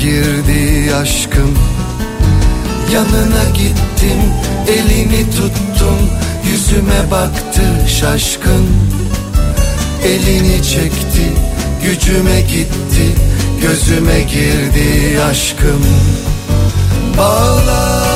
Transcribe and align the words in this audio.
girdi 0.00 0.94
aşkım. 0.94 1.58
Yanına 2.92 3.44
gittim 3.54 4.20
elini 4.68 5.30
tuttum 5.30 6.10
yüzüme 6.50 7.10
baktı 7.10 7.62
şaşkın. 8.00 8.66
Elini 10.04 10.62
çekti 10.62 11.32
gücüme 11.84 12.40
gitti 12.40 13.14
gözüme 13.62 14.20
girdi 14.20 15.20
aşkım. 15.30 15.86
Bağlar 17.18 18.09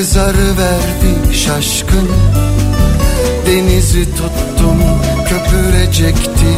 kızarı 0.00 0.56
verdi 0.58 1.36
şaşkın. 1.36 2.08
Denizi 3.46 4.04
tuttum 4.04 4.78
köpürecekti 5.28 6.50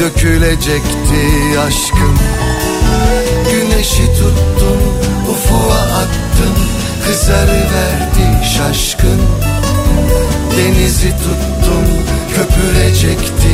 dökülecekti 0.00 1.58
aşkım 1.66 2.18
Güneşi 3.50 4.06
tuttum 4.06 4.78
ufuğa 5.30 5.80
attım. 5.80 6.54
Kızarı 7.06 7.60
verdi 7.74 8.46
şaşkın. 8.56 9.20
Denizi 10.58 11.10
tuttum 11.10 11.86
köpürecekti 12.34 13.52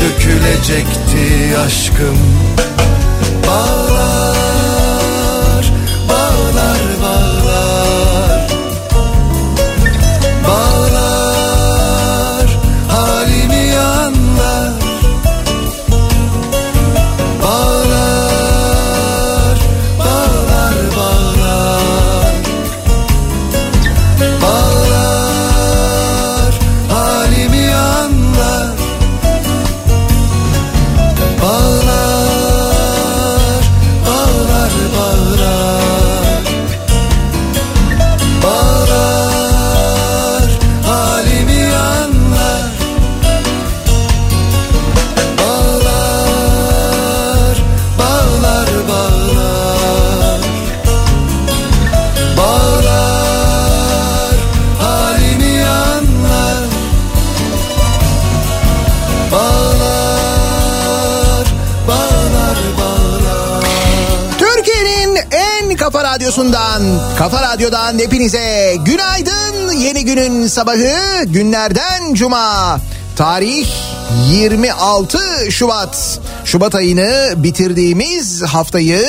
dökülecekti 0.00 1.58
aşkım. 1.66 2.18
Bağlar 3.46 4.23
radyodan 67.54 67.98
hepinize 67.98 68.76
günaydın. 68.84 69.72
Yeni 69.72 70.04
günün 70.04 70.46
sabahı 70.46 71.24
günlerden 71.24 72.14
cuma. 72.14 72.80
Tarih 73.16 73.68
26 74.30 75.18
Şubat. 75.50 76.20
Şubat 76.44 76.74
ayını 76.74 77.34
bitirdiğimiz 77.36 78.42
haftayı 78.42 79.06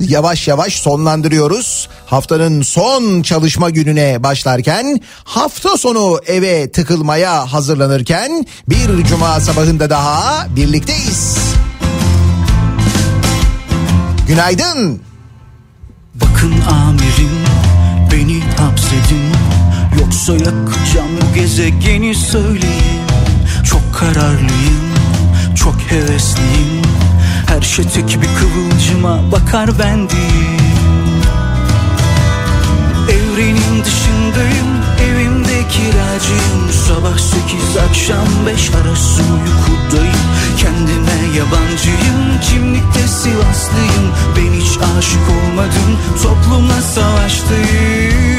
yavaş 0.00 0.48
yavaş 0.48 0.74
sonlandırıyoruz. 0.74 1.88
Haftanın 2.06 2.62
son 2.62 3.22
çalışma 3.22 3.70
gününe 3.70 4.22
başlarken 4.22 5.00
hafta 5.24 5.76
sonu 5.76 6.20
eve 6.26 6.70
tıkılmaya 6.70 7.52
hazırlanırken 7.52 8.46
bir 8.68 9.04
cuma 9.04 9.40
sabahında 9.40 9.90
daha 9.90 10.46
birlikteyiz. 10.56 11.38
Günaydın. 14.28 15.08
Bakın 16.14 16.54
amirim 16.60 17.17
hapsedin 18.88 19.32
Yoksa 20.00 20.32
yakacağım 20.32 21.08
bu 21.20 21.34
gezegeni 21.34 22.14
söyleyin 22.14 23.02
Çok 23.64 23.94
kararlıyım, 23.94 24.88
çok 25.56 25.74
hevesliyim. 25.90 26.82
Her 27.46 27.62
şey 27.62 27.84
tek 27.84 28.04
bir 28.22 28.28
kıvılcıma 28.38 29.32
bakar 29.32 29.70
ben 29.78 30.08
Evrenin 33.08 33.84
dışındayım, 33.84 34.68
evimde 35.02 35.68
kiracıyım. 35.68 36.72
Sabah 36.88 37.18
sekiz 37.18 37.76
akşam 37.88 38.46
beş 38.46 38.70
arası 38.70 39.22
uykudayım. 39.22 40.18
Kendime 40.58 41.36
yabancıyım, 41.38 42.40
kimlikte 42.50 43.08
Sivaslıyım. 43.08 44.12
Ben 44.36 44.60
hiç 44.60 44.78
aşık 44.98 45.28
olmadım, 45.28 45.98
toplumla 46.22 46.82
savaştayım 46.82 48.37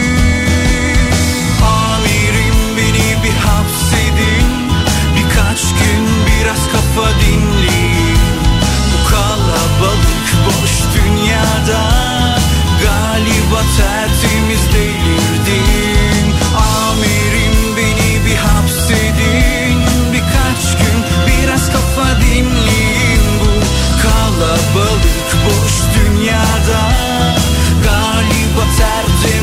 tertemiz 14.00 14.74
değildim 14.74 16.34
Amirim 16.58 17.78
beni 17.78 18.26
bir 18.26 18.36
hapsedin. 18.36 19.80
Birkaç 20.14 20.78
gün 20.78 20.98
biraz 21.28 21.72
kafa 21.72 22.22
dinleyin 22.22 23.24
Bu 23.40 23.52
kalabalık 24.02 25.30
boş 25.46 25.74
dünyada 25.96 26.82
Galiba 27.84 28.64
tertemiz 28.78 29.39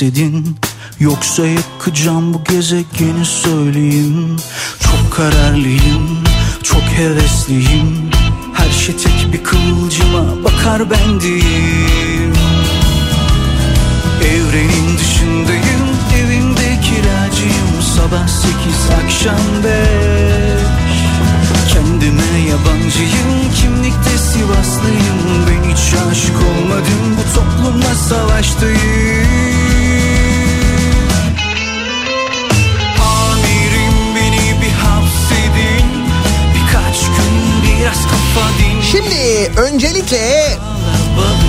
hapsedin 0.00 0.56
Yoksa 1.00 1.46
yakacağım 1.46 2.34
bu 2.34 2.44
gezegeni 2.44 3.24
söyleyeyim. 3.24 4.36
Çok 4.80 5.12
kararlıyım, 5.12 6.18
çok 6.62 6.82
hevesliyim. 6.82 8.10
Her 8.54 8.70
şey 8.70 8.96
tek 8.96 9.32
bir 9.32 9.44
kıvılcıma 9.44 10.44
bakar 10.44 10.90
bendiyim 10.90 12.32
Evrenin 14.24 14.98
dışındayım, 14.98 15.86
evimde 16.16 16.80
kiracıyım. 16.80 17.82
Sabah 17.96 18.28
sekiz, 18.28 19.04
akşam 19.04 19.64
beş. 19.64 21.00
Kendime 21.72 22.48
yabancıyım, 22.48 23.52
kimlikte 23.56 24.18
Sivaslıyım. 24.18 25.46
Ben 25.46 25.70
hiç 25.70 25.94
aşık 26.10 26.36
olmadım, 26.36 27.16
bu 27.16 27.34
toplumla 27.34 27.94
savaştayım 27.94 29.69
Şimdi 38.92 39.50
öncelikle 39.56 40.46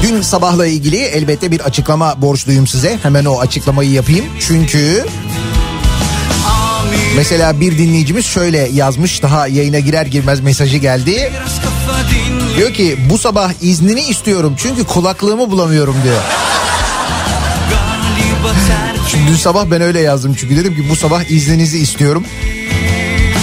dün 0.03 0.21
sabahla 0.21 0.65
ilgili 0.65 0.97
elbette 0.97 1.51
bir 1.51 1.59
açıklama 1.59 2.21
borçluyum 2.21 2.67
size. 2.67 2.99
Hemen 3.03 3.25
o 3.25 3.39
açıklamayı 3.39 3.91
yapayım. 3.91 4.25
Çünkü 4.39 5.05
mesela 7.15 7.59
bir 7.59 7.77
dinleyicimiz 7.77 8.25
şöyle 8.25 8.57
yazmış 8.57 9.23
daha 9.23 9.47
yayına 9.47 9.79
girer 9.79 10.05
girmez 10.05 10.39
mesajı 10.39 10.77
geldi. 10.77 11.31
Diyor 12.57 12.73
ki 12.73 12.97
bu 13.09 13.17
sabah 13.17 13.51
iznini 13.61 14.01
istiyorum 14.01 14.55
çünkü 14.57 14.83
kulaklığımı 14.83 15.51
bulamıyorum 15.51 15.95
diyor. 16.03 16.21
Terk 18.67 19.27
Dün 19.27 19.35
sabah 19.35 19.65
ben 19.71 19.81
öyle 19.81 19.99
yazdım 19.99 20.35
çünkü 20.39 20.57
dedim 20.57 20.75
ki 20.75 20.89
bu 20.89 20.95
sabah 20.95 21.23
izninizi 21.23 21.77
istiyorum. 21.79 22.25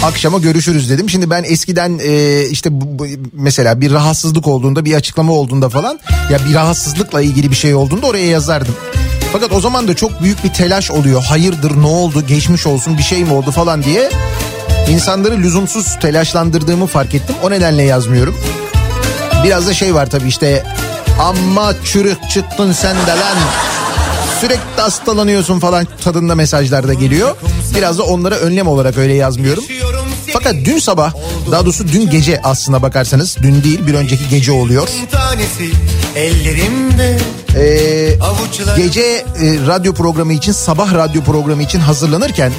Akşama 0.04 0.38
görüşürüz 0.38 0.90
dedim. 0.90 1.10
Şimdi 1.10 1.30
ben 1.30 1.44
eskiden 1.44 2.00
e, 2.04 2.42
işte 2.50 2.80
bu, 2.80 2.98
bu- 2.98 3.06
mesela 3.32 3.80
bir 3.80 3.92
rahatsızlık 3.92 4.46
olduğunda 4.46 4.84
bir 4.84 4.94
açıklama 4.94 5.32
olduğunda 5.32 5.68
falan 5.68 6.00
ya 6.32 6.38
bir 6.48 6.54
rahatsızlıkla 6.54 7.20
ilgili 7.22 7.50
bir 7.50 7.56
şey 7.56 7.74
olduğunda 7.74 8.06
oraya 8.06 8.26
yazardım. 8.26 8.74
Fakat 9.32 9.52
o 9.52 9.60
zaman 9.60 9.88
da 9.88 9.96
çok 9.96 10.22
büyük 10.22 10.44
bir 10.44 10.48
telaş 10.52 10.90
oluyor. 10.90 11.22
Hayırdır 11.22 11.76
ne 11.82 11.86
oldu 11.86 12.26
geçmiş 12.26 12.66
olsun 12.66 12.98
bir 12.98 13.02
şey 13.02 13.24
mi 13.24 13.32
oldu 13.32 13.50
falan 13.50 13.82
diye. 13.82 14.10
insanları 14.90 15.38
lüzumsuz 15.38 15.98
telaşlandırdığımı 16.00 16.86
fark 16.86 17.14
ettim. 17.14 17.36
O 17.42 17.50
nedenle 17.50 17.82
yazmıyorum. 17.82 18.36
Biraz 19.44 19.66
da 19.66 19.74
şey 19.74 19.94
var 19.94 20.10
tabii 20.10 20.28
işte 20.28 20.64
amma 21.20 21.72
çürük 21.84 22.30
çıktın 22.30 22.72
sen 22.72 22.96
de 22.96 23.10
lan 23.10 23.36
sürekli 24.40 24.80
hastalanıyorsun 24.80 25.58
falan 25.60 25.86
tadında 26.04 26.34
mesajlar 26.34 26.88
da 26.88 26.94
geliyor. 26.94 27.36
Biraz 27.74 27.98
da 27.98 28.02
onlara 28.02 28.34
önlem 28.34 28.66
olarak 28.66 28.98
öyle 28.98 29.14
yazmıyorum. 29.14 29.64
Fakat 30.32 30.54
dün 30.64 30.78
sabah 30.78 31.12
daha 31.50 31.64
doğrusu 31.64 31.88
dün 31.88 32.10
gece 32.10 32.40
aslına 32.44 32.82
bakarsanız 32.82 33.36
dün 33.42 33.64
değil 33.64 33.86
bir 33.86 33.94
önceki 33.94 34.28
gece 34.28 34.52
oluyor. 34.52 34.88
Ee, 37.56 38.18
gece 38.76 39.00
e, 39.00 39.24
radyo 39.66 39.92
programı 39.94 40.32
için 40.32 40.52
sabah 40.52 40.94
radyo 40.94 41.22
programı 41.22 41.62
için 41.62 41.80
hazırlanırken 41.80 42.52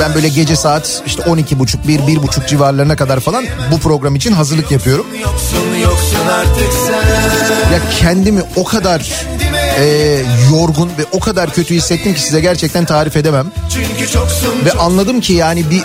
ben 0.00 0.14
böyle 0.14 0.28
gece 0.28 0.56
saat 0.56 1.02
işte 1.06 1.22
12 1.22 1.58
buçuk 1.58 1.88
bir 1.88 2.06
bir 2.06 2.22
buçuk 2.22 2.48
civarlarına 2.48 2.96
kadar 2.96 3.20
falan 3.20 3.44
bu 3.72 3.78
program 3.78 4.14
için 4.16 4.32
hazırlık 4.32 4.70
yapıyorum. 4.70 5.06
Ya 7.72 7.78
kendimi 8.00 8.42
o 8.56 8.64
kadar 8.64 9.12
e, 9.78 10.22
yorgun 10.50 10.88
ve 10.88 11.04
o 11.12 11.20
kadar 11.20 11.52
kötü 11.52 11.74
hissettim 11.74 12.14
ki 12.14 12.22
size 12.22 12.40
gerçekten 12.40 12.84
tarif 12.84 13.16
edemem. 13.16 13.46
Ve 14.64 14.72
anladım 14.72 15.20
ki 15.20 15.32
yani 15.32 15.70
bir 15.70 15.82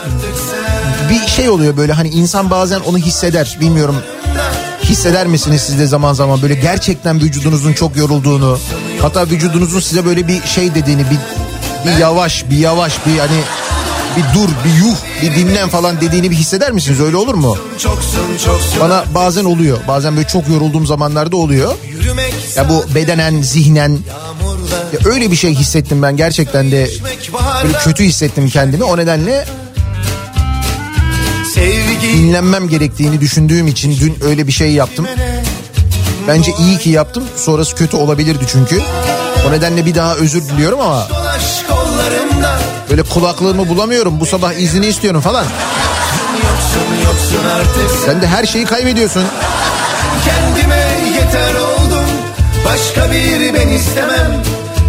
bir 1.09 1.27
şey 1.27 1.49
oluyor 1.49 1.77
böyle. 1.77 1.93
Hani 1.93 2.09
insan 2.09 2.49
bazen 2.49 2.79
onu 2.79 2.97
hisseder. 2.97 3.57
Bilmiyorum 3.61 3.95
hisseder 4.83 5.27
misiniz 5.27 5.61
siz 5.61 5.79
de 5.79 5.87
zaman 5.87 6.13
zaman? 6.13 6.41
Böyle 6.41 6.55
gerçekten 6.55 7.21
vücudunuzun 7.21 7.73
çok 7.73 7.97
yorulduğunu 7.97 8.59
hatta 9.01 9.27
vücudunuzun 9.27 9.79
size 9.79 10.05
böyle 10.05 10.27
bir 10.27 10.43
şey 10.43 10.75
dediğini 10.75 11.01
bir, 11.01 11.17
bir 11.85 11.97
yavaş 11.97 12.49
bir 12.49 12.57
yavaş 12.57 13.05
bir 13.05 13.19
hani 13.19 13.39
bir 14.17 14.23
dur 14.39 14.49
bir 14.65 14.85
yuh 14.85 14.95
bir 15.21 15.35
dinlen 15.35 15.69
falan 15.69 16.01
dediğini 16.01 16.31
bir 16.31 16.35
hisseder 16.35 16.71
misiniz 16.71 17.01
öyle 17.01 17.17
olur 17.17 17.33
mu? 17.35 17.57
Bana 18.79 19.03
bazen 19.15 19.45
oluyor 19.45 19.77
bazen 19.87 20.15
böyle 20.15 20.27
çok 20.27 20.49
yorulduğum 20.49 20.87
zamanlarda 20.87 21.37
oluyor 21.37 21.73
ya 22.55 22.69
bu 22.69 22.85
bedenen 22.95 23.41
zihnen 23.41 23.89
ya 24.93 25.11
öyle 25.11 25.31
bir 25.31 25.35
şey 25.35 25.55
hissettim 25.55 26.01
ben 26.01 26.17
gerçekten 26.17 26.71
de 26.71 26.89
böyle 27.63 27.73
kötü 27.77 28.03
hissettim 28.03 28.49
kendimi 28.49 28.83
o 28.83 28.97
nedenle 28.97 29.45
dinlenmem 32.01 32.67
gerektiğini 32.67 33.21
düşündüğüm 33.21 33.67
için 33.67 33.97
dün 33.99 34.15
öyle 34.29 34.47
bir 34.47 34.51
şey 34.51 34.71
yaptım. 34.71 35.07
Bence 36.27 36.51
iyi 36.59 36.77
ki 36.77 36.89
yaptım. 36.89 37.23
Sonrası 37.35 37.75
kötü 37.75 37.97
olabilirdi 37.97 38.43
çünkü. 38.47 38.81
O 39.47 39.51
nedenle 39.51 39.85
bir 39.85 39.95
daha 39.95 40.15
özür 40.15 40.41
diliyorum 40.41 40.79
ama 40.79 41.07
böyle 42.91 43.03
kulaklığımı 43.03 43.69
bulamıyorum. 43.69 44.19
Bu 44.19 44.25
sabah 44.25 44.53
izni 44.53 44.87
istiyorum 44.87 45.21
falan. 45.21 45.45
yoksun 46.33 47.05
yoksun 47.05 47.49
artık 47.55 48.05
sen 48.05 48.21
de 48.21 48.27
her 48.27 48.45
şeyi 48.45 48.65
kaybediyorsun. 48.65 49.23
kendime 50.25 50.85
yeter 51.15 51.55
oldum 51.55 52.05
başka 52.65 53.11
biri 53.11 53.53
ben 53.53 53.67
istemem 53.67 54.43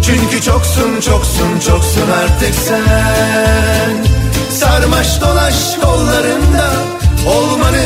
çünkü 0.05 0.41
çoksun 0.41 1.01
çoksun 1.01 1.59
çoksun 1.67 2.09
artık 2.23 2.55
sen 2.67 3.93
sarmaş 4.59 5.21
dolaş 5.21 5.55
kollarında 5.81 6.71
olmanı 7.27 7.85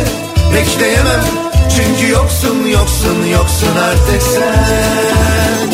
bekleyemem 0.54 1.24
çünkü 1.76 2.12
yoksun 2.12 2.66
yoksun 2.68 3.26
yoksun 3.34 3.76
artık 3.90 4.24
sen 4.24 5.68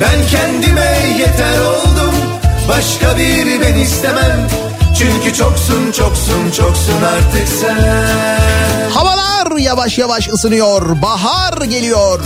ben 0.00 0.26
kendime 0.30 0.98
yeter 1.18 1.60
oldum 1.60 1.89
başka 2.70 3.16
biri 3.16 3.60
ben 3.60 3.74
istemem 3.74 4.48
çünkü 4.98 5.36
çoksun 5.36 5.92
çoksun 5.92 6.50
çoksun 6.56 7.02
artık 7.02 7.48
sen 7.60 8.90
Havalar 8.90 9.58
yavaş 9.58 9.98
yavaş 9.98 10.28
ısınıyor. 10.28 11.02
Bahar 11.02 11.62
geliyor. 11.62 12.20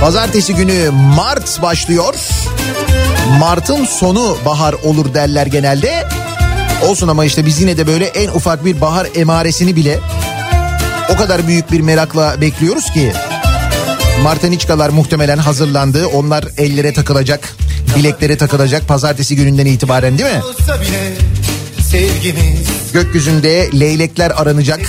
Pazartesi 0.00 0.54
günü 0.54 0.90
Mart 0.90 1.62
başlıyor. 1.62 2.14
Mart'ın 3.38 3.84
sonu 3.84 4.36
bahar 4.44 4.72
olur 4.72 5.14
derler 5.14 5.46
genelde. 5.46 6.08
Olsun 6.88 7.08
ama 7.08 7.24
işte 7.24 7.46
biz 7.46 7.60
yine 7.60 7.76
de 7.76 7.86
böyle 7.86 8.06
en 8.06 8.28
ufak 8.28 8.64
bir 8.64 8.80
bahar 8.80 9.06
emaresini 9.14 9.76
bile 9.76 10.00
o 11.14 11.16
kadar 11.16 11.46
büyük 11.46 11.72
bir 11.72 11.80
merakla 11.80 12.40
bekliyoruz 12.40 12.90
ki. 12.90 13.12
Martaniçkalar 14.22 14.88
muhtemelen 14.88 15.38
hazırlandı. 15.38 16.06
Onlar 16.06 16.44
ellere 16.58 16.92
takılacak, 16.92 17.56
bileklere 17.96 18.36
takılacak 18.36 18.88
pazartesi 18.88 19.36
gününden 19.36 19.66
itibaren 19.66 20.18
değil 20.18 20.30
mi? 20.34 20.40
Gökyüzünde 22.92 23.70
leylekler 23.80 24.32
aranacak. 24.36 24.80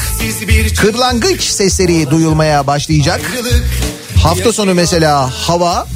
Kırlangıç 0.78 1.42
sesleri 1.42 2.10
duyulmaya 2.10 2.68
başlayacak. 2.68 3.22
Hafta 4.24 4.54
sonu 4.54 4.74
mesela 4.74 5.30
hava 5.48 5.88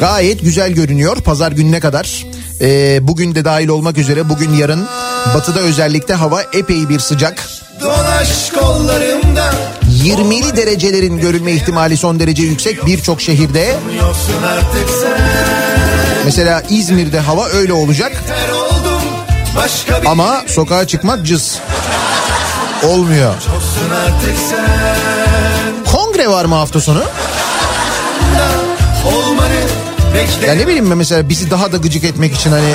gayet 0.00 0.40
güzel 0.40 0.72
görünüyor 0.72 1.16
pazar 1.16 1.52
gününe 1.52 1.80
kadar. 1.80 2.26
Ee, 2.60 2.98
bugün 3.02 3.34
de 3.34 3.44
dahil 3.44 3.68
olmak 3.68 3.98
üzere 3.98 4.28
bugün 4.28 4.52
yarın 4.52 4.86
batıda 5.34 5.60
özellikle 5.60 6.14
hava 6.14 6.42
epey 6.42 6.88
bir 6.88 6.98
sıcak. 6.98 7.48
dolaş 7.80 8.50
kollarımda 8.50 9.54
20'li 10.04 10.56
derecelerin 10.56 11.18
görülme 11.18 11.52
ihtimali 11.52 11.96
son 11.96 12.20
derece 12.20 12.42
yüksek 12.42 12.86
birçok 12.86 13.20
şehirde. 13.20 13.76
Mesela 16.24 16.62
İzmir'de 16.70 17.20
hava 17.20 17.46
öyle 17.46 17.72
olacak 17.72 18.12
ama 20.06 20.42
sokağa 20.46 20.86
çıkmak 20.86 21.26
cız. 21.26 21.58
Olmuyor. 22.82 23.34
Kongre 25.92 26.28
var 26.28 26.44
mı 26.44 26.54
hafta 26.54 26.80
sonu? 26.80 27.02
Ya 30.46 30.54
ne 30.54 30.66
bileyim 30.66 30.90
ben 30.90 30.98
mesela 30.98 31.28
bizi 31.28 31.50
daha 31.50 31.72
da 31.72 31.76
gıcık 31.76 32.04
etmek 32.04 32.34
için 32.34 32.50
hani 32.50 32.70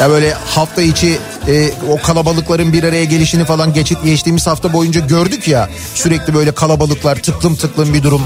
ya 0.00 0.10
böyle 0.10 0.32
hafta 0.54 0.82
içi 0.82 1.18
e, 1.48 1.70
o 1.90 2.02
kalabalıkların 2.02 2.72
bir 2.72 2.84
araya 2.84 3.04
gelişini 3.04 3.44
falan 3.44 3.72
geçit 3.72 4.04
geçtiğimiz 4.04 4.46
hafta 4.46 4.72
boyunca 4.72 5.00
gördük 5.00 5.48
ya 5.48 5.68
sürekli 5.94 6.34
böyle 6.34 6.52
kalabalıklar 6.52 7.16
tıklım 7.16 7.56
tıklım 7.56 7.94
bir 7.94 8.02
durum 8.02 8.22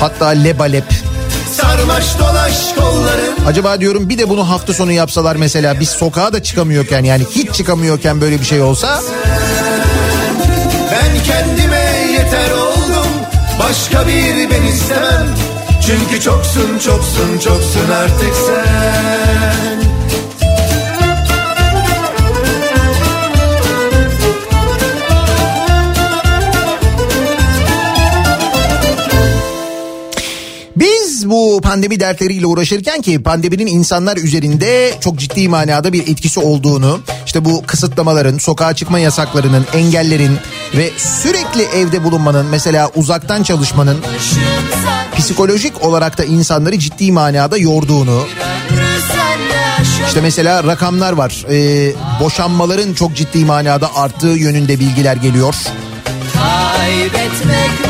hatta 0.00 0.26
lebalep 0.26 0.84
sarmaş 1.70 2.18
dolaş 2.18 2.74
kollarım. 2.74 3.34
Acaba 3.46 3.80
diyorum 3.80 4.08
bir 4.08 4.18
de 4.18 4.28
bunu 4.28 4.50
hafta 4.50 4.72
sonu 4.74 4.92
yapsalar 4.92 5.36
mesela 5.36 5.80
biz 5.80 5.88
sokağa 5.88 6.32
da 6.32 6.42
çıkamıyorken 6.42 7.04
yani 7.04 7.24
hiç 7.30 7.52
çıkamıyorken 7.54 8.20
böyle 8.20 8.40
bir 8.40 8.44
şey 8.44 8.62
olsa? 8.62 9.00
Ben 10.92 11.22
kendime 11.24 12.12
yeter 12.12 12.50
oldum. 12.50 13.10
Başka 13.60 14.06
biri 14.06 14.48
ben 14.50 14.62
istemem. 14.62 15.26
Çünkü 15.86 16.20
çoksun 16.20 16.78
çoksun 16.78 17.38
çoksun 17.44 17.90
artık 18.02 18.34
sen 18.46 19.89
bu 31.50 31.60
pandemi 31.60 32.00
dertleriyle 32.00 32.46
uğraşırken 32.46 33.00
ki 33.00 33.22
pandeminin 33.22 33.66
insanlar 33.66 34.16
üzerinde 34.16 34.94
çok 35.00 35.18
ciddi 35.18 35.48
manada 35.48 35.92
bir 35.92 36.08
etkisi 36.08 36.40
olduğunu, 36.40 37.00
işte 37.26 37.44
bu 37.44 37.62
kısıtlamaların, 37.66 38.38
sokağa 38.38 38.74
çıkma 38.74 38.98
yasaklarının, 38.98 39.66
engellerin 39.74 40.38
ve 40.74 40.90
sürekli 40.96 41.62
evde 41.62 42.04
bulunmanın, 42.04 42.46
mesela 42.46 42.90
uzaktan 42.94 43.42
çalışmanın 43.42 43.98
psikolojik 45.18 45.84
olarak 45.84 46.18
da 46.18 46.24
insanları 46.24 46.78
ciddi 46.78 47.12
manada 47.12 47.56
yorduğunu, 47.56 48.26
işte 50.06 50.20
mesela 50.20 50.64
rakamlar 50.64 51.12
var. 51.12 51.46
Ee, 51.50 51.92
boşanmaların 52.20 52.94
çok 52.94 53.16
ciddi 53.16 53.44
manada 53.44 53.96
arttığı 53.96 54.26
yönünde 54.26 54.80
bilgiler 54.80 55.16
geliyor. 55.16 55.54
Kaybetmek 56.34 57.89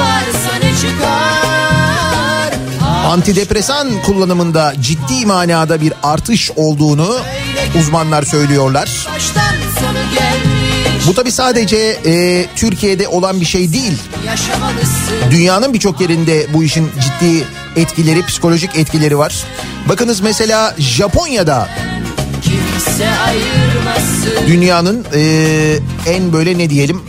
Antidepresan 3.10 4.02
kullanımında 4.02 4.74
ciddi 4.80 5.26
manada 5.26 5.80
bir 5.80 5.92
artış 6.02 6.50
olduğunu 6.56 7.16
uzmanlar 7.78 8.22
söylüyorlar. 8.22 9.06
Bu 11.06 11.14
tabi 11.14 11.32
sadece 11.32 11.76
e, 12.06 12.46
Türkiye'de 12.56 13.08
olan 13.08 13.40
bir 13.40 13.46
şey 13.46 13.72
değil. 13.72 13.98
Dünyanın 15.30 15.74
birçok 15.74 16.00
yerinde 16.00 16.46
bu 16.54 16.64
işin 16.64 16.90
ciddi 17.00 17.44
etkileri, 17.76 18.26
psikolojik 18.26 18.76
etkileri 18.76 19.18
var. 19.18 19.44
Bakınız 19.88 20.20
mesela 20.20 20.74
Japonya'da 20.78 21.68
dünyanın 24.46 25.06
e, 25.14 25.22
en 26.06 26.32
böyle 26.32 26.58
ne 26.58 26.70
diyelim 26.70 27.02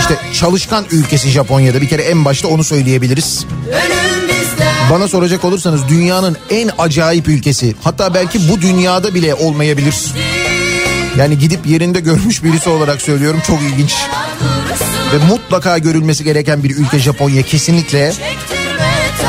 işte 0.00 0.16
çalışkan 0.34 0.84
ülkesi 0.90 1.28
Japonya'da 1.28 1.80
bir 1.80 1.88
kere 1.88 2.02
en 2.02 2.24
başta 2.24 2.48
onu 2.48 2.64
söyleyebiliriz. 2.64 3.46
ölüm. 3.68 4.19
Bana 4.90 5.08
soracak 5.08 5.44
olursanız 5.44 5.88
dünyanın 5.88 6.36
en 6.50 6.70
acayip 6.78 7.28
ülkesi 7.28 7.74
hatta 7.82 8.14
belki 8.14 8.48
bu 8.48 8.60
dünyada 8.60 9.14
bile 9.14 9.34
olmayabilir. 9.34 9.94
Yani 11.18 11.38
gidip 11.38 11.66
yerinde 11.66 12.00
görmüş 12.00 12.44
birisi 12.44 12.70
olarak 12.70 13.02
söylüyorum 13.02 13.42
çok 13.46 13.62
ilginç. 13.62 13.94
Ve 15.12 15.24
mutlaka 15.28 15.78
görülmesi 15.78 16.24
gereken 16.24 16.64
bir 16.64 16.76
ülke 16.76 16.98
Japonya 16.98 17.42
kesinlikle. 17.42 18.12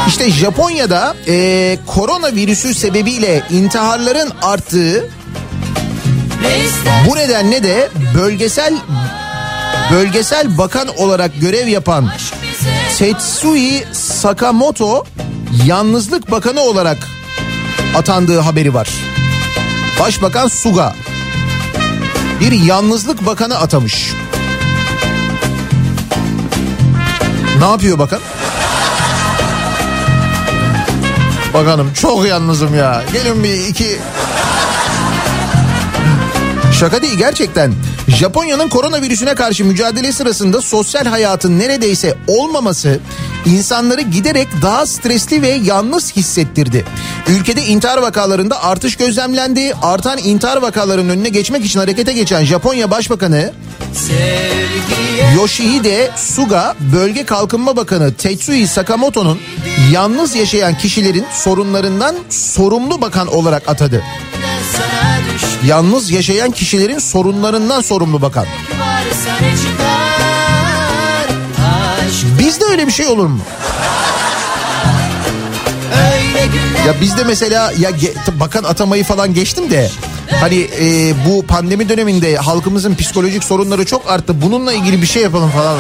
İşte 0.08 0.32
Japonya'da 0.32 1.16
e, 1.28 1.78
koronavirüsü 1.88 2.74
sebebiyle 2.74 3.44
intiharların 3.52 4.32
arttığı 4.42 5.10
bu 7.10 7.16
nedenle 7.16 7.64
de 7.64 7.90
bölgesel 8.16 8.74
bölgesel 9.92 10.58
bakan 10.58 10.88
olarak 10.98 11.42
görev 11.42 11.68
yapan 11.68 12.10
Tetsui 12.98 13.84
Sakamoto 13.92 15.06
yalnızlık 15.66 16.32
bakanı 16.32 16.62
olarak 16.62 17.08
atandığı 17.96 18.40
haberi 18.40 18.74
var. 18.74 18.90
Başbakan 20.00 20.48
Suga 20.48 20.96
bir 22.40 22.52
yalnızlık 22.52 23.26
bakanı 23.26 23.58
atamış. 23.58 24.14
Ne 27.60 27.66
yapıyor 27.66 28.00
bakan? 28.00 28.20
Bakanım 31.54 31.94
çok 31.94 32.28
yalnızım 32.28 32.76
ya. 32.76 33.04
Gelin 33.14 33.44
bir 33.44 33.68
iki... 33.68 34.00
Şaka 36.80 37.02
değil 37.02 37.18
gerçekten. 37.18 37.74
Japonya'nın 38.08 38.70
koronavirüsüne 38.70 39.36
karşı 39.36 39.66
mücadele 39.66 40.12
sırasında 40.12 40.62
sosyal 40.62 41.06
hayatın 41.06 41.60
neredeyse 41.60 42.18
olmaması 42.28 43.00
insanları 43.46 44.02
giderek 44.02 44.48
daha 44.62 44.86
stresli 44.86 45.42
ve 45.42 45.50
yalnız 45.50 46.16
hissettirdi. 46.16 46.86
Ülkede 47.28 47.66
intihar 47.66 47.98
vakalarında 47.98 48.64
artış 48.64 48.96
gözlemlendi. 48.96 49.74
Artan 49.82 50.18
intihar 50.18 50.58
vakalarının 50.58 51.10
önüne 51.10 51.30
geçmek 51.30 51.66
için 51.66 51.80
harekete 51.80 52.14
geçen 52.14 52.46
Japonya 52.46 52.92
Başbakanı 52.92 53.54
Yoshihide 55.36 56.12
Suga 56.16 56.76
Bölge 56.94 57.26
Kalkınma 57.26 57.76
Bakanı 57.76 58.14
Tetsui 58.14 58.68
Sakamoto'nun 58.68 59.40
yalnız 59.92 60.36
yaşayan 60.36 60.78
kişilerin 60.78 61.26
sorunlarından 61.34 62.16
sorumlu 62.30 63.02
bakan 63.02 63.28
olarak 63.28 63.70
atadı. 63.70 64.04
sana 64.78 65.12
Yalnız 65.68 66.12
yaşayan 66.12 66.52
kişilerin 66.52 67.00
sorunlarından 67.00 67.82
sorumlu 67.82 68.22
bakan. 68.22 68.46
varsa 68.80 69.91
öyle 72.72 72.88
bir 72.88 72.92
şey 72.92 73.08
olur 73.08 73.28
mu? 73.28 73.40
Ya 76.88 77.02
bizde 77.02 77.24
mesela 77.24 77.72
ya 77.80 77.90
bakan 78.40 78.64
atamayı 78.64 79.04
falan 79.04 79.34
geçtim 79.34 79.72
de 79.72 79.92
hani 80.40 80.68
e, 80.80 81.14
bu 81.26 81.46
pandemi 81.46 81.90
döneminde 81.90 82.36
halkımızın 82.36 82.96
psikolojik 82.96 83.44
sorunları 83.44 83.86
çok 83.86 84.12
arttı. 84.12 84.42
Bununla 84.42 84.74
ilgili 84.74 85.02
bir 85.02 85.08
şey 85.08 85.24
yapalım 85.24 85.52
falan. 85.52 85.80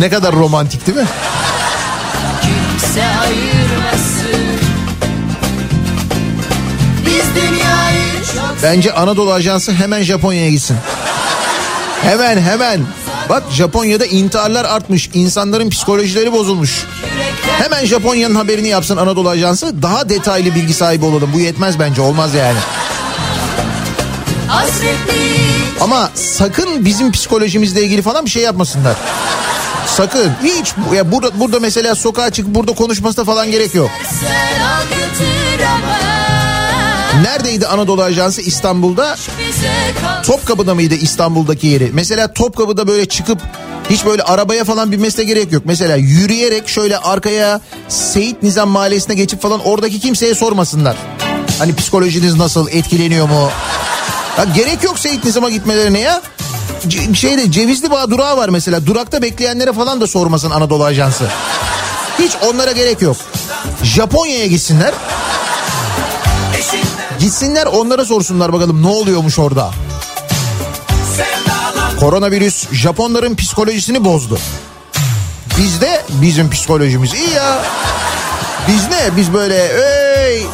Ne 0.00 0.10
kadar 0.10 0.34
romantik 0.34 0.86
değil 0.86 0.98
mi? 0.98 1.06
Kimse. 2.42 3.04
Biz 7.06 7.24
Bence 8.62 8.92
Anadolu 8.92 9.32
Ajansı 9.32 9.72
hemen 9.72 10.02
Japonya'ya 10.02 10.50
gitsin. 10.50 10.76
Hemen 12.02 12.40
hemen. 12.40 12.80
Bak 13.30 13.42
Japonya'da 13.50 14.06
intiharlar 14.06 14.64
artmış. 14.64 15.10
insanların 15.14 15.70
psikolojileri 15.70 16.32
bozulmuş. 16.32 16.86
Hemen 17.58 17.86
Japonya'nın 17.86 18.34
haberini 18.34 18.68
yapsın 18.68 18.96
Anadolu 18.96 19.28
Ajansı. 19.28 19.82
Daha 19.82 20.08
detaylı 20.08 20.54
bilgi 20.54 20.74
sahibi 20.74 21.04
olalım. 21.04 21.30
Bu 21.34 21.40
yetmez 21.40 21.78
bence 21.78 22.02
olmaz 22.02 22.34
yani. 22.34 22.58
Ama 25.80 26.10
sakın 26.14 26.84
bizim 26.84 27.12
psikolojimizle 27.12 27.82
ilgili 27.82 28.02
falan 28.02 28.24
bir 28.24 28.30
şey 28.30 28.42
yapmasınlar. 28.42 28.96
Sakın 29.86 30.32
hiç 30.42 30.74
ya 30.94 31.12
burada 31.12 31.40
burada 31.40 31.60
mesela 31.60 31.94
sokağa 31.94 32.30
çıkıp 32.30 32.54
burada 32.54 32.72
konuşmasına 32.72 33.24
falan 33.24 33.50
gerek 33.50 33.74
yok. 33.74 33.90
sen 34.20 34.60
al 34.60 34.82
götür 34.82 35.64
ama 35.64 36.09
Neredeydi 37.22 37.66
Anadolu 37.66 38.02
Ajansı 38.02 38.40
İstanbul'da? 38.42 39.16
Topkapı'da 40.26 40.74
mıydı 40.74 40.94
İstanbul'daki 40.94 41.66
yeri? 41.66 41.90
Mesela 41.92 42.32
Topkapı'da 42.32 42.86
böyle 42.86 43.06
çıkıp 43.08 43.40
hiç 43.90 44.04
böyle 44.04 44.22
arabaya 44.22 44.64
falan 44.64 44.92
binmesine 44.92 45.24
gerek 45.24 45.52
yok. 45.52 45.62
Mesela 45.66 45.96
yürüyerek 45.96 46.68
şöyle 46.68 46.98
arkaya 46.98 47.60
Seyit 47.88 48.42
Nizam 48.42 48.68
Mahallesi'ne 48.68 49.14
geçip 49.14 49.42
falan 49.42 49.60
oradaki 49.60 50.00
kimseye 50.00 50.34
sormasınlar. 50.34 50.96
Hani 51.58 51.74
psikolojiniz 51.76 52.34
nasıl 52.34 52.68
etkileniyor 52.68 53.28
mu? 53.28 53.50
Ya 54.38 54.44
gerek 54.44 54.82
yok 54.84 54.98
Seyit 54.98 55.24
Nizam'a 55.24 55.50
gitmelerine 55.50 56.00
ya. 56.00 56.22
C- 56.88 57.14
şeyde 57.14 57.50
Cevizli 57.52 57.90
Bağ 57.90 58.10
durağı 58.10 58.36
var 58.36 58.48
mesela. 58.48 58.86
Durakta 58.86 59.22
bekleyenlere 59.22 59.72
falan 59.72 60.00
da 60.00 60.06
sormasın 60.06 60.50
Anadolu 60.50 60.84
Ajansı. 60.84 61.24
Hiç 62.18 62.32
onlara 62.48 62.72
gerek 62.72 63.02
yok. 63.02 63.16
Japonya'ya 63.82 64.46
gitsinler. 64.46 64.92
Gitsinler 67.20 67.66
onlara 67.66 68.04
sorsunlar 68.04 68.52
bakalım 68.52 68.82
ne 68.82 68.86
oluyormuş 68.86 69.38
orada. 69.38 69.70
Koronavirüs 72.00 72.72
Japonların 72.72 73.36
psikolojisini 73.36 74.04
bozdu. 74.04 74.38
Bizde 75.58 76.02
bizim 76.08 76.50
psikolojimiz 76.50 77.14
iyi 77.14 77.30
ya. 77.30 77.58
Biz 78.68 78.88
ne? 78.88 79.16
Biz 79.16 79.32
böyle 79.32 79.66
ey 80.26 80.46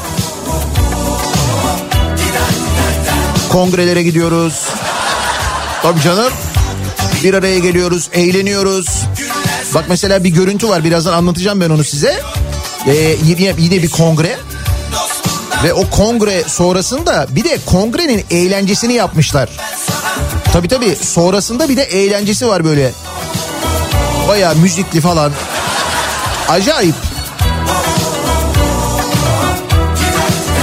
kongrelere 3.52 4.02
gidiyoruz. 4.02 4.64
Tabii 5.82 6.00
canım. 6.00 6.32
Bir 7.24 7.34
araya 7.34 7.58
geliyoruz, 7.58 8.08
eğleniyoruz. 8.12 8.86
Bak 9.74 9.84
mesela 9.88 10.24
bir 10.24 10.30
görüntü 10.30 10.68
var. 10.68 10.84
Birazdan 10.84 11.12
anlatacağım 11.12 11.60
ben 11.60 11.70
onu 11.70 11.84
size. 11.84 12.22
Ee, 12.86 13.16
yine, 13.24 13.54
yine 13.58 13.82
bir 13.82 13.90
kongre. 13.90 14.36
Ve 15.66 15.72
o 15.72 15.90
kongre 15.90 16.44
sonrasında 16.46 17.26
bir 17.30 17.44
de 17.44 17.58
kongrenin 17.66 18.24
eğlencesini 18.30 18.92
yapmışlar. 18.92 19.48
Tabii 20.52 20.68
tabii 20.68 20.96
sonrasında 20.96 21.68
bir 21.68 21.76
de 21.76 21.82
eğlencesi 21.82 22.48
var 22.48 22.64
böyle. 22.64 22.92
Baya 24.28 24.54
müzikli 24.54 25.00
falan. 25.00 25.32
Acayip. 26.48 26.94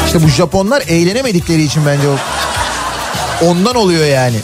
İşte 0.05 0.24
bu 0.24 0.27
Japonlar 0.27 0.83
eğlenemedikleri 0.88 1.63
için 1.63 1.86
bence 1.86 2.07
o. 2.07 2.15
Ondan 3.45 3.75
oluyor 3.75 4.05
yani. 4.05 4.38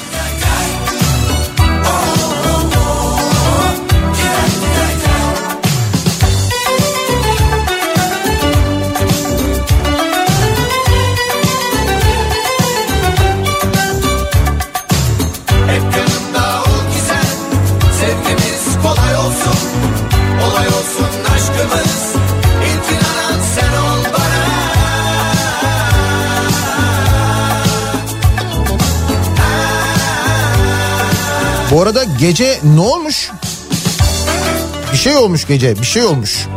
olsun 19.47 19.91
Olay 20.43 20.67
olsun 20.67 21.07
aşkımız 21.35 22.15
İntinanan 22.65 23.39
sen 23.55 23.73
ol 23.81 24.03
bana 24.13 24.39
Bu 31.71 31.81
arada 31.81 32.03
gece 32.03 32.59
ne 32.63 32.81
olmuş? 32.81 33.31
Bir 34.93 34.97
şey 34.97 35.15
olmuş 35.15 35.47
gece 35.47 35.75
bir 35.81 35.85
şey 35.85 36.03
olmuş. 36.03 36.47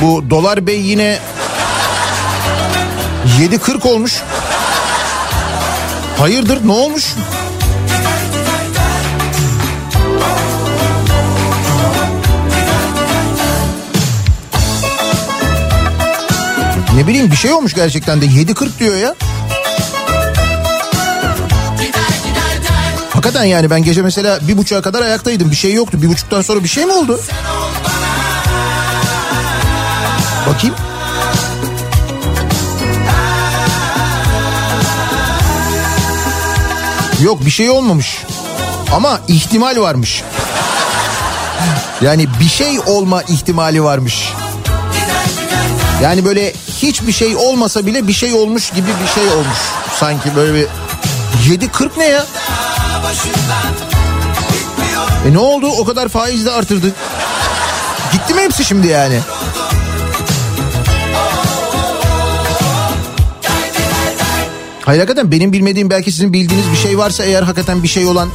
Bu 0.00 0.30
Dolar 0.30 0.66
Bey 0.66 0.80
yine 0.80 1.18
7.40 3.40 3.88
olmuş. 3.88 4.22
Hayırdır 6.18 6.66
ne 6.66 6.72
olmuş? 6.72 7.04
Ne 16.96 17.06
bileyim 17.06 17.30
bir 17.30 17.36
şey 17.36 17.52
olmuş 17.52 17.74
gerçekten 17.74 18.20
de 18.20 18.26
7.40 18.26 18.78
diyor 18.78 18.96
ya. 18.96 19.14
Hakikaten 23.10 23.44
yani 23.44 23.70
ben 23.70 23.82
gece 23.82 24.02
mesela 24.02 24.38
bir 24.48 24.58
buçuğa 24.58 24.82
kadar 24.82 25.02
ayaktaydım. 25.02 25.50
Bir 25.50 25.56
şey 25.56 25.74
yoktu. 25.74 26.02
Bir 26.02 26.08
buçuktan 26.08 26.42
sonra 26.42 26.64
bir 26.64 26.68
şey 26.68 26.86
mi 26.86 26.92
oldu? 26.92 27.20
Bakayım. 30.48 30.76
Yok 37.22 37.44
bir 37.44 37.50
şey 37.50 37.70
olmamış. 37.70 38.22
Ama 38.92 39.20
ihtimal 39.28 39.80
varmış. 39.80 40.22
Yani 42.00 42.26
bir 42.40 42.48
şey 42.48 42.80
olma 42.86 43.22
ihtimali 43.22 43.84
varmış. 43.84 44.31
Yani 46.02 46.24
böyle 46.24 46.52
hiçbir 46.82 47.12
şey 47.12 47.36
olmasa 47.36 47.86
bile 47.86 48.08
bir 48.08 48.12
şey 48.12 48.32
olmuş 48.32 48.70
gibi 48.70 48.88
bir 49.02 49.08
şey 49.20 49.28
olmuş. 49.28 49.58
Sanki 50.00 50.36
böyle 50.36 50.54
bir 50.54 50.66
7.40 51.50 51.90
ne 51.98 52.04
ya? 52.06 52.26
E 55.28 55.32
ne 55.32 55.38
oldu? 55.38 55.66
O 55.66 55.84
kadar 55.84 56.08
faiz 56.08 56.46
de 56.46 56.50
artırdı. 56.50 56.92
Gitti 58.12 58.34
mi 58.34 58.40
hepsi 58.40 58.64
şimdi 58.64 58.86
yani? 58.86 59.18
Hayır 64.84 65.00
hakikaten 65.00 65.32
benim 65.32 65.52
bilmediğim 65.52 65.90
belki 65.90 66.12
sizin 66.12 66.32
bildiğiniz 66.32 66.70
bir 66.70 66.76
şey 66.76 66.98
varsa 66.98 67.24
eğer 67.24 67.42
hakikaten 67.42 67.82
bir 67.82 67.88
şey 67.88 68.06
olan 68.06 68.28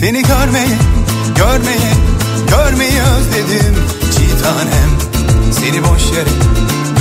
seni 0.00 0.22
görmeye, 0.22 0.78
görmeye, 1.36 1.92
görmeyi 2.50 3.00
özledim. 3.00 3.74
Çiğ 4.16 4.42
tanem 4.42 4.90
seni 5.52 5.84
boş 5.84 6.02
yere 6.16 6.28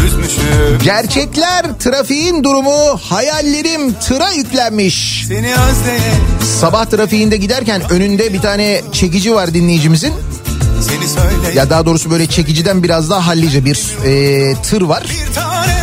üzmüşüm. 0.08 0.79
gerçekler 0.84 1.65
trafiğin 1.79 2.43
durumu 2.43 2.99
hayallerim 3.10 3.93
tıra 3.93 4.31
yüklenmiş. 4.31 5.25
Seni 5.27 5.47
özleye, 5.47 6.13
Sabah 6.62 6.86
trafiğinde 6.86 7.38
giderken 7.38 7.81
önünde 7.89 8.34
bir 8.34 8.41
tane 8.41 8.81
çekici 8.91 9.36
var 9.36 9.53
dinleyicimizin. 9.53 10.13
Ya 11.55 11.69
daha 11.69 11.86
doğrusu 11.86 12.12
böyle 12.12 12.27
çekiciden 12.27 12.84
biraz 12.84 13.10
daha 13.10 13.27
hallice 13.27 13.65
bir 13.65 13.95
e, 14.05 14.55
tır 14.62 14.81
var. 14.81 15.03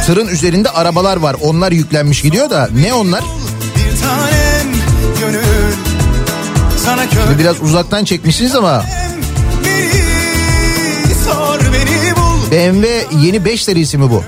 Tırın 0.06 0.28
üzerinde 0.28 0.70
arabalar 0.70 1.16
var. 1.16 1.36
Onlar 1.42 1.72
yüklenmiş 1.72 2.22
gidiyor 2.22 2.50
da 2.50 2.68
ne 2.74 2.94
onlar? 2.94 3.24
bir 3.76 3.82
gönül 3.82 4.41
kör. 6.84 7.38
Biraz 7.38 7.62
uzaktan 7.62 8.04
çekmişsiniz 8.04 8.54
ama. 8.54 8.84
BMW 12.50 12.88
yeni 13.20 13.44
5 13.44 13.64
serisi 13.64 13.98
mi 13.98 14.10
bu? 14.10 14.24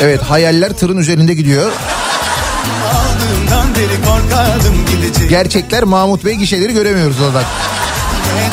Evet 0.00 0.22
hayaller 0.22 0.72
tırın 0.72 0.96
üzerinde 0.96 1.34
gidiyor. 1.34 1.72
Gerçekler 5.28 5.84
Mahmut 5.84 6.24
Bey 6.24 6.34
gişeleri 6.34 6.72
göremiyoruz 6.72 7.20
oradan. 7.20 7.44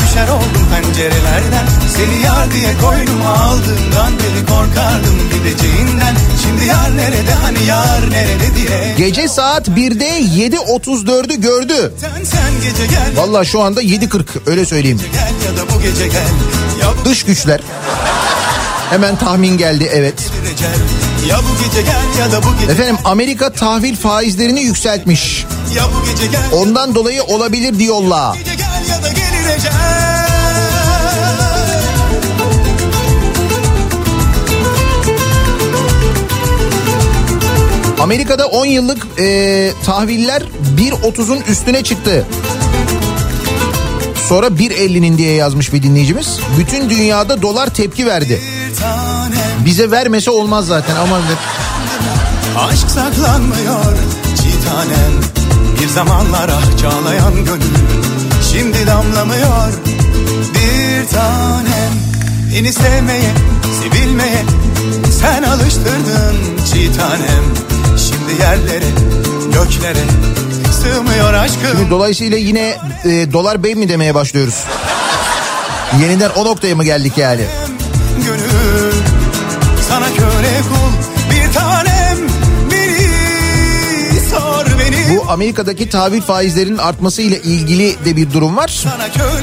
Düşer 0.04 0.28
oldum 0.28 0.68
pencerelerden 0.72 1.68
Seni 1.96 2.26
yar 2.26 2.52
diye 2.54 2.78
koynuma 2.82 3.30
aldığımdan 3.30 4.14
beri 4.20 4.46
korkardım 4.46 5.18
gideceğinden 5.34 6.16
Şimdi 6.42 6.66
yar 6.66 6.98
nerede 6.98 7.34
hani 7.34 7.64
yar 7.64 8.12
nerede 8.12 8.56
diye 8.56 8.96
Gece 8.98 9.28
saat 9.28 9.68
1'de 9.68 10.20
7.34'ü 10.22 11.42
gördü. 11.42 11.94
Valla 13.16 13.46
şu 13.46 13.62
anda 13.62 13.84
7.40 13.84 14.24
öyle 14.46 14.66
söyleyeyim. 14.66 15.02
ya 15.16 15.64
bu 15.70 15.82
Ya 16.82 16.94
bu 17.02 17.10
Dış 17.10 17.24
güçler. 17.24 17.62
Hemen 18.90 19.16
tahmin 19.16 19.58
geldi 19.58 19.90
evet. 19.94 20.16
Ya 21.30 21.38
bu 21.38 21.64
gece 21.64 21.82
gel 21.82 22.20
ya 22.20 22.32
da 22.32 22.44
bu 22.44 22.48
gece 22.60 22.72
Efendim 22.72 22.98
Amerika 23.06 23.54
tahvil 23.54 23.96
faizlerini 23.96 24.62
yükseltmiş. 24.62 25.46
Ya 25.76 25.84
bu 25.84 26.06
gece 26.12 26.28
gel 26.28 26.42
Ondan 26.54 26.96
dolayı 26.96 27.24
olabilir 27.24 27.80
diyorlar. 27.80 28.36
Gece 28.38 28.56
gel 28.56 28.90
ya 28.90 29.04
da 29.04 29.10
gelir 29.10 29.56
ecel 29.58 30.11
Amerika'da 38.02 38.48
10 38.48 38.66
yıllık 38.66 39.08
e, 39.20 39.74
tahviller 39.86 40.44
1.30'un 40.78 41.42
üstüne 41.42 41.84
çıktı. 41.84 42.26
Sonra 44.30 44.48
1.50'nin 44.48 45.18
diye 45.18 45.34
yazmış 45.34 45.74
bir 45.74 45.84
dinleyicimiz. 45.84 46.40
Bütün 46.60 46.90
dünyada 46.90 47.42
dolar 47.42 47.74
tepki 47.74 48.06
verdi. 48.06 48.42
Bize 49.66 49.92
vermese 49.92 50.32
olmaz 50.32 50.68
zaten 50.68 50.96
ama 50.96 51.20
Aşk 52.58 52.90
saklanmıyor 52.90 53.98
çiğ 54.38 54.70
tanem 54.70 55.14
Bir 55.82 55.88
zamanlar 55.88 56.50
ah 56.50 56.82
çağlayan 56.82 57.46
gönül 57.46 57.76
Şimdi 58.52 58.88
damlamıyor 58.88 59.74
bir 60.54 61.08
tanem 61.08 61.94
Beni 62.56 62.74
sevmeye, 62.74 63.32
sevilmeye 63.84 64.46
Sen 65.20 65.44
alıştırdın 65.44 66.36
çiğ 66.72 66.98
tanem 66.98 67.44
Şimdi 67.46 67.71
yerlere, 68.40 68.86
göklere 69.54 70.04
Sığmıyor 70.82 71.34
aşkım 71.34 71.90
dolayısıyla 71.90 72.38
yine 72.38 72.78
e, 73.06 73.34
dolar 73.34 73.64
bey 73.64 73.76
mi 73.76 73.90
demeye 73.90 74.16
başlıyoruz. 74.16 74.64
Yeniden 76.02 76.30
o 76.36 76.46
noktaya 76.46 76.76
mı 76.76 76.84
geldik 76.84 77.18
yani? 77.18 77.42
Gönül 78.26 78.94
sana 79.90 80.06
köle 80.06 80.62
kul 80.70 81.32
Bir 81.32 81.54
tanem 81.54 82.18
beni 82.72 84.20
sor 84.30 84.66
beni 84.80 85.18
Bu 85.18 85.21
Amerika'daki 85.32 85.90
tahvil 85.90 86.22
faizlerinin 86.22 86.78
artması 86.78 87.22
ile 87.22 87.42
ilgili 87.42 88.06
de 88.06 88.16
bir 88.16 88.34
durum 88.34 88.58
var. 88.58 88.84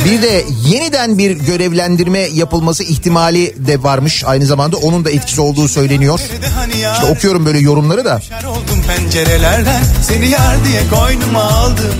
Bir 0.04 0.22
de 0.22 0.44
yeniden 0.66 1.18
bir 1.18 1.30
görevlendirme 1.30 2.18
yapılması 2.18 2.82
ihtimali 2.82 3.54
de 3.66 3.82
varmış. 3.82 4.24
Aynı 4.24 4.46
zamanda 4.46 4.76
onun 4.76 5.04
da 5.04 5.10
etkisi 5.10 5.40
olduğu 5.40 5.68
söyleniyor. 5.68 6.20
İşte 6.94 7.06
okuyorum 7.06 7.46
böyle 7.46 7.58
yorumları 7.58 8.04
da. 8.04 8.20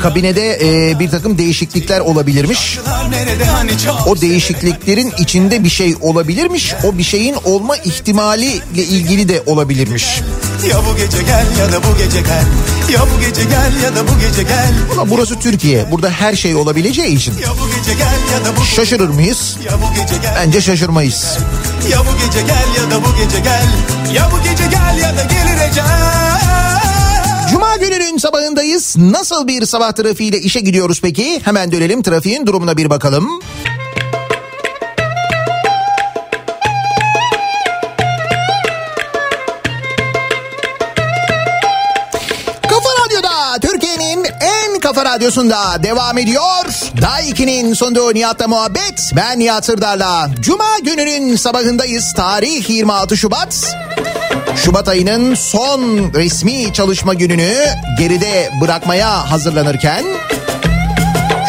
Kabinede 0.02 0.58
e, 0.62 0.98
bir 0.98 1.10
takım 1.10 1.38
değişiklikler 1.38 2.00
olabilirmiş. 2.00 2.78
Hani 2.86 3.74
O 4.06 4.20
değişikliklerin 4.20 5.12
içinde 5.18 5.64
bir 5.64 5.68
şey 5.68 5.94
olabilirmiş. 6.00 6.74
O 6.84 6.98
bir 6.98 7.02
şeyin 7.02 7.36
olma 7.44 7.76
ihtimaliyle 7.76 8.82
ilgili 8.82 9.28
de 9.28 9.42
olabilirmiş. 9.46 10.20
Ya 10.70 10.76
bu 10.90 10.96
gece 10.96 11.22
gel 11.22 11.46
ya 11.60 11.72
da 11.72 11.82
bu 11.84 11.98
gece 11.98 12.20
gel 12.20 12.44
Ya 12.92 13.00
bu 13.00 13.20
gece 13.20 13.44
gel 13.44 13.72
ya 13.84 13.96
da 13.96 14.08
bu 14.08 14.18
gece 14.20 14.42
gel 14.42 14.72
Ama 14.92 15.10
burası 15.10 15.38
Türkiye. 15.38 15.90
Burada 15.90 16.10
her 16.10 16.34
şey 16.34 16.54
olabileceği 16.54 17.16
için 17.16 17.32
Ya 17.42 17.48
bu 17.50 17.76
gece 17.76 17.94
gel 17.98 18.18
ya 18.32 18.44
da 18.44 18.56
bu 18.56 18.64
şaşırır 18.64 19.08
mıyız? 19.08 19.56
Ya 19.66 19.72
bu 19.82 19.94
gece 19.94 20.16
gel 20.22 20.34
Bence 20.36 20.60
şaşırmayız. 20.60 21.38
Ya 21.90 21.98
bu 22.00 22.26
gece 22.26 22.40
gel 22.40 22.82
ya 22.84 22.90
da 22.90 23.04
bu 23.04 23.16
gece 23.24 23.40
gel 23.40 23.66
Ya 24.14 24.28
bu 24.32 24.42
gece 24.42 24.64
gel 24.64 24.98
ya 25.02 25.16
da 25.16 25.22
gelir 25.22 25.70
ecel 25.70 25.84
Cuma 27.50 27.76
gününün 27.76 28.18
sabahındayız. 28.18 28.96
Nasıl 28.96 29.48
bir 29.48 29.66
sabah 29.66 29.92
trafiğiyle 29.92 30.40
işe 30.40 30.60
gidiyoruz 30.60 31.00
peki? 31.02 31.40
Hemen 31.44 31.72
dönelim 31.72 32.02
trafiğin 32.02 32.46
durumuna 32.46 32.76
bir 32.76 32.90
bakalım. 32.90 33.28
Kafa 33.64 33.77
radyosunda 45.18 45.82
devam 45.82 46.18
ediyor. 46.18 46.64
Day 47.02 47.30
2'nin 47.30 47.74
sonunda 47.74 48.12
Nihat'la 48.12 48.48
muhabbet. 48.48 49.12
Ben 49.16 49.38
Nihat 49.38 49.64
Sırdar'la. 49.64 50.30
Cuma 50.40 50.78
gününün 50.82 51.36
sabahındayız. 51.36 52.12
Tarih 52.12 52.70
26 52.70 53.16
Şubat. 53.16 53.76
Şubat 54.56 54.88
ayının 54.88 55.34
son 55.34 55.80
resmi 56.14 56.72
çalışma 56.72 57.14
gününü 57.14 57.54
geride 57.98 58.50
bırakmaya 58.60 59.30
hazırlanırken 59.30 60.04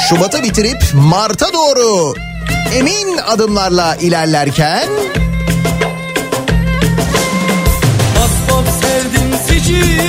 Şubat'ı 0.10 0.44
bitirip 0.44 0.84
Mart'a 0.94 1.54
doğru 1.54 2.14
emin 2.74 3.18
adımlarla 3.18 3.96
ilerlerken 3.96 4.90
Asbab 8.18 8.66
serdim 8.82 9.32
sicime 9.48 10.09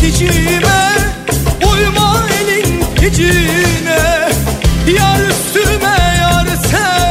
sicime 0.00 0.80
Uyma 1.72 2.24
elin 2.40 2.84
hicine 3.02 4.28
Yar 4.96 5.20
üstüme 5.20 6.16
yar 6.20 6.46
serdi 6.70 7.07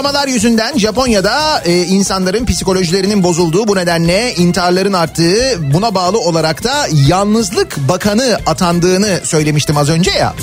kısıtlamalar 0.00 0.28
yüzünden 0.28 0.78
Japonya'da 0.78 1.60
e, 1.64 1.82
insanların 1.82 2.46
psikolojilerinin 2.46 3.22
bozulduğu 3.22 3.68
bu 3.68 3.76
nedenle 3.76 4.34
intiharların 4.34 4.92
arttığı 4.92 5.72
buna 5.74 5.94
bağlı 5.94 6.18
olarak 6.18 6.64
da 6.64 6.86
yalnızlık 6.92 7.76
bakanı 7.88 8.38
atandığını 8.46 9.20
söylemiştim 9.24 9.76
az 9.76 9.88
önce 9.88 10.10
ya. 10.10 10.34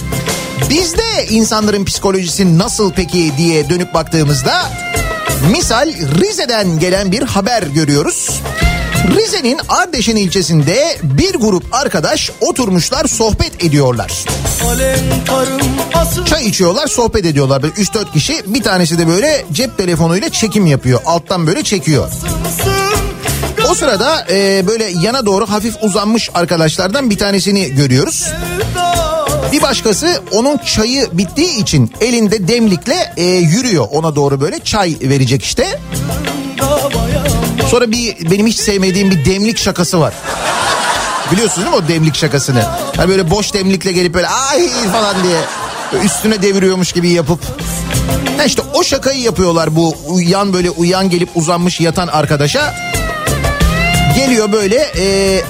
Bizde 0.69 1.27
insanların 1.29 1.85
psikolojisi 1.85 2.57
nasıl 2.57 2.91
peki 2.93 3.31
diye 3.37 3.69
dönüp 3.69 3.93
baktığımızda 3.93 4.71
misal 5.51 5.93
Rize'den 6.21 6.79
gelen 6.79 7.11
bir 7.11 7.21
haber 7.21 7.63
görüyoruz. 7.63 8.41
Rize'nin 9.05 9.59
Ardeşen 9.69 10.15
ilçesinde 10.15 10.97
bir 11.03 11.33
grup 11.33 11.63
arkadaş 11.71 12.31
oturmuşlar 12.41 13.05
sohbet 13.05 13.63
ediyorlar. 13.63 14.11
Çay 16.25 16.47
içiyorlar 16.47 16.87
sohbet 16.87 17.25
ediyorlar 17.25 17.63
böyle 17.63 17.73
3-4 17.73 18.11
kişi 18.13 18.53
bir 18.53 18.63
tanesi 18.63 18.97
de 18.99 19.07
böyle 19.07 19.45
cep 19.51 19.77
telefonuyla 19.77 20.29
çekim 20.29 20.65
yapıyor 20.65 20.99
alttan 21.05 21.47
böyle 21.47 21.63
çekiyor. 21.63 22.11
O 23.69 23.75
sırada 23.75 24.25
e, 24.29 24.67
böyle 24.67 24.83
yana 25.01 25.25
doğru 25.25 25.49
hafif 25.49 25.75
uzanmış 25.83 26.29
arkadaşlardan 26.33 27.09
bir 27.09 27.17
tanesini 27.17 27.75
görüyoruz. 27.75 28.25
Bir 29.51 29.61
başkası 29.61 30.21
onun 30.31 30.57
çayı 30.57 31.07
bittiği 31.13 31.61
için 31.61 31.91
elinde 32.01 32.47
demlikle 32.47 33.13
e, 33.17 33.23
yürüyor 33.23 33.87
ona 33.91 34.15
doğru 34.15 34.41
böyle 34.41 34.59
çay 34.59 34.97
verecek 35.01 35.43
işte. 35.43 35.79
Sonra 37.65 37.91
bir 37.91 38.31
benim 38.31 38.47
hiç 38.47 38.57
sevmediğim 38.57 39.11
bir 39.11 39.25
demlik 39.25 39.57
şakası 39.57 39.99
var. 39.99 40.13
Biliyorsunuz 41.31 41.67
değil 41.67 41.77
mi 41.77 41.85
o 41.85 41.87
demlik 41.87 42.15
şakasını? 42.15 42.63
Hani 42.97 43.09
böyle 43.09 43.31
boş 43.31 43.53
demlikle 43.53 43.91
gelip 43.91 44.13
böyle 44.13 44.27
ay 44.27 44.69
falan 44.91 45.15
diye 45.23 45.37
üstüne 46.03 46.41
deviriyormuş 46.41 46.91
gibi 46.91 47.09
yapıp. 47.09 47.39
Ha 48.37 48.43
işte 48.43 48.61
o 48.73 48.83
şakayı 48.83 49.19
yapıyorlar 49.21 49.75
bu 49.75 49.95
uyan 50.07 50.53
böyle 50.53 50.69
uyan 50.69 51.09
gelip 51.09 51.29
uzanmış 51.35 51.79
yatan 51.79 52.07
arkadaşa. 52.07 52.75
Geliyor 54.15 54.51
böyle 54.51 54.91
e, 54.97 55.41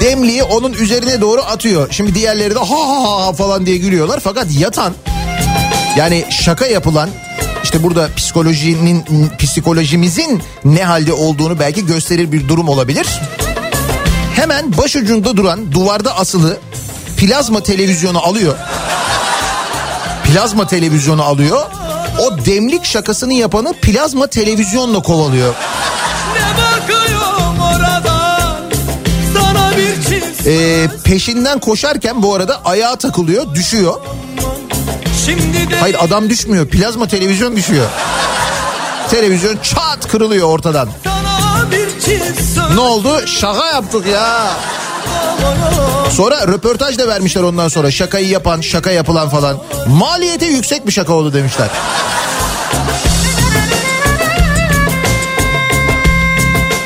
demliği 0.00 0.42
onun 0.42 0.72
üzerine 0.72 1.20
doğru 1.20 1.42
atıyor. 1.42 1.88
Şimdi 1.90 2.14
diğerleri 2.14 2.54
de 2.54 2.58
ha 2.58 2.88
ha 2.88 3.26
ha 3.26 3.32
falan 3.32 3.66
diye 3.66 3.76
gülüyorlar. 3.76 4.20
Fakat 4.20 4.46
yatan 4.58 4.92
yani 5.96 6.24
şaka 6.30 6.66
yapılan 6.66 7.10
işte 7.74 7.86
burada 7.86 8.08
psikolojinin 8.16 9.04
psikolojimizin 9.38 10.42
ne 10.64 10.84
halde 10.84 11.12
olduğunu 11.12 11.58
belki 11.58 11.86
gösterir 11.86 12.32
bir 12.32 12.48
durum 12.48 12.68
olabilir. 12.68 13.06
Hemen 14.36 14.76
başucunda 14.76 15.36
duran 15.36 15.72
duvarda 15.72 16.16
asılı 16.16 16.58
plazma 17.16 17.62
televizyonu 17.62 18.18
alıyor. 18.18 18.54
Plazma 20.24 20.66
televizyonu 20.66 21.22
alıyor. 21.22 21.66
O 22.20 22.44
demlik 22.44 22.84
şakasını 22.84 23.32
yapanı 23.32 23.72
plazma 23.72 24.26
televizyonla 24.26 25.02
kovalıyor. 25.02 25.54
Ee, 30.46 30.88
peşinden 31.04 31.58
koşarken 31.58 32.22
bu 32.22 32.34
arada 32.34 32.60
ayağa 32.64 32.96
takılıyor, 32.96 33.54
düşüyor. 33.54 34.00
Şimdi 35.24 35.70
de 35.70 35.76
Hayır 35.76 35.96
adam 36.00 36.30
düşmüyor, 36.30 36.66
plazma 36.66 37.08
televizyon 37.08 37.56
düşüyor. 37.56 37.86
Televizyon 39.10 39.56
çat 39.56 40.08
kırılıyor 40.08 40.48
ortadan. 40.48 40.88
Ne 42.74 42.80
oldu? 42.80 43.26
Şaka 43.26 43.66
yaptık 43.66 44.06
ya. 44.06 44.50
Sonra 46.10 46.46
röportaj 46.46 46.98
da 46.98 47.08
vermişler 47.08 47.42
ondan 47.42 47.68
sonra. 47.68 47.90
Şakayı 47.90 48.28
yapan, 48.28 48.60
şaka 48.60 48.90
yapılan 48.90 49.28
falan. 49.28 49.58
Maliyeti 49.88 50.44
yüksek 50.44 50.86
bir 50.86 50.92
şaka 50.92 51.12
oldu 51.12 51.34
demişler. 51.34 51.68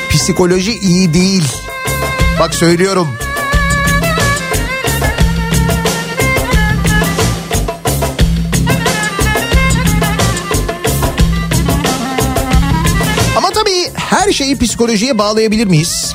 Psikoloji 0.09 0.79
iyi 0.79 1.13
değil. 1.13 1.43
Bak 2.39 2.55
söylüyorum. 2.55 3.07
Her 14.29 14.33
şeyi 14.33 14.57
psikolojiye 14.57 15.17
bağlayabilir 15.17 15.67
miyiz? 15.67 16.13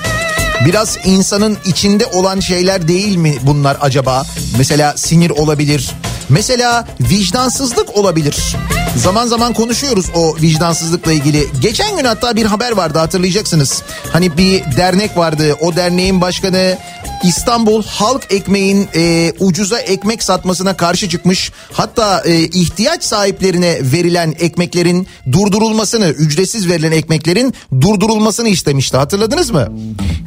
Biraz 0.66 0.98
insanın 1.04 1.58
içinde 1.64 2.06
olan 2.06 2.40
şeyler 2.40 2.88
değil 2.88 3.16
mi 3.16 3.34
bunlar 3.42 3.76
acaba? 3.80 4.26
Mesela 4.58 4.96
sinir 4.96 5.30
olabilir. 5.30 5.90
Mesela 6.28 6.88
vicdansızlık 7.00 7.96
olabilir. 7.96 8.56
Zaman 8.96 9.26
zaman 9.26 9.52
konuşuyoruz 9.52 10.06
o 10.14 10.36
vicdansızlıkla 10.36 11.12
ilgili. 11.12 11.46
Geçen 11.60 11.96
gün 11.96 12.04
hatta 12.04 12.36
bir 12.36 12.46
haber 12.46 12.72
vardı 12.72 12.98
hatırlayacaksınız. 12.98 13.82
Hani 14.12 14.38
bir 14.38 14.76
dernek 14.76 15.16
vardı. 15.16 15.56
O 15.60 15.76
derneğin 15.76 16.20
başkanı 16.20 16.78
İstanbul 17.24 17.82
halk 17.82 18.26
ekmeğin 18.30 18.88
e, 18.94 19.32
ucuza 19.38 19.78
ekmek 19.78 20.22
satmasına 20.22 20.76
karşı 20.76 21.08
çıkmış. 21.08 21.52
Hatta 21.72 22.22
e, 22.26 22.42
ihtiyaç 22.42 23.04
sahiplerine 23.04 23.78
verilen 23.82 24.34
ekmeklerin 24.38 25.06
durdurulmasını, 25.32 26.08
ücretsiz 26.08 26.68
verilen 26.68 26.92
ekmeklerin 26.92 27.54
durdurulmasını 27.80 28.48
istemişti. 28.48 28.96
Hatırladınız 28.96 29.50
mı? 29.50 29.68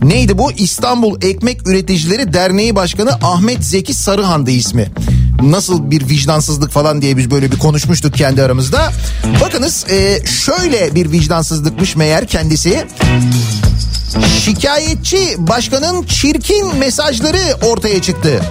Neydi 0.03 0.37
bu? 0.37 0.51
İstanbul 0.51 1.21
Ekmek 1.21 1.67
Üreticileri 1.67 2.33
Derneği 2.33 2.75
Başkanı 2.75 3.11
Ahmet 3.11 3.63
Zeki 3.63 3.93
Sarıhan'dı 3.93 4.51
ismi. 4.51 4.91
Nasıl 5.41 5.91
bir 5.91 6.09
vicdansızlık 6.09 6.71
falan 6.71 7.01
diye 7.01 7.17
biz 7.17 7.31
böyle 7.31 7.51
bir 7.51 7.59
konuşmuştuk 7.59 8.13
kendi 8.13 8.43
aramızda. 8.43 8.91
Bakınız 9.41 9.85
e, 9.89 10.25
şöyle 10.25 10.95
bir 10.95 11.11
vicdansızlıkmış 11.11 11.95
meğer 11.95 12.27
kendisi. 12.27 12.87
Şikayetçi 14.43 15.35
başkanın 15.37 16.03
çirkin 16.03 16.75
mesajları 16.75 17.65
ortaya 17.65 18.01
çıktı. 18.01 18.41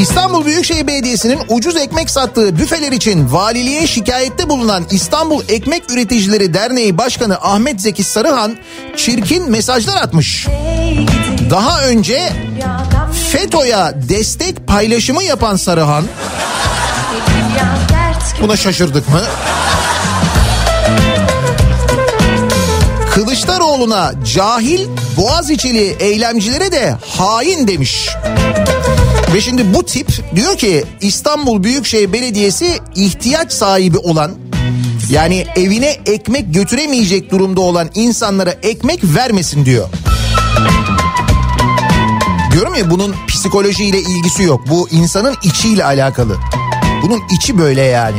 İstanbul 0.00 0.44
Büyükşehir 0.44 0.86
Belediyesi'nin 0.86 1.40
ucuz 1.48 1.76
ekmek 1.76 2.10
sattığı 2.10 2.58
büfeler 2.58 2.92
için 2.92 3.32
valiliğe 3.32 3.86
şikayette 3.86 4.48
bulunan 4.48 4.84
İstanbul 4.90 5.42
Ekmek 5.48 5.90
Üreticileri 5.90 6.54
Derneği 6.54 6.98
Başkanı 6.98 7.36
Ahmet 7.36 7.80
Zeki 7.80 8.04
Sarıhan 8.04 8.56
çirkin 8.96 9.50
mesajlar 9.50 9.96
atmış. 9.96 10.46
Daha 11.50 11.82
önce 11.82 12.32
FETÖ'ye 13.32 14.08
destek 14.08 14.66
paylaşımı 14.66 15.22
yapan 15.22 15.56
Sarıhan 15.56 16.04
buna 18.40 18.56
şaşırdık 18.56 19.08
mı? 19.08 19.20
Kılıçdaroğlu'na 23.14 24.12
cahil 24.34 24.88
Boğaziçi'li 25.16 25.96
eylemcilere 26.00 26.72
de 26.72 26.96
hain 27.08 27.68
demiş. 27.68 28.08
Ve 29.34 29.40
şimdi 29.40 29.74
bu 29.74 29.82
tip 29.86 30.08
diyor 30.36 30.56
ki 30.56 30.84
İstanbul 31.00 31.62
Büyükşehir 31.62 32.12
Belediyesi 32.12 32.78
ihtiyaç 32.94 33.52
sahibi 33.52 33.98
olan 33.98 34.32
yani 35.10 35.46
evine 35.56 35.96
ekmek 36.06 36.54
götüremeyecek 36.54 37.30
durumda 37.30 37.60
olan 37.60 37.90
insanlara 37.94 38.50
ekmek 38.50 39.00
vermesin 39.04 39.64
diyor. 39.64 39.88
Diyorum 42.52 42.74
ya 42.74 42.90
bunun 42.90 43.14
psikolojiyle 43.28 43.98
ilgisi 44.00 44.42
yok. 44.42 44.60
Bu 44.68 44.88
insanın 44.88 45.36
içiyle 45.42 45.84
alakalı. 45.84 46.36
Bunun 47.02 47.22
içi 47.36 47.58
böyle 47.58 47.82
yani. 47.82 48.18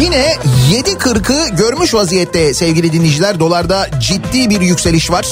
yine 0.00 0.36
7.40'ı 0.72 1.56
görmüş 1.56 1.94
vaziyette 1.94 2.54
sevgili 2.54 2.92
dinleyiciler. 2.92 3.40
Dolarda 3.40 3.88
ciddi 4.00 4.50
bir 4.50 4.60
yükseliş 4.60 5.10
var. 5.10 5.26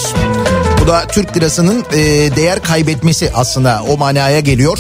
Bu 0.83 0.87
da 0.87 1.07
Türk 1.07 1.37
lirasının 1.37 1.85
e, 1.93 1.97
değer 2.37 2.63
kaybetmesi 2.63 3.31
aslında 3.35 3.83
o 3.89 3.97
manaya 3.97 4.41
geliyor. 4.41 4.79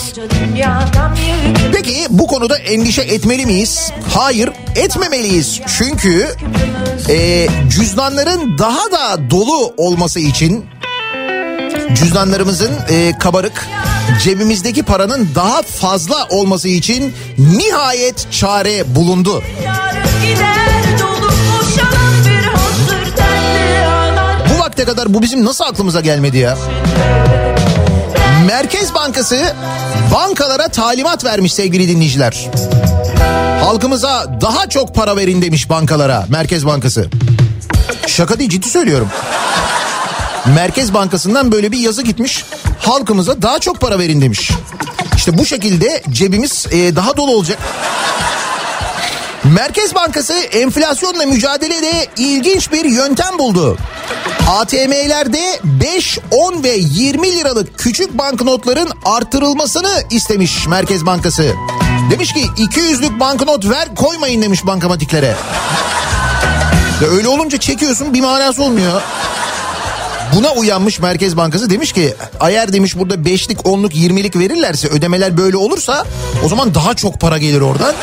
Peki 1.72 2.06
bu 2.10 2.26
konuda 2.26 2.58
endişe 2.58 3.02
etmeli 3.02 3.46
miyiz? 3.46 3.92
Hayır 4.14 4.50
etmemeliyiz. 4.76 5.60
Çünkü 5.78 6.28
e, 7.08 7.48
cüzdanların 7.70 8.58
daha 8.58 8.92
da 8.92 9.30
dolu 9.30 9.74
olması 9.76 10.20
için 10.20 10.66
cüzdanlarımızın 11.94 12.72
e, 12.90 13.18
kabarık 13.18 13.68
cebimizdeki 14.22 14.82
paranın 14.82 15.28
daha 15.34 15.62
fazla 15.62 16.26
olması 16.30 16.68
için 16.68 17.14
nihayet 17.38 18.32
çare 18.32 18.94
bulundu. 18.94 19.42
Bu 24.54 24.58
vakte 24.60 24.84
kadar 24.84 25.14
bu 25.14 25.22
bizim 25.22 25.44
nasıl 25.44 25.64
aklımıza 25.64 26.00
gelmedi 26.00 26.38
ya? 26.38 26.58
Merkez 28.46 28.94
Bankası 28.94 29.54
bankalara 30.14 30.68
talimat 30.68 31.24
vermiş 31.24 31.54
sevgili 31.54 31.88
dinleyiciler. 31.88 32.48
Halkımıza 33.64 34.38
daha 34.40 34.68
çok 34.68 34.94
para 34.94 35.16
verin 35.16 35.42
demiş 35.42 35.70
bankalara 35.70 36.26
Merkez 36.28 36.66
Bankası. 36.66 37.08
Şaka 38.06 38.38
değil 38.38 38.50
ciddi 38.50 38.68
söylüyorum. 38.68 39.08
Merkez 40.54 40.94
Bankası'ndan 40.94 41.52
böyle 41.52 41.72
bir 41.72 41.78
yazı 41.78 42.02
gitmiş. 42.02 42.44
Halkımıza 42.88 43.42
daha 43.42 43.58
çok 43.58 43.80
para 43.80 43.98
verin 43.98 44.20
demiş. 44.20 44.50
İşte 45.16 45.38
bu 45.38 45.46
şekilde 45.46 46.02
cebimiz 46.10 46.66
e, 46.70 46.96
daha 46.96 47.16
dolu 47.16 47.30
olacak. 47.30 47.58
Merkez 49.44 49.94
Bankası 49.94 50.32
enflasyonla 50.32 51.26
mücadelede 51.26 52.06
ilginç 52.16 52.72
bir 52.72 52.84
yöntem 52.84 53.38
buldu. 53.38 53.78
ATM'lerde 54.48 55.60
5, 55.64 56.18
10 56.30 56.62
ve 56.62 56.76
20 56.76 57.32
liralık 57.32 57.78
küçük 57.78 58.18
banknotların 58.18 58.90
artırılmasını 59.04 60.02
istemiş 60.10 60.66
Merkez 60.66 61.06
Bankası. 61.06 61.52
Demiş 62.10 62.32
ki 62.32 62.40
200'lük 62.56 63.20
banknot 63.20 63.68
ver 63.68 63.94
koymayın 63.94 64.42
demiş 64.42 64.66
bankamatiklere. 64.66 65.36
Ya 67.02 67.08
öyle 67.08 67.28
olunca 67.28 67.58
çekiyorsun 67.58 68.14
bir 68.14 68.20
manası 68.20 68.62
olmuyor. 68.62 69.02
Buna 70.34 70.52
uyanmış 70.52 71.00
Merkez 71.00 71.36
Bankası 71.36 71.70
demiş 71.70 71.92
ki 71.92 72.14
eğer 72.40 72.72
demiş 72.72 72.98
burada 72.98 73.14
5'lik 73.14 73.58
10'luk 73.58 73.92
20'lik 73.92 74.36
verirlerse 74.36 74.88
ödemeler 74.88 75.36
böyle 75.36 75.56
olursa 75.56 76.04
o 76.44 76.48
zaman 76.48 76.74
daha 76.74 76.94
çok 76.94 77.20
para 77.20 77.38
gelir 77.38 77.60
oradan. 77.60 77.94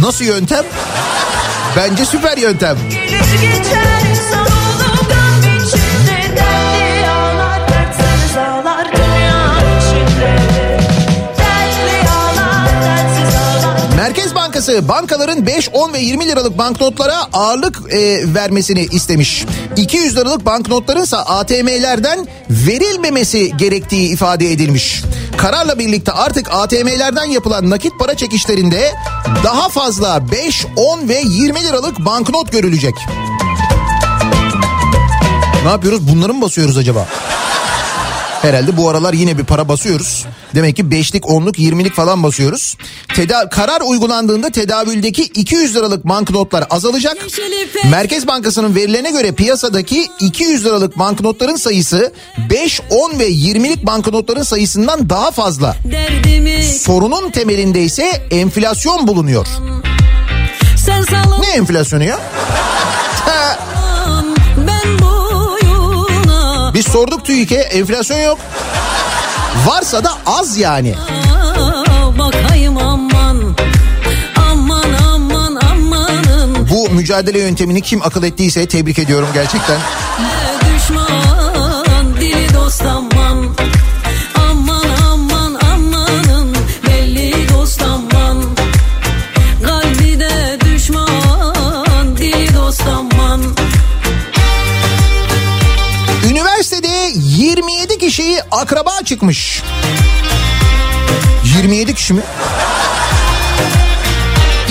Nasıl 0.00 0.24
yöntem? 0.24 0.64
Bence 1.76 2.04
süper 2.04 2.36
yöntem. 2.36 2.78
Merkez 2.90 4.03
Bankası 14.54 14.88
bankaların 14.88 15.46
5, 15.46 15.68
10 15.72 15.92
ve 15.92 15.98
20 15.98 16.26
liralık 16.28 16.58
banknotlara 16.58 17.16
ağırlık 17.32 17.92
e, 17.92 18.34
vermesini 18.34 18.80
istemiş. 18.80 19.44
200 19.76 20.16
liralık 20.16 20.46
banknotların 20.46 21.02
ise 21.02 21.16
ATM'lerden 21.16 22.26
verilmemesi 22.50 23.56
gerektiği 23.56 24.12
ifade 24.12 24.52
edilmiş. 24.52 25.02
Kararla 25.36 25.78
birlikte 25.78 26.12
artık 26.12 26.50
ATM'lerden 26.50 27.24
yapılan 27.24 27.70
nakit 27.70 27.92
para 27.98 28.14
çekişlerinde 28.14 28.92
daha 29.44 29.68
fazla 29.68 30.30
5, 30.30 30.66
10 30.76 31.08
ve 31.08 31.22
20 31.24 31.62
liralık 31.62 31.98
banknot 31.98 32.52
görülecek. 32.52 32.94
Ne 35.64 35.70
yapıyoruz? 35.70 36.08
Bunları 36.08 36.34
mı 36.34 36.42
basıyoruz 36.42 36.78
acaba? 36.78 37.06
Herhalde 38.44 38.76
bu 38.76 38.88
aralar 38.88 39.12
yine 39.12 39.38
bir 39.38 39.44
para 39.44 39.68
basıyoruz. 39.68 40.24
Demek 40.54 40.76
ki 40.76 40.90
beşlik, 40.90 41.30
onluk, 41.30 41.58
yirmilik 41.58 41.94
falan 41.94 42.22
basıyoruz. 42.22 42.76
Teda 43.14 43.48
karar 43.48 43.80
uygulandığında 43.80 44.50
tedavüldeki 44.50 45.22
200 45.22 45.76
liralık 45.76 46.08
banknotlar 46.08 46.64
azalacak. 46.70 47.16
Merkez 47.90 48.26
Bankası'nın 48.26 48.74
verilerine 48.74 49.10
göre 49.10 49.32
piyasadaki 49.32 50.06
200 50.20 50.64
liralık 50.64 50.98
banknotların 50.98 51.56
sayısı 51.56 52.12
5, 52.50 52.80
10 52.90 53.18
ve 53.18 53.28
20'lik 53.30 53.86
banknotların 53.86 54.42
sayısından 54.42 55.10
daha 55.10 55.30
fazla. 55.30 55.76
Sorunun 56.62 57.30
temelinde 57.30 57.82
ise 57.82 58.22
enflasyon 58.30 59.06
bulunuyor. 59.06 59.46
Ne 61.40 61.48
enflasyonu 61.48 62.04
ya? 62.04 62.18
Biz 66.74 66.86
sorduk 66.86 67.24
TÜİK'e 67.24 67.56
enflasyon 67.56 68.18
yok. 68.18 68.38
Varsa 69.66 70.04
da 70.04 70.12
az 70.26 70.58
yani. 70.58 70.94
Bakayım 72.18 72.76
aman 72.78 73.56
aman 74.50 74.92
aman 75.14 75.56
amanın 75.56 76.68
Bu 76.70 76.90
mücadele 76.90 77.38
yöntemini 77.38 77.80
kim 77.80 78.02
akıl 78.02 78.22
ettiyse 78.22 78.66
tebrik 78.66 78.98
ediyorum 78.98 79.28
gerçekten. 79.34 79.78
27 98.34 98.42
kişi 98.42 98.44
akraba 98.50 99.02
çıkmış. 99.04 99.62
27 101.56 101.94
kişi 101.94 102.14
mi? 102.14 102.22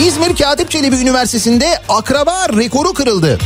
İzmir 0.08 0.36
Katip 0.36 0.72
Çelebi 0.72 0.96
Üniversitesi'nde 0.96 1.80
akraba 1.90 2.50
rekoru 2.50 2.94
kırıldı. 2.94 3.40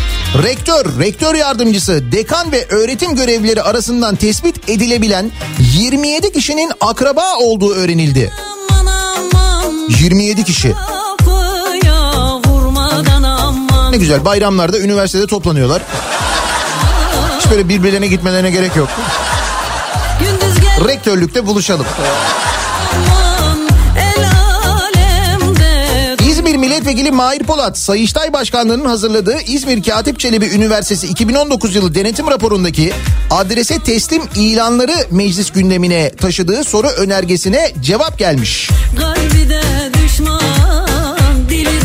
Rektör, 0.43 0.99
rektör 0.99 1.35
yardımcısı, 1.35 2.11
dekan 2.11 2.51
ve 2.51 2.65
öğretim 2.69 3.15
görevlileri 3.15 3.61
arasından 3.61 4.15
tespit 4.15 4.69
edilebilen 4.69 5.31
27 5.59 6.33
kişinin 6.33 6.71
akraba 6.81 7.35
olduğu 7.35 7.73
öğrenildi. 7.73 8.33
aman 8.79 8.85
aman 9.33 9.73
27 9.89 10.43
kişi. 10.43 10.73
Ne 13.91 13.97
güzel 13.97 14.25
bayramlarda 14.25 14.79
üniversitede 14.79 15.27
toplanıyorlar. 15.27 15.81
Hiç 17.39 17.51
böyle 17.51 17.69
birbirlerine 17.69 18.07
gitmelerine 18.07 18.51
gerek 18.51 18.75
yok. 18.75 18.89
Rektörlükte 20.85 21.45
buluşalım. 21.45 21.85
İzmir 26.29 26.55
Milletvekili 26.55 27.11
Mahir 27.11 27.43
Polat, 27.43 27.77
Sayıştay 27.77 28.33
Başkanlığı'nın 28.33 28.85
hazırladığı 28.85 29.41
İzmir 29.41 29.83
Katip 29.83 30.19
Çelebi 30.19 30.45
Üniversitesi 30.45 31.07
2019 31.07 31.75
yılı 31.75 31.95
denetim 31.95 32.27
raporundaki 32.27 32.93
adrese 33.31 33.79
teslim 33.79 34.23
ilanları 34.35 34.95
meclis 35.11 35.51
gündemine 35.51 36.09
taşıdığı 36.09 36.63
soru 36.63 36.87
önergesine 36.87 37.71
cevap 37.81 38.19
gelmiş. 38.19 38.69
Düşman, 40.03 41.49
dili. 41.49 41.77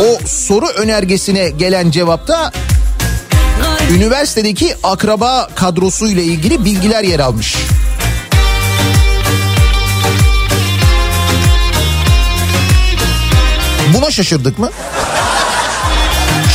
O 0.00 0.18
soru 0.26 0.66
önergesine 0.66 1.50
gelen 1.50 1.90
cevapta 1.90 2.52
üniversitedeki 3.90 4.74
akraba 4.82 5.48
kadrosuyla 5.54 6.22
ilgili 6.22 6.64
bilgiler 6.64 7.04
yer 7.04 7.20
almış. 7.20 7.56
Buna 13.94 14.10
şaşırdık 14.10 14.58
mı? 14.58 14.70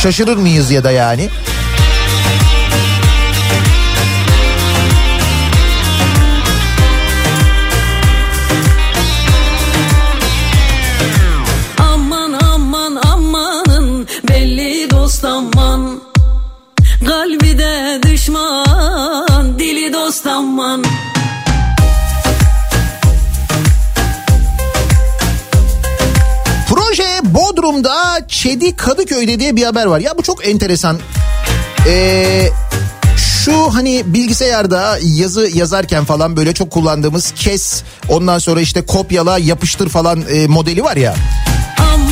Şaşırır 0.02 0.36
mıyız 0.36 0.70
ya 0.70 0.84
da 0.84 0.90
yani? 0.90 1.28
Bodrum'da 28.46 28.60
Çedi 28.60 28.76
Kadıköy'de 28.76 29.40
diye 29.40 29.56
bir 29.56 29.62
haber 29.62 29.86
var. 29.86 30.00
Ya 30.00 30.18
bu 30.18 30.22
çok 30.22 30.48
enteresan. 30.48 30.98
Ee, 31.86 32.48
Şu 33.16 33.74
hani 33.74 34.02
bilgisayarda 34.06 34.98
yazı 35.02 35.48
yazarken 35.54 36.04
falan 36.04 36.36
böyle 36.36 36.54
çok 36.54 36.70
kullandığımız 36.70 37.32
kes 37.36 37.82
ondan 38.08 38.38
sonra 38.38 38.60
işte 38.60 38.86
kopyala 38.86 39.38
yapıştır 39.38 39.88
falan 39.88 40.24
e, 40.30 40.46
modeli 40.46 40.84
var 40.84 40.96
ya. 40.96 41.14
Aman 41.78 42.05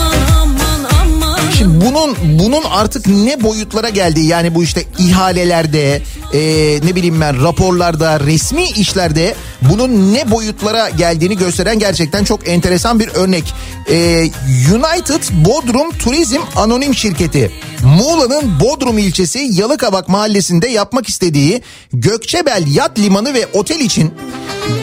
Şimdi 1.58 1.84
bunun 1.84 2.16
bunun 2.38 2.62
artık 2.70 3.06
ne 3.06 3.42
boyutlara 3.42 3.88
geldiği 3.88 4.26
yani 4.26 4.54
bu 4.54 4.62
işte 4.62 4.84
ihalelerde 4.98 6.02
e, 6.32 6.40
ne 6.84 6.94
bileyim 6.94 7.20
ben 7.20 7.42
raporlarda 7.42 8.20
resmi 8.20 8.64
işlerde 8.64 9.34
bunun 9.62 10.14
ne 10.14 10.30
boyutlara 10.30 10.88
geldiğini 10.88 11.36
gösteren 11.36 11.78
gerçekten 11.78 12.24
çok 12.24 12.48
enteresan 12.48 13.00
bir 13.00 13.08
örnek. 13.08 13.54
E, 13.90 14.28
United 14.74 15.22
Bodrum 15.44 15.90
Turizm 15.90 16.40
Anonim 16.56 16.94
Şirketi 16.94 17.50
Muğla'nın 17.84 18.60
Bodrum 18.60 18.98
ilçesi 18.98 19.48
Yalıkavak 19.52 20.08
mahallesinde 20.08 20.68
yapmak 20.68 21.08
istediği 21.08 21.62
Gökçebel 21.92 22.64
Yat 22.66 22.98
Limanı 22.98 23.34
ve 23.34 23.46
Otel 23.52 23.80
için 23.80 24.14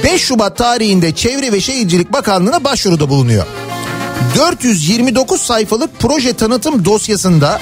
5 0.04 0.22
Şubat 0.22 0.58
tarihinde 0.58 1.16
Çevre 1.16 1.52
ve 1.52 1.62
Şehircilik 1.62 2.14
Bakanlığı'na 2.14 2.64
başvuruda 2.64 3.10
bulunuyor. 3.10 3.46
429 4.36 5.42
sayfalık 5.42 6.00
proje 6.00 6.34
tanıtım 6.34 6.86
dosyasında 6.86 7.60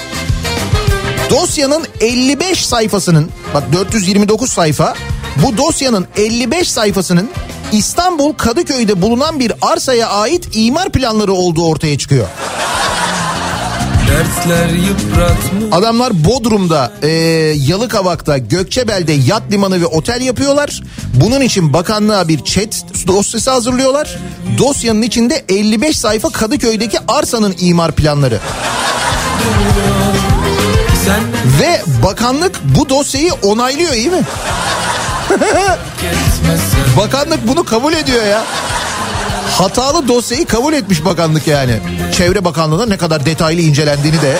dosyanın 1.30 1.86
55 2.00 2.66
sayfasının 2.66 3.30
bak 3.54 3.72
429 3.72 4.50
sayfa 4.50 4.94
bu 5.36 5.56
dosyanın 5.56 6.06
55 6.16 6.70
sayfasının 6.70 7.30
İstanbul 7.72 8.32
Kadıköy'de 8.32 9.02
bulunan 9.02 9.40
bir 9.40 9.52
arsaya 9.62 10.08
ait 10.08 10.48
imar 10.52 10.92
planları 10.92 11.32
olduğu 11.32 11.66
ortaya 11.66 11.98
çıkıyor. 11.98 12.26
Dertler 14.20 14.68
yıpratmış 14.68 15.64
Adamlar 15.72 16.24
Bodrum'da, 16.24 16.92
e, 17.02 17.08
Yalıkavak'ta, 17.66 18.38
Gökçebel'de 18.38 19.12
yat 19.12 19.42
limanı 19.52 19.80
ve 19.80 19.86
otel 19.86 20.20
yapıyorlar. 20.20 20.82
Bunun 21.14 21.40
için 21.40 21.72
bakanlığa 21.72 22.28
bir 22.28 22.44
chat 22.44 22.84
dosyası 23.06 23.50
hazırlıyorlar. 23.50 24.18
Dosyanın 24.58 25.02
içinde 25.02 25.44
55 25.48 25.98
sayfa 25.98 26.30
Kadıköy'deki 26.30 26.98
arsanın 27.08 27.54
imar 27.60 27.92
planları. 27.92 28.38
Sen 31.04 31.20
Ve 31.60 31.82
bakanlık 32.02 32.60
bu 32.64 32.88
dosyayı 32.88 33.32
onaylıyor 33.42 33.92
iyi 33.92 34.10
mi? 34.10 34.22
Bakanlık 36.96 37.48
bunu 37.48 37.64
kabul 37.64 37.92
ediyor 37.92 38.24
ya. 38.24 38.44
Hatalı 39.58 40.08
dosyayı 40.08 40.46
kabul 40.46 40.72
etmiş 40.72 41.04
bakanlık 41.04 41.46
yani. 41.46 41.80
Çevre 42.16 42.44
Bakanlığı'na 42.44 42.86
ne 42.86 42.96
kadar 42.96 43.26
detaylı 43.26 43.60
incelendiğini 43.60 44.22
de 44.22 44.38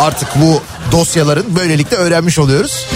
artık 0.00 0.28
bu 0.36 0.62
dosyaların 0.92 1.56
böylelikle 1.56 1.96
öğrenmiş 1.96 2.38
oluyoruz. 2.38 2.86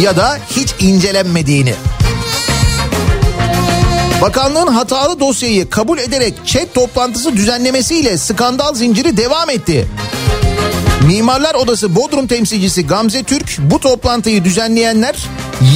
Ya 0.00 0.16
da 0.16 0.38
hiç 0.50 0.74
incelenmediğini. 0.80 1.74
Bakanlığın 4.22 4.66
hatalı 4.66 5.20
dosyayı 5.20 5.70
kabul 5.70 5.98
ederek 5.98 6.34
chat 6.46 6.74
toplantısı 6.74 7.36
düzenlemesiyle 7.36 8.18
skandal 8.18 8.74
zinciri 8.74 9.16
devam 9.16 9.50
etti. 9.50 9.88
Mimarlar 11.06 11.54
Odası 11.54 11.96
Bodrum 11.96 12.26
temsilcisi 12.26 12.86
Gamze 12.86 13.22
Türk 13.22 13.58
bu 13.58 13.80
toplantıyı 13.80 14.44
düzenleyenler 14.44 15.16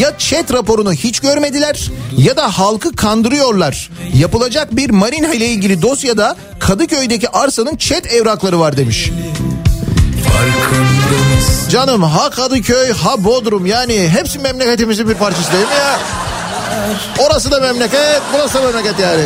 ya 0.01 0.19
chat 0.19 0.53
raporunu 0.53 0.93
hiç 0.93 1.21
görmediler 1.21 1.91
ya 2.17 2.37
da 2.37 2.59
halkı 2.59 2.97
kandırıyorlar. 2.97 3.91
Yapılacak 4.15 4.77
bir 4.77 4.91
marina 4.91 5.35
ile 5.35 5.47
ilgili 5.47 5.83
dosyada 5.83 6.37
Kadıköy'deki 6.59 7.29
arsanın 7.29 7.77
chat 7.77 8.07
evrakları 8.07 8.61
var 8.61 8.77
demiş. 8.77 9.11
Canım 11.71 12.03
ha 12.03 12.31
Kadıköy 12.31 12.93
ha 12.93 13.25
Bodrum 13.25 13.67
yani 13.67 14.09
hepsi 14.09 14.39
memleketimizin 14.39 15.09
bir 15.09 15.15
parçası 15.15 15.53
değil 15.53 15.67
mi 15.67 15.75
ya? 15.75 15.99
Orası 17.27 17.51
da 17.51 17.61
memleket 17.61 18.23
burası 18.35 18.55
da 18.55 18.63
memleket 18.63 18.99
yani. 18.99 19.23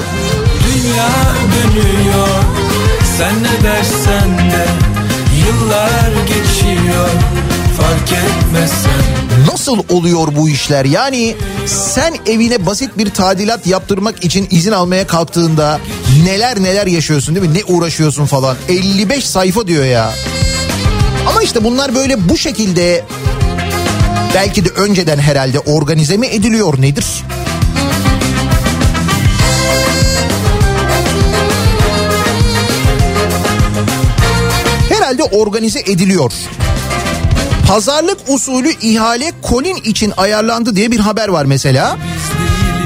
Dünya 0.67 1.09
dönüyor 1.55 2.29
Sen 3.19 3.35
ne 3.43 3.69
dersen 3.69 4.51
de 4.51 4.92
Yıllar 5.47 6.13
geçiyor 6.27 7.09
Fark 7.77 8.13
etmesen 8.13 9.23
Nasıl 9.53 9.79
oluyor 9.89 10.29
bu 10.37 10.49
işler? 10.49 10.85
Yani 10.85 11.37
sen 11.67 12.15
evine 12.27 12.67
basit 12.67 12.99
bir 12.99 13.11
tadilat 13.11 13.67
yaptırmak 13.67 14.25
için 14.25 14.49
izin 14.51 14.73
almaya 14.73 15.07
kalktığında 15.07 15.81
neler 16.25 16.63
neler 16.63 16.87
yaşıyorsun 16.87 17.35
değil 17.35 17.47
mi? 17.49 17.55
Ne 17.55 17.75
uğraşıyorsun 17.75 18.27
falan. 18.27 18.57
55 18.69 19.27
sayfa 19.27 19.67
diyor 19.67 19.85
ya. 19.85 20.13
Ama 21.29 21.43
işte 21.43 21.65
bunlar 21.65 21.95
böyle 21.95 22.29
bu 22.29 22.39
şekilde 22.39 23.05
belki 24.35 24.65
de 24.65 24.69
önceden 24.69 25.19
herhalde 25.19 25.59
organize 25.59 26.17
mi 26.17 26.27
ediliyor 26.27 26.81
nedir? 26.81 27.07
Organize 35.33 35.81
ediliyor. 35.81 36.33
Pazarlık 37.69 38.19
usulü 38.29 38.73
ihale 38.83 39.33
Colin 39.49 39.77
için 39.77 40.13
ayarlandı 40.17 40.77
diye 40.77 40.91
bir 40.91 41.01
haber 41.01 41.29
var 41.29 41.45
mesela. 41.45 41.97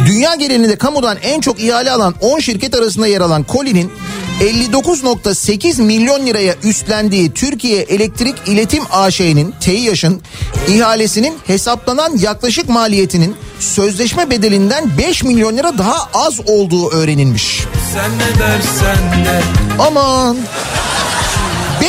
Dünya 0.07 0.35
genelinde 0.35 0.77
kamudan 0.77 1.19
en 1.23 1.41
çok 1.41 1.61
ihale 1.61 1.91
alan 1.91 2.15
10 2.21 2.39
şirket 2.39 2.75
arasında 2.75 3.07
yer 3.07 3.21
alan 3.21 3.45
Colin'in 3.53 3.93
59.8 4.41 5.83
milyon 5.83 6.27
liraya 6.27 6.55
üstlendiği 6.63 7.33
Türkiye 7.33 7.83
Elektrik 7.83 8.35
İletim 8.47 8.83
AŞ'nin 8.93 9.55
TEİAŞ'ın 9.61 10.23
ihalesinin 10.69 11.39
hesaplanan 11.47 12.17
yaklaşık 12.17 12.69
maliyetinin 12.69 13.37
sözleşme 13.61 14.31
bedelinden 14.31 14.99
5 14.99 15.23
milyon 15.23 15.57
lira 15.57 15.79
daha 15.79 16.09
az 16.15 16.41
olduğu 16.47 16.91
öğrenilmiş. 16.91 17.65
Sen 17.95 18.11
ne 18.19 18.41
dersen 18.41 19.25
de 19.25 19.43
Aman 19.79 20.37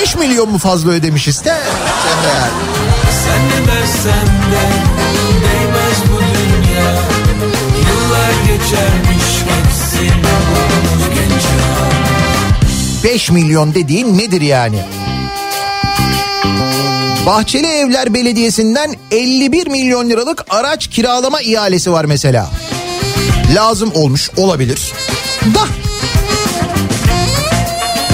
5 0.01 0.15
milyon 0.15 0.49
mu 0.51 0.57
fazla 0.57 0.91
ödemişiz 0.91 1.45
de? 1.45 1.57
Sen 2.03 2.23
de 2.23 2.27
yani. 2.27 2.51
Sen 3.23 3.41
ne 3.49 3.67
dersen 3.67 4.27
de 4.27 4.63
Değmez 5.43 5.97
bu 6.11 6.19
dünya 6.19 6.93
Yıllar 7.89 8.31
geçermiş 8.41 9.23
Olmuş 10.57 11.15
genç 11.15 11.43
ya 11.43 13.13
5 13.13 13.31
milyon 13.31 13.73
dediğin 13.73 14.17
nedir 14.17 14.41
yani? 14.41 14.79
Bahçeli 17.25 17.67
Evler 17.67 18.13
Belediyesi'nden 18.13 18.95
51 19.11 19.67
milyon 19.67 20.09
liralık 20.09 20.45
araç 20.49 20.87
kiralama 20.87 21.41
ihalesi 21.41 21.91
var 21.91 22.05
mesela. 22.05 22.49
Lazım 23.55 23.91
olmuş 23.95 24.29
olabilir. 24.37 24.93
Da 25.53 25.86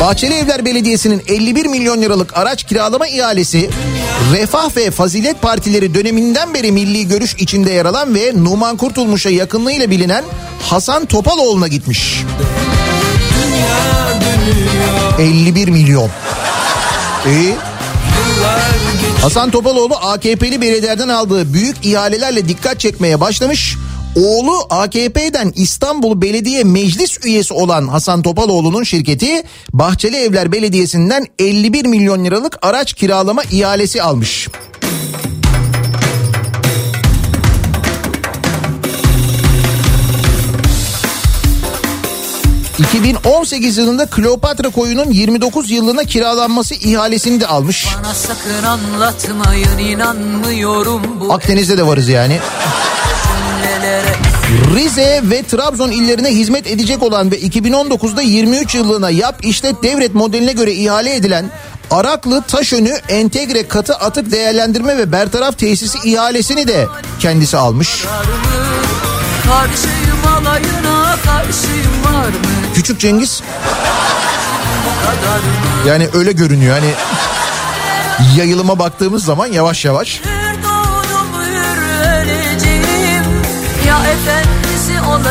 Bahçeli 0.03 0.33
Evler 0.33 0.65
Belediyesi'nin 0.65 1.23
51 1.27 1.65
milyon 1.65 2.01
liralık 2.01 2.37
araç 2.37 2.63
kiralama 2.63 3.07
ihalesi 3.07 3.69
Refah 4.33 4.77
ve 4.77 4.91
Fazilet 4.91 5.41
Partileri 5.41 5.93
döneminden 5.93 6.53
beri 6.53 6.71
milli 6.71 7.07
görüş 7.07 7.35
içinde 7.39 7.71
yer 7.71 7.85
alan 7.85 8.15
ve 8.15 8.31
Numan 8.35 8.77
Kurtulmuş'a 8.77 9.29
yakınlığıyla 9.29 9.89
bilinen 9.89 10.23
Hasan 10.61 11.05
Topaloğlu'na 11.05 11.67
gitmiş. 11.67 12.23
51 15.19 15.67
milyon. 15.67 16.09
İyi. 17.27 17.55
Hasan 19.21 19.51
Topaloğlu 19.51 19.95
AKP'li 19.95 20.61
belediyelerden 20.61 21.09
aldığı 21.09 21.53
büyük 21.53 21.85
ihalelerle 21.85 22.47
dikkat 22.49 22.79
çekmeye 22.79 23.19
başlamış. 23.21 23.77
Oğlu 24.15 24.53
AKP'den 24.69 25.51
İstanbul 25.55 26.21
Belediye 26.21 26.63
Meclis 26.63 27.25
üyesi 27.25 27.53
olan 27.53 27.87
Hasan 27.87 28.21
Topaloğlu'nun 28.21 28.83
şirketi 28.83 29.43
Bahçeli 29.73 30.17
Evler 30.17 30.51
Belediyesi'nden 30.51 31.25
51 31.39 31.85
milyon 31.85 32.25
liralık 32.25 32.57
araç 32.61 32.93
kiralama 32.93 33.43
ihalesi 33.51 34.03
almış. 34.03 34.47
...2018 42.79 43.79
yılında 43.81 44.05
Kleopatra 44.05 44.69
koyunun 44.69 45.11
29 45.11 45.71
yıllığına 45.71 46.03
kiralanması 46.03 46.75
ihalesini 46.75 47.41
de 47.41 47.47
almış. 47.47 47.87
Akdeniz'de 51.29 51.77
de 51.77 51.87
varız 51.87 52.09
yani. 52.09 52.39
Rize 54.75 55.21
ve 55.23 55.43
Trabzon 55.43 55.91
illerine 55.91 56.29
hizmet 56.29 56.67
edecek 56.67 57.03
olan 57.03 57.31
ve 57.31 57.39
2019'da 57.39 58.21
23 58.21 58.75
yıllığına 58.75 59.09
yap 59.09 59.35
işlet 59.45 59.83
devret 59.83 60.15
modeline 60.15 60.53
göre 60.53 60.73
ihale 60.73 61.15
edilen 61.15 61.45
Araklı 61.91 62.41
Taşönü 62.41 62.97
Entegre 63.07 63.67
Katı 63.67 63.95
Atık 63.95 64.31
Değerlendirme 64.31 64.97
ve 64.97 65.11
Bertaraf 65.11 65.57
Tesisi 65.57 65.97
ihalesini 66.09 66.67
de 66.67 66.87
kendisi 67.19 67.57
almış. 67.57 68.03
Karşıyım 69.47 70.27
alayına 70.37 71.15
karşıyım 71.25 72.03
var 72.03 72.27
mı 72.27 72.73
Küçük 72.75 72.99
Cengiz 72.99 73.41
yani 75.87 76.07
öyle 76.13 76.31
görünüyor 76.31 76.79
hani 76.79 76.93
yayılıma 78.37 78.79
baktığımız 78.79 79.25
zaman 79.25 79.47
yavaş 79.47 79.85
yavaş. 79.85 80.21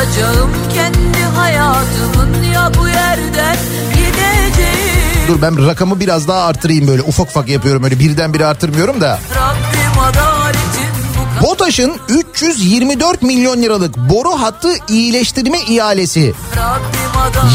Varacağım 0.03 0.51
kendi 0.73 1.23
hayatımın 1.35 2.43
ya 2.43 2.71
bu 2.79 2.87
yerden 2.87 3.57
gideceğim. 3.93 5.27
Dur 5.27 5.41
ben 5.41 5.67
rakamı 5.67 5.99
biraz 5.99 6.27
daha 6.27 6.45
artırayım 6.45 6.87
böyle. 6.87 7.01
Ufak 7.01 7.27
ufak 7.27 7.49
yapıyorum 7.49 7.83
öyle. 7.83 7.99
Birdenbire 7.99 8.45
artırmıyorum 8.45 9.01
da. 9.01 9.19
BOTAŞ'ın 11.41 11.95
324 12.09 13.21
milyon 13.21 13.61
liralık 13.61 13.97
boru 13.97 14.29
hattı 14.29 14.69
iyileştirme 14.87 15.57
ihalesi. 15.69 16.33
Rabbim 16.57 17.02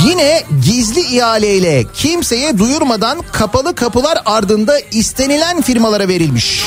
yine 0.07 0.43
gizli 0.63 1.01
ihaleyle 1.01 1.85
kimseye 1.95 2.59
duyurmadan 2.59 3.19
kapalı 3.33 3.75
kapılar 3.75 4.19
ardında 4.27 4.81
istenilen 4.93 5.63
firmalara 5.63 6.09
verilmiş. 6.09 6.65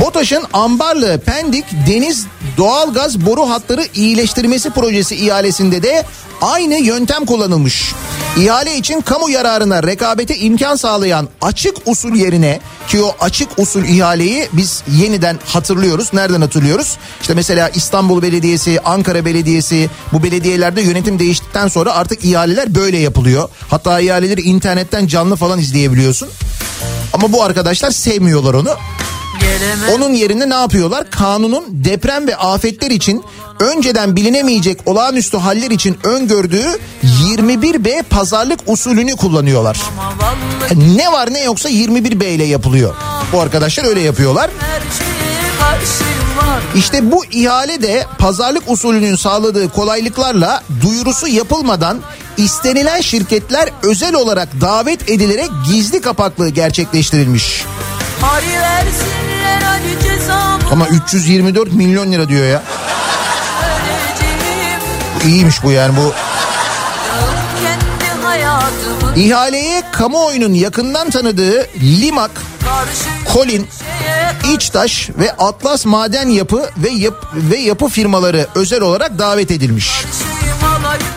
BOTAŞ'ın 0.00 0.44
Ambarlı 0.52 1.20
Pendik 1.20 1.64
Deniz 1.88 2.26
Doğalgaz 2.60 3.26
Boru 3.26 3.50
Hatları 3.50 3.86
İyileştirmesi 3.94 4.70
Projesi 4.70 5.16
ihalesinde 5.16 5.82
de 5.82 6.04
aynı 6.40 6.74
yöntem 6.74 7.26
kullanılmış. 7.26 7.94
İhale 8.36 8.76
için 8.76 9.00
kamu 9.00 9.30
yararına 9.30 9.82
rekabete 9.82 10.36
imkan 10.36 10.76
sağlayan 10.76 11.28
açık 11.42 11.76
usul 11.86 12.14
yerine 12.14 12.60
ki 12.88 13.02
o 13.02 13.14
açık 13.20 13.58
usul 13.58 13.84
ihaleyi 13.84 14.48
biz 14.52 14.82
yeniden 15.00 15.38
hatırlıyoruz. 15.46 16.12
Nereden 16.12 16.40
hatırlıyoruz? 16.40 16.96
İşte 17.20 17.34
mesela 17.34 17.68
İstanbul 17.68 18.22
Belediyesi, 18.22 18.80
Ankara 18.84 19.24
Belediyesi 19.24 19.90
bu 20.12 20.22
belediyelerde 20.22 20.82
yönetim 20.82 21.18
değiştikten 21.18 21.68
sonra 21.68 21.92
artık 21.92 22.24
ihaleler 22.24 22.74
böyle 22.74 22.98
yapılıyor. 22.98 23.48
Hatta 23.68 24.00
ihaleleri 24.00 24.40
internetten 24.40 25.06
canlı 25.06 25.36
falan 25.36 25.58
izleyebiliyorsun. 25.58 26.28
Ama 27.12 27.32
bu 27.32 27.42
arkadaşlar 27.42 27.90
sevmiyorlar 27.90 28.54
onu. 28.54 28.70
Onun 29.94 30.12
yerine 30.12 30.48
ne 30.48 30.54
yapıyorlar? 30.54 31.10
Kanunun 31.10 31.64
deprem 31.70 32.26
ve 32.26 32.36
afetler 32.36 32.90
için 32.90 33.24
önceden 33.60 34.16
bilinemeyecek 34.16 34.78
olağanüstü 34.86 35.36
haller 35.36 35.70
için 35.70 35.98
öngördüğü 36.04 36.66
21B 37.04 38.02
pazarlık 38.02 38.60
usulünü 38.66 39.16
kullanıyorlar. 39.16 39.78
vallahi 39.98 40.96
Ne 40.96 41.12
var 41.12 41.34
ne 41.34 41.42
yoksa 41.42 41.70
21B 41.70 42.24
ile 42.24 42.44
yapılıyor. 42.44 42.94
Bu 43.32 43.40
arkadaşlar 43.40 43.84
öyle 43.84 44.00
yapıyorlar. 44.00 44.50
İşte 46.74 47.12
bu 47.12 47.24
ihale 47.24 47.82
de 47.82 48.06
pazarlık 48.18 48.70
usulünün 48.70 49.16
sağladığı 49.16 49.68
kolaylıklarla 49.68 50.62
duyurusu 50.82 51.28
yapılmadan 51.28 52.00
istenilen 52.36 53.00
şirketler 53.00 53.68
özel 53.82 54.14
olarak 54.14 54.60
davet 54.60 55.10
edilerek 55.10 55.50
gizli 55.72 56.00
kapaklı 56.00 56.48
gerçekleştirilmiş. 56.48 57.64
Ama 60.72 60.88
324 60.88 61.72
milyon 61.72 62.12
lira 62.12 62.28
diyor 62.28 62.46
ya. 62.46 62.62
İyiymiş 65.26 65.62
bu 65.62 65.70
yani 65.70 65.96
bu. 65.96 66.14
İhaleye 69.16 69.82
kamuoyunun 69.92 70.54
yakından 70.54 71.10
tanıdığı 71.10 71.66
Limak, 71.80 72.30
Kolin, 73.32 73.68
İçtaş 74.54 75.10
ve 75.18 75.32
Atlas 75.32 75.86
Maden 75.86 76.28
Yapı 76.28 76.70
ve 76.76 76.90
yap 76.90 77.26
ve 77.34 77.56
yapı 77.56 77.88
firmaları 77.88 78.46
özel 78.54 78.80
olarak 78.80 79.18
davet 79.18 79.50
edilmiş. 79.50 80.04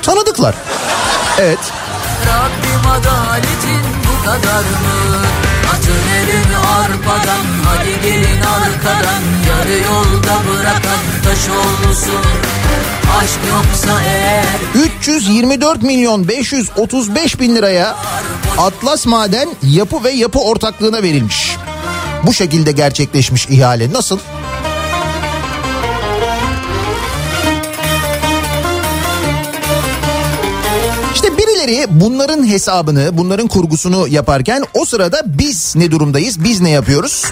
Tanıdıklar. 0.01 0.55
Evet. 1.37 1.59
Rabbim 2.27 2.91
adaletin 2.91 3.81
bu 4.03 4.25
kadar 4.25 4.59
mı? 4.59 5.22
Elini 6.24 6.57
arpadan 6.57 7.45
Hadi 7.65 8.01
gelin 8.03 8.41
arkadan 8.41 9.21
Yarı 9.49 9.84
yolda 9.84 10.41
bırakan 10.49 10.99
taş 11.24 11.49
olsun 11.49 12.21
Aşk 13.19 13.39
yoksa 13.49 14.01
eğer 14.01 14.45
324 14.76 15.84
milyon 15.84 16.28
535 16.28 17.39
bin 17.39 17.55
liraya 17.55 17.95
Atlas 18.57 19.05
Maden 19.05 19.49
Yapı 19.63 20.03
ve 20.03 20.11
Yapı 20.11 20.39
ortaklığına 20.39 21.03
verilmiş. 21.03 21.57
Bu 22.24 22.34
şekilde 22.34 22.71
gerçekleşmiş 22.71 23.47
ihale. 23.47 23.93
Nasıl? 23.93 24.19
Birileri 31.68 31.88
bunların 31.89 32.47
hesabını, 32.47 33.18
bunların 33.18 33.47
kurgusunu 33.47 34.07
yaparken 34.07 34.64
o 34.74 34.86
sırada 34.86 35.22
biz 35.26 35.76
ne 35.76 35.91
durumdayız? 35.91 36.43
Biz 36.43 36.61
ne 36.61 36.70
yapıyoruz? 36.70 37.26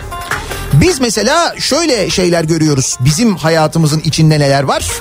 Biz 0.73 1.01
mesela 1.01 1.55
şöyle 1.59 2.09
şeyler 2.09 2.43
görüyoruz. 2.43 2.97
Bizim 2.99 3.35
hayatımızın 3.35 3.99
içinde 3.99 4.39
neler 4.39 4.63
var? 4.63 4.91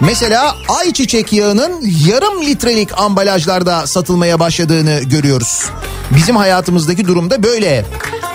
Mesela 0.00 0.56
ayçiçek 0.68 1.32
yağının 1.32 1.80
yarım 2.06 2.42
litrelik 2.42 2.98
ambalajlarda 2.98 3.86
satılmaya 3.86 4.40
başladığını 4.40 5.00
görüyoruz. 5.00 5.64
Bizim 6.10 6.36
hayatımızdaki 6.36 7.06
durumda 7.06 7.42
böyle. 7.42 7.84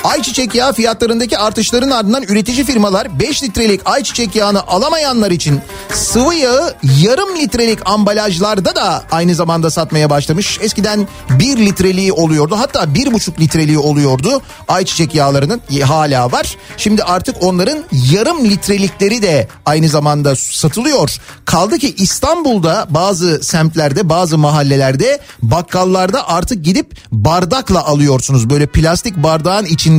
Ayçiçek 0.03 0.55
yağı 0.55 0.73
fiyatlarındaki 0.73 1.37
artışların 1.37 1.89
ardından 1.89 2.23
üretici 2.23 2.65
firmalar 2.65 3.19
5 3.19 3.43
litrelik 3.43 3.81
ayçiçek 3.85 4.35
yağını 4.35 4.67
alamayanlar 4.67 5.31
için 5.31 5.61
sıvı 5.93 6.35
yağı 6.35 6.73
yarım 7.01 7.35
litrelik 7.35 7.89
ambalajlarda 7.89 8.75
da 8.75 9.03
aynı 9.11 9.35
zamanda 9.35 9.69
satmaya 9.69 10.09
başlamış. 10.09 10.59
Eskiden 10.61 11.07
1 11.29 11.57
litreliği 11.57 12.11
oluyordu 12.13 12.55
hatta 12.59 12.83
1,5 12.83 13.39
litreliği 13.39 13.77
oluyordu 13.77 14.41
ayçiçek 14.67 15.15
yağlarının 15.15 15.61
hala 15.83 16.31
var. 16.31 16.57
Şimdi 16.77 17.03
artık 17.03 17.43
onların 17.43 17.83
yarım 18.11 18.45
litrelikleri 18.45 19.21
de 19.21 19.47
aynı 19.65 19.89
zamanda 19.89 20.35
satılıyor. 20.35 21.17
Kaldı 21.45 21.77
ki 21.77 21.95
İstanbul'da 21.97 22.87
bazı 22.89 23.43
semtlerde 23.43 24.09
bazı 24.09 24.37
mahallelerde 24.37 25.19
bakkallarda 25.41 26.29
artık 26.29 26.65
gidip 26.65 26.97
bardakla 27.11 27.85
alıyorsunuz. 27.85 28.49
Böyle 28.49 28.67
plastik 28.67 29.23
bardağın 29.23 29.65
içinde 29.65 29.89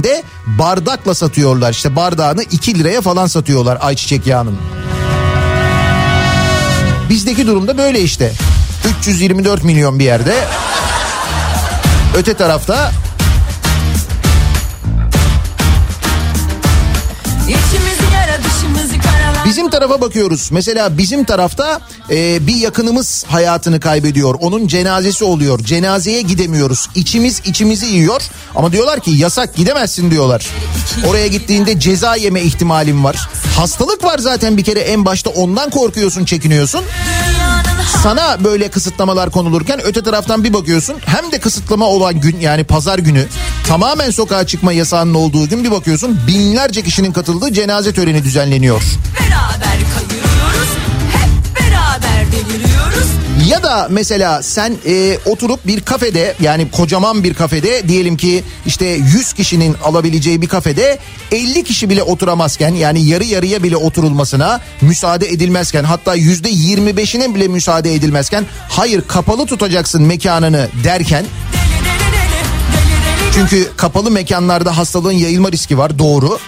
bardakla 0.47 1.15
satıyorlar. 1.15 1.71
İşte 1.73 1.97
bardağını 1.97 2.43
2 2.43 2.79
liraya 2.79 3.01
falan 3.01 3.27
satıyorlar 3.27 3.79
ayçiçek 3.81 4.27
yağının. 4.27 4.59
Bizdeki 7.09 7.47
durumda 7.47 7.79
böyle 7.79 8.01
işte. 8.01 8.33
324 9.01 9.65
milyon 9.65 9.99
bir 9.99 10.05
yerde. 10.05 10.35
Öte 12.17 12.35
tarafta 12.35 12.93
Bizim 19.45 19.71
tarafa 19.71 20.01
bakıyoruz. 20.01 20.49
Mesela 20.53 20.99
bizim 20.99 21.25
tarafta 21.25 21.81
e, 22.11 22.47
bir 22.47 22.57
yakınımız 22.57 23.25
hayatını 23.29 23.81
kaybediyor. 23.81 24.35
Onun 24.41 24.67
cenazesi 24.67 25.25
oluyor. 25.25 25.59
Cenazeye 25.59 26.23
gidemiyoruz. 26.23 26.89
İçimiz 26.95 27.41
içimizi 27.45 27.87
yiyor. 27.87 28.23
Ama 28.55 28.73
diyorlar 28.73 29.01
ki 29.01 29.11
yasak 29.11 29.55
gidemezsin 29.55 30.11
diyorlar. 30.11 30.47
Oraya 31.07 31.27
gittiğinde 31.27 31.81
ceza 31.81 32.17
yeme 32.17 32.43
ihtimalin 32.43 33.05
var. 33.05 33.29
Hastalık 33.57 34.05
var 34.05 34.19
zaten 34.19 34.57
bir 34.57 34.65
kere 34.65 34.81
en 34.81 35.05
başta 35.05 35.31
ondan 35.31 35.71
korkuyorsun, 35.71 36.25
çekiniyorsun. 36.25 36.85
Sana 38.03 38.45
böyle 38.45 38.69
kısıtlamalar 38.69 39.31
konulurken 39.31 39.81
öte 39.85 40.03
taraftan 40.03 40.45
bir 40.45 40.53
bakıyorsun 40.53 40.97
hem 41.07 41.33
de 41.33 41.39
kısıtlama 41.41 41.87
olan 41.87 42.21
gün 42.21 42.41
yani 42.41 42.65
pazar 42.65 42.99
günü 42.99 43.27
tamamen 43.67 44.11
sokağa 44.11 44.47
çıkma 44.47 44.73
yasağının 44.73 45.15
olduğu 45.15 45.49
gün 45.49 45.65
bir 45.65 45.71
bakıyorsun 45.71 46.21
binlerce 46.27 46.83
kişinin 46.83 47.13
katıldığı 47.13 47.53
cenaze 47.53 47.93
töreni 47.93 48.25
düzenleniyor. 48.25 48.83
beraber 49.21 49.79
deliriyoruz 50.01 50.30
Ya 53.49 53.63
da 53.63 53.87
mesela 53.91 54.43
sen 54.43 54.77
e, 54.87 55.19
oturup 55.27 55.67
bir 55.67 55.81
kafede 55.81 56.35
yani 56.41 56.71
kocaman 56.71 57.25
bir 57.25 57.35
kafede 57.35 57.89
diyelim 57.89 58.17
ki 58.17 58.45
işte 58.67 58.87
100 58.87 59.33
kişinin 59.33 59.77
alabileceği 59.85 60.43
bir 60.43 60.49
kafede 60.49 60.99
50 61.33 61.65
kişi 61.65 61.91
bile 61.91 62.03
oturamazken 62.03 62.75
yani 62.75 63.05
yarı 63.05 63.25
yarıya 63.25 63.63
bile 63.63 63.77
oturulmasına 63.77 64.61
müsaade 64.81 65.29
edilmezken 65.29 65.85
hatta 65.85 66.15
yüzde 66.15 66.51
25'ine 66.51 67.35
bile 67.35 67.49
müsaade 67.49 67.95
edilmezken 67.95 68.47
hayır 68.69 69.03
kapalı 69.09 69.47
tutacaksın 69.47 70.03
mekanını 70.03 70.69
derken 70.85 71.25
çünkü 73.35 73.69
kapalı 73.77 74.11
mekanlarda 74.11 74.79
hastalığın 74.79 75.13
yayılma 75.13 75.53
riski 75.53 75.79
var 75.79 75.99
doğru. 75.99 76.39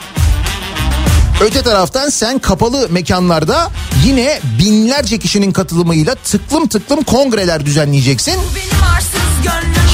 Öte 1.42 1.62
taraftan 1.62 2.08
sen 2.08 2.38
kapalı 2.38 2.88
mekanlarda 2.90 3.70
yine 4.04 4.40
binlerce 4.58 5.18
kişinin 5.18 5.52
katılımıyla 5.52 6.14
tıklım 6.14 6.68
tıklım 6.68 7.02
kongreler 7.02 7.66
düzenleyeceksin. 7.66 8.34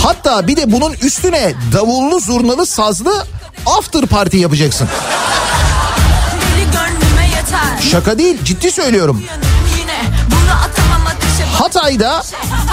Hatta 0.03 0.46
bir 0.46 0.57
de 0.57 0.72
bunun 0.72 0.92
üstüne 0.92 1.55
davullu 1.72 2.20
zurnalı 2.20 2.66
sazlı 2.66 3.26
after 3.66 4.07
party 4.07 4.36
yapacaksın. 4.36 4.88
Şaka 7.90 8.18
değil 8.18 8.38
ciddi 8.44 8.72
söylüyorum. 8.72 9.24
Yine 9.78 10.01
bunu 10.30 10.53
Hatay'da 11.59 12.23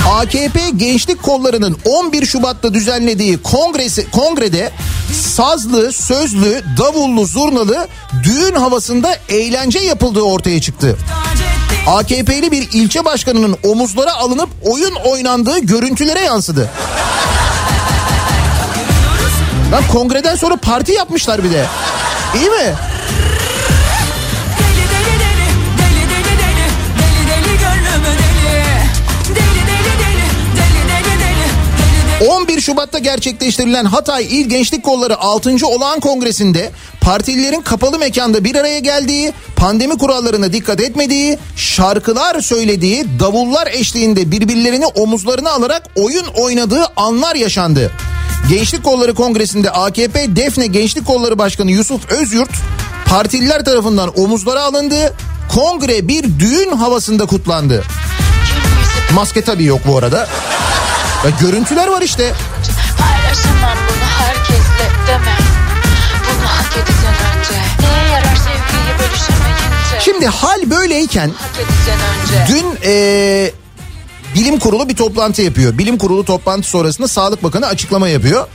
AKP 0.09 0.69
gençlik 0.75 1.23
kollarının 1.23 1.77
11 1.85 2.25
Şubat'ta 2.25 2.73
düzenlediği 2.73 3.41
kongresi 3.41 4.11
kongrede 4.11 4.71
sazlı, 5.13 5.91
sözlü, 5.93 6.63
davullu, 6.77 7.25
zurnalı 7.25 7.87
düğün 8.23 8.55
havasında 8.55 9.17
eğlence 9.29 9.79
yapıldığı 9.79 10.21
ortaya 10.21 10.61
çıktı. 10.61 10.97
AKP'li 11.87 12.51
bir 12.51 12.69
ilçe 12.73 13.05
başkanının 13.05 13.57
omuzlara 13.63 14.13
alınıp 14.13 14.49
oyun 14.63 14.95
oynandığı 14.95 15.59
görüntülere 15.59 16.19
yansıdı. 16.19 16.69
Lan 19.71 19.83
kongreden 19.91 20.35
sonra 20.35 20.55
parti 20.55 20.91
yapmışlar 20.91 21.43
bir 21.43 21.51
de. 21.51 21.65
İyi 22.35 22.49
mi? 22.49 22.75
11 32.21 32.61
Şubat'ta 32.61 32.99
gerçekleştirilen 32.99 33.85
Hatay 33.85 34.25
İl 34.25 34.49
Gençlik 34.49 34.83
Kolları 34.83 35.17
6. 35.17 35.67
Olağan 35.67 35.99
Kongresi'nde 35.99 36.71
partililerin 37.01 37.61
kapalı 37.61 37.99
mekanda 37.99 38.43
bir 38.43 38.55
araya 38.55 38.79
geldiği, 38.79 39.33
pandemi 39.55 39.97
kurallarına 39.97 40.53
dikkat 40.53 40.81
etmediği, 40.81 41.37
şarkılar 41.55 42.41
söylediği, 42.41 43.05
davullar 43.19 43.67
eşliğinde 43.67 44.31
birbirlerini 44.31 44.85
omuzlarına 44.85 45.51
alarak 45.51 45.83
oyun 45.95 46.25
oynadığı 46.25 46.85
anlar 46.95 47.35
yaşandı. 47.35 47.91
Gençlik 48.49 48.83
Kolları 48.83 49.13
Kongresi'nde 49.13 49.71
AKP 49.71 50.35
Defne 50.35 50.67
Gençlik 50.67 51.05
Kolları 51.05 51.37
Başkanı 51.37 51.71
Yusuf 51.71 52.11
Özyurt 52.11 52.51
partililer 53.05 53.65
tarafından 53.65 54.19
omuzlara 54.19 54.61
alındı. 54.63 55.13
Kongre 55.53 56.07
bir 56.07 56.39
düğün 56.39 56.71
havasında 56.71 57.25
kutlandı. 57.25 57.83
Maske 59.13 59.41
tabii 59.41 59.63
yok 59.63 59.79
bu 59.87 59.97
arada. 59.97 60.27
Ya 61.25 61.31
görüntüler 61.41 61.87
var 61.87 62.01
işte. 62.01 62.33
Paylaşamam 62.99 63.77
bunu 63.89 64.05
herkesle 64.27 64.89
deme 65.07 65.37
Bunu 66.21 66.47
hak 66.47 66.77
edeceksin 66.77 67.07
önce 67.07 67.61
Neye 67.79 68.09
yarar 68.11 68.35
sevgiyi 68.35 68.99
bölüşemeyince 68.99 69.99
Şimdi 69.99 70.27
hal 70.27 70.69
böyleyken 70.69 71.31
dün 72.47 72.65
eee, 72.89 73.53
bilim 74.35 74.59
kurulu 74.59 74.89
bir 74.89 74.95
toplantı 74.95 75.41
yapıyor. 75.41 75.77
Bilim 75.77 75.97
kurulu 75.97 76.25
toplantı 76.25 76.69
sonrasında 76.69 77.07
Sağlık 77.07 77.43
Bakanı 77.43 77.67
açıklama 77.67 78.07
yapıyor. 78.07 78.47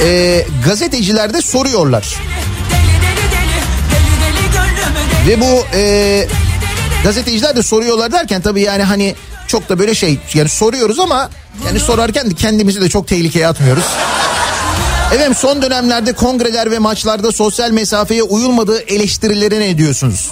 Eee 0.00 0.46
gazeteciler 0.64 1.34
de 1.34 1.42
soruyorlar. 1.42 2.14
Ve 5.28 5.40
bu 5.40 5.64
eee, 5.76 6.28
gazeteciler 7.04 7.56
de 7.56 7.62
soruyorlar 7.62 8.12
derken 8.12 8.40
tabii 8.42 8.60
yani 8.62 8.82
hani 8.82 9.14
çok 9.48 9.68
da 9.68 9.78
böyle 9.78 9.94
şey 9.94 10.18
yani 10.34 10.48
soruyoruz 10.48 10.98
ama 10.98 11.30
yani 11.66 11.80
sorarken 11.80 12.30
de 12.30 12.34
kendimizi 12.34 12.80
de 12.80 12.88
çok 12.88 13.08
tehlikeye 13.08 13.46
atmıyoruz. 13.46 13.84
Efendim 15.14 15.34
son 15.34 15.62
dönemlerde 15.62 16.12
kongreler 16.12 16.70
ve 16.70 16.78
maçlarda 16.78 17.32
sosyal 17.32 17.70
mesafeye 17.70 18.22
uyulmadığı 18.22 18.80
eleştirileri 18.80 19.60
ne 19.60 19.78
diyorsunuz? 19.78 20.30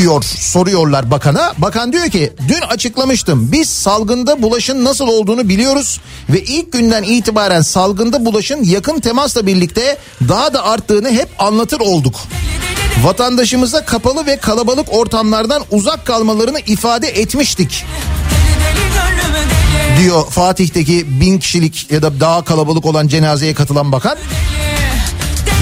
Diyor 0.00 0.22
soruyorlar 0.22 1.10
bakana. 1.10 1.52
Bakan 1.58 1.92
diyor 1.92 2.08
ki 2.08 2.32
dün 2.48 2.60
açıklamıştım 2.60 3.52
biz 3.52 3.70
salgında 3.70 4.42
bulaşın 4.42 4.84
nasıl 4.84 5.08
olduğunu 5.08 5.48
biliyoruz 5.48 6.00
ve 6.30 6.42
ilk 6.42 6.72
günden 6.72 7.02
itibaren 7.02 7.60
salgında 7.60 8.24
bulaşın 8.24 8.64
yakın 8.64 9.00
temasla 9.00 9.46
birlikte 9.46 9.98
daha 10.28 10.54
da 10.54 10.64
arttığını 10.64 11.10
hep 11.10 11.28
anlatır 11.38 11.80
olduk. 11.80 12.14
Vatandaşımıza 13.02 13.84
kapalı 13.84 14.26
ve 14.26 14.36
kalabalık 14.36 14.94
ortamlardan 14.94 15.62
uzak 15.70 16.06
kalmalarını 16.06 16.60
ifade 16.60 17.08
etmiştik 17.08 17.84
diyor 19.98 20.30
Fatih'teki 20.30 21.20
bin 21.20 21.38
kişilik 21.38 21.90
ya 21.90 22.02
da 22.02 22.20
daha 22.20 22.44
kalabalık 22.44 22.86
olan 22.86 23.08
cenazeye 23.08 23.54
katılan 23.54 23.92
bakan. 23.92 24.18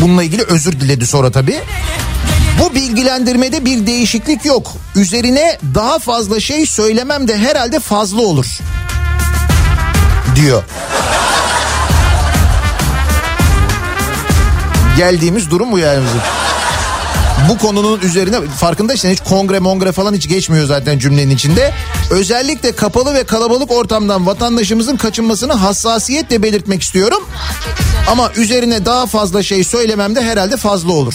Bununla 0.00 0.22
ilgili 0.22 0.42
özür 0.42 0.80
diledi 0.80 1.06
sonra 1.06 1.30
tabii. 1.32 1.58
Bu 2.60 2.74
bilgilendirmede 2.74 3.64
bir 3.64 3.86
değişiklik 3.86 4.44
yok. 4.44 4.72
Üzerine 4.94 5.58
daha 5.74 5.98
fazla 5.98 6.40
şey 6.40 6.66
söylemem 6.66 7.28
de 7.28 7.38
herhalde 7.38 7.80
fazla 7.80 8.20
olur. 8.20 8.58
Diyor. 10.36 10.64
Geldiğimiz 14.96 15.50
durum 15.50 15.72
bu 15.72 15.78
yani 15.78 16.04
bizim. 16.04 16.45
Bu 17.48 17.58
konunun 17.58 18.00
üzerine 18.00 18.40
farkındaysan 18.40 19.10
hiç 19.10 19.20
kongre 19.20 19.58
mongre 19.58 19.92
falan 19.92 20.14
hiç 20.14 20.28
geçmiyor 20.28 20.66
zaten 20.66 20.98
cümlenin 20.98 21.30
içinde. 21.30 21.74
Özellikle 22.10 22.72
kapalı 22.72 23.14
ve 23.14 23.24
kalabalık 23.24 23.70
ortamdan 23.70 24.26
vatandaşımızın 24.26 24.96
kaçınmasını 24.96 25.52
hassasiyetle 25.52 26.42
belirtmek 26.42 26.82
istiyorum. 26.82 27.24
Ama 28.10 28.32
üzerine 28.36 28.84
daha 28.84 29.06
fazla 29.06 29.42
şey 29.42 29.64
söylemem 29.64 30.16
de 30.16 30.22
herhalde 30.22 30.56
fazla 30.56 30.92
olur. 30.92 31.14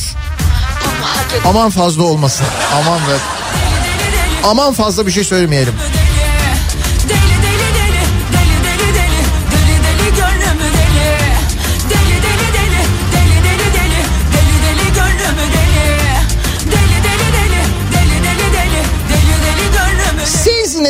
Aman 1.45 1.69
fazla 1.69 2.03
olmasın. 2.03 2.45
Aman 2.75 2.99
be. 2.99 3.17
Aman 4.43 4.73
fazla 4.73 5.07
bir 5.07 5.11
şey 5.11 5.23
söylemeyelim. 5.23 5.73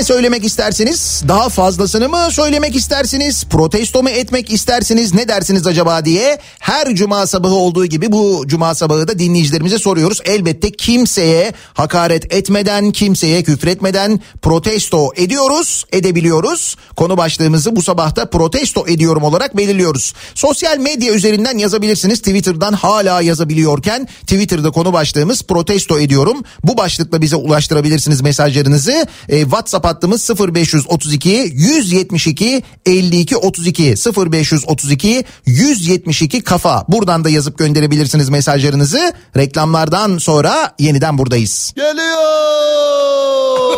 Ne 0.01 0.05
söylemek 0.05 0.45
istersiniz? 0.45 1.23
Daha 1.27 1.49
fazlasını 1.49 2.09
mı 2.09 2.27
söylemek 2.31 2.75
istersiniz? 2.75 3.43
Protesto 3.43 4.03
mu 4.03 4.09
etmek 4.09 4.53
istersiniz? 4.53 5.13
Ne 5.13 5.27
dersiniz 5.27 5.67
acaba 5.67 6.05
diye 6.05 6.39
her 6.59 6.95
cuma 6.95 7.27
sabahı 7.27 7.53
olduğu 7.53 7.85
gibi 7.85 8.11
bu 8.11 8.43
cuma 8.47 8.75
sabahı 8.75 9.07
da 9.07 9.19
dinleyicilerimize 9.19 9.79
soruyoruz. 9.79 10.19
Elbette 10.25 10.71
kimseye 10.71 11.53
hakaret 11.73 12.33
etmeden, 12.33 12.91
kimseye 12.91 13.43
küfretmeden 13.43 14.19
protesto 14.41 15.09
ediyoruz, 15.15 15.85
edebiliyoruz. 15.91 16.75
Konu 16.95 17.17
başlığımızı 17.17 17.75
bu 17.75 17.81
sabahta 17.81 18.29
protesto 18.29 18.87
ediyorum 18.87 19.23
olarak 19.23 19.57
belirliyoruz. 19.57 20.13
Sosyal 20.35 20.77
medya 20.77 21.13
üzerinden 21.13 21.57
yazabilirsiniz. 21.57 22.19
Twitter'dan 22.19 22.73
hala 22.73 23.21
yazabiliyorken 23.21 24.07
Twitter'da 24.21 24.71
konu 24.71 24.93
başlığımız 24.93 25.43
protesto 25.43 25.99
ediyorum. 25.99 26.43
Bu 26.63 26.77
başlıkla 26.77 27.21
bize 27.21 27.35
ulaştırabilirsiniz 27.35 28.21
mesajlarınızı. 28.21 29.07
E, 29.29 29.41
WhatsApp 29.41 29.90
hattımız 29.91 30.29
0532 30.29 31.29
172 31.53 32.63
52 32.85 33.37
32 33.37 33.95
0532 34.31 35.23
172 35.45 36.43
kafa. 36.43 36.85
Buradan 36.87 37.23
da 37.23 37.29
yazıp 37.29 37.57
gönderebilirsiniz 37.57 38.29
mesajlarınızı. 38.29 39.13
Reklamlardan 39.37 40.17
sonra 40.17 40.75
yeniden 40.79 41.17
buradayız. 41.17 41.73
Geliyor. 41.75 42.21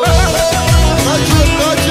kaçın 1.06 1.58
kaçın 1.60 1.83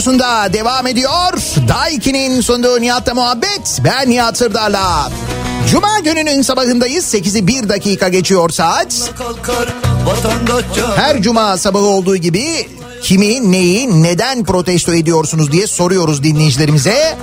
radyosunda 0.00 0.52
devam 0.52 0.86
ediyor. 0.86 1.32
Daiki'nin 1.68 2.40
sunduğu 2.40 2.80
Nihat'la 2.80 3.14
muhabbet. 3.14 3.80
Ben 3.84 4.10
Nihat 4.10 4.38
Sırdar'la. 4.38 5.10
Cuma 5.70 5.98
gününün 5.98 6.42
sabahındayız. 6.42 7.14
8'i 7.14 7.46
1 7.46 7.68
dakika 7.68 8.08
geçiyor 8.08 8.50
saat. 8.50 9.12
Her 10.96 11.22
cuma 11.22 11.56
sabahı 11.56 11.84
olduğu 11.84 12.16
gibi 12.16 12.68
kimi, 13.02 13.52
neyi, 13.52 14.02
neden 14.02 14.44
protesto 14.44 14.94
ediyorsunuz 14.94 15.52
diye 15.52 15.66
soruyoruz 15.66 16.22
dinleyicilerimize. 16.22 17.16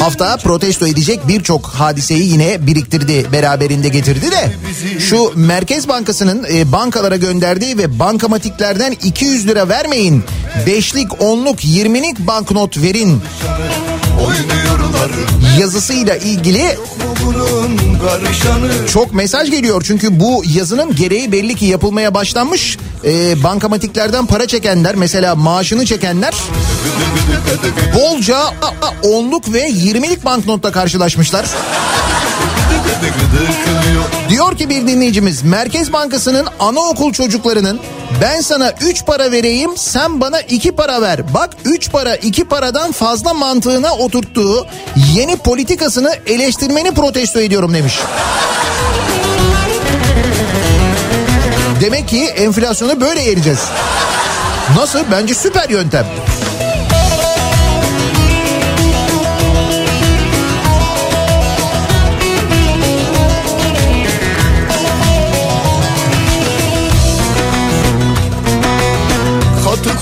Hafta 0.00 0.36
protesto 0.36 0.86
edecek 0.86 1.28
birçok 1.28 1.66
hadiseyi 1.66 2.32
yine 2.32 2.66
biriktirdi, 2.66 3.32
beraberinde 3.32 3.88
getirdi 3.88 4.30
de 4.30 4.50
şu 4.98 5.32
Merkez 5.34 5.88
Bankası'nın 5.88 6.46
e, 6.52 6.72
bankalara 6.72 7.16
gönderdiği 7.16 7.78
ve 7.78 7.98
bankamatiklerden 7.98 8.92
200 8.92 9.46
lira 9.46 9.68
vermeyin. 9.68 10.24
Beşlik, 10.66 11.22
onluk, 11.22 11.64
yirmilik 11.64 12.18
banknot 12.18 12.78
verin 12.82 13.22
yazısıyla 15.58 16.16
ilgili 16.16 16.78
Bunun 17.26 17.98
karışanı. 17.98 18.86
çok 18.86 19.14
mesaj 19.14 19.50
geliyor. 19.50 19.82
Çünkü 19.86 20.20
bu 20.20 20.42
yazının 20.54 20.96
gereği 20.96 21.32
belli 21.32 21.54
ki 21.54 21.66
yapılmaya 21.66 22.14
başlanmış. 22.14 22.78
E, 23.04 23.42
bankamatiklerden 23.42 24.26
para 24.26 24.46
çekenler 24.46 24.94
mesela 24.94 25.34
maaşını 25.34 25.86
çekenler 25.86 26.34
bolca 27.94 28.38
onluk 29.02 29.52
ve 29.52 29.68
yirmilik 29.68 30.24
banknotla 30.24 30.72
karşılaşmışlar. 30.72 31.46
Diyor 34.28 34.56
ki 34.56 34.68
bir 34.68 34.86
dinleyicimiz 34.86 35.42
Merkez 35.42 35.92
Bankası'nın 35.92 36.46
anaokul 36.60 37.12
çocuklarının 37.12 37.80
ben 38.22 38.40
sana 38.40 38.72
3 38.80 39.04
para 39.06 39.32
vereyim 39.32 39.70
sen 39.76 40.20
bana 40.20 40.40
2 40.40 40.72
para 40.72 41.02
ver. 41.02 41.34
Bak 41.34 41.50
3 41.64 41.90
para 41.90 42.16
2 42.16 42.44
paradan 42.44 42.92
fazla 42.92 43.34
mantığına 43.34 43.94
oturttuğu 43.94 44.66
yeni 45.14 45.36
politikasını 45.36 46.14
eleştirmeni 46.26 46.90
protesto 46.90 47.40
ediyorum 47.40 47.74
demiş. 47.74 47.98
Demek 51.80 52.08
ki 52.08 52.24
enflasyonu 52.24 53.00
böyle 53.00 53.22
yeneceğiz. 53.22 53.60
Nasıl? 54.76 55.00
Bence 55.10 55.34
süper 55.34 55.68
yöntem. 55.68 56.06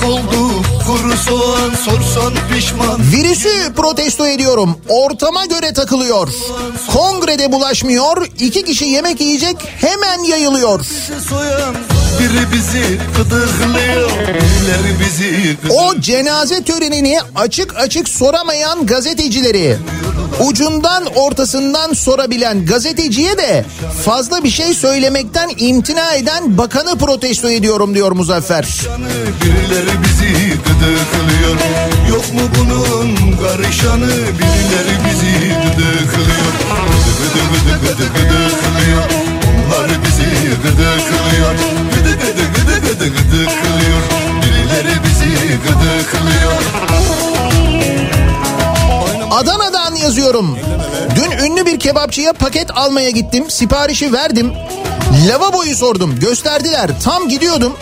Katık 0.06 0.24
oldu 0.24 0.75
kuru 0.86 1.16
soğan 1.16 1.70
sorsan 1.84 2.32
pişman 2.54 3.00
Virüsü 3.12 3.72
protesto 3.76 4.26
ediyorum. 4.26 4.78
Ortama 4.88 5.46
göre 5.46 5.72
takılıyor. 5.72 6.28
Kongrede 6.92 7.52
bulaşmıyor. 7.52 8.26
İki 8.40 8.64
kişi 8.64 8.84
yemek 8.84 9.20
yiyecek 9.20 9.56
hemen 9.80 10.24
yayılıyor. 10.24 10.80
Biri 12.20 12.52
bizi 12.52 13.00
gıdıklıyor 13.16 14.10
Birileri 14.10 15.00
bizi 15.00 15.56
O 15.72 16.00
cenaze 16.00 16.64
törenini 16.64 17.18
açık 17.34 17.76
açık 17.76 18.08
soramayan 18.08 18.86
gazetecileri 18.86 19.78
ucundan 20.40 21.06
ortasından 21.06 21.92
sorabilen 21.92 22.66
gazeteciye 22.66 23.38
de 23.38 23.64
fazla 24.04 24.44
bir 24.44 24.50
şey 24.50 24.74
söylemekten 24.74 25.50
imtina 25.58 26.14
eden 26.14 26.58
bakanı 26.58 26.98
protesto 26.98 27.50
ediyorum 27.50 27.94
diyor 27.94 28.12
Muzaffer. 28.12 28.66
Birileri 29.42 29.90
bizi 30.04 30.45
gıdıklıyor 30.80 31.56
Yok 32.08 32.32
mu 32.34 32.40
bunun 32.58 33.36
karışanı 33.36 34.06
Birileri 34.08 34.94
bizi 35.04 35.32
gıdıklıyor 35.76 36.52
Gıdı 37.18 37.42
gıdı 37.52 37.80
gıdı 37.80 37.86
gıdı 37.86 38.06
gıdıklıyor 38.06 39.02
Onlar 39.48 39.90
bizi 40.04 40.26
gıdıklıyor 40.62 41.52
Gıdı 41.94 42.12
gıdı 42.12 42.44
gıdı 42.54 42.80
gıdı 42.80 43.08
gıdıklıyor 43.08 44.00
Birileri 44.42 44.94
bizi 45.04 45.48
gıdıklıyor 45.48 46.52
Adana'dan 49.30 49.94
yazıyorum. 49.94 50.58
Dün 51.16 51.30
ünlü 51.44 51.66
bir 51.66 51.78
kebapçıya 51.78 52.32
paket 52.32 52.70
almaya 52.76 53.10
gittim. 53.10 53.50
Siparişi 53.50 54.12
verdim. 54.12 54.52
Lavaboyu 55.28 55.76
sordum. 55.76 56.20
Gösterdiler. 56.20 56.90
Tam 57.04 57.28
gidiyordum. 57.28 57.72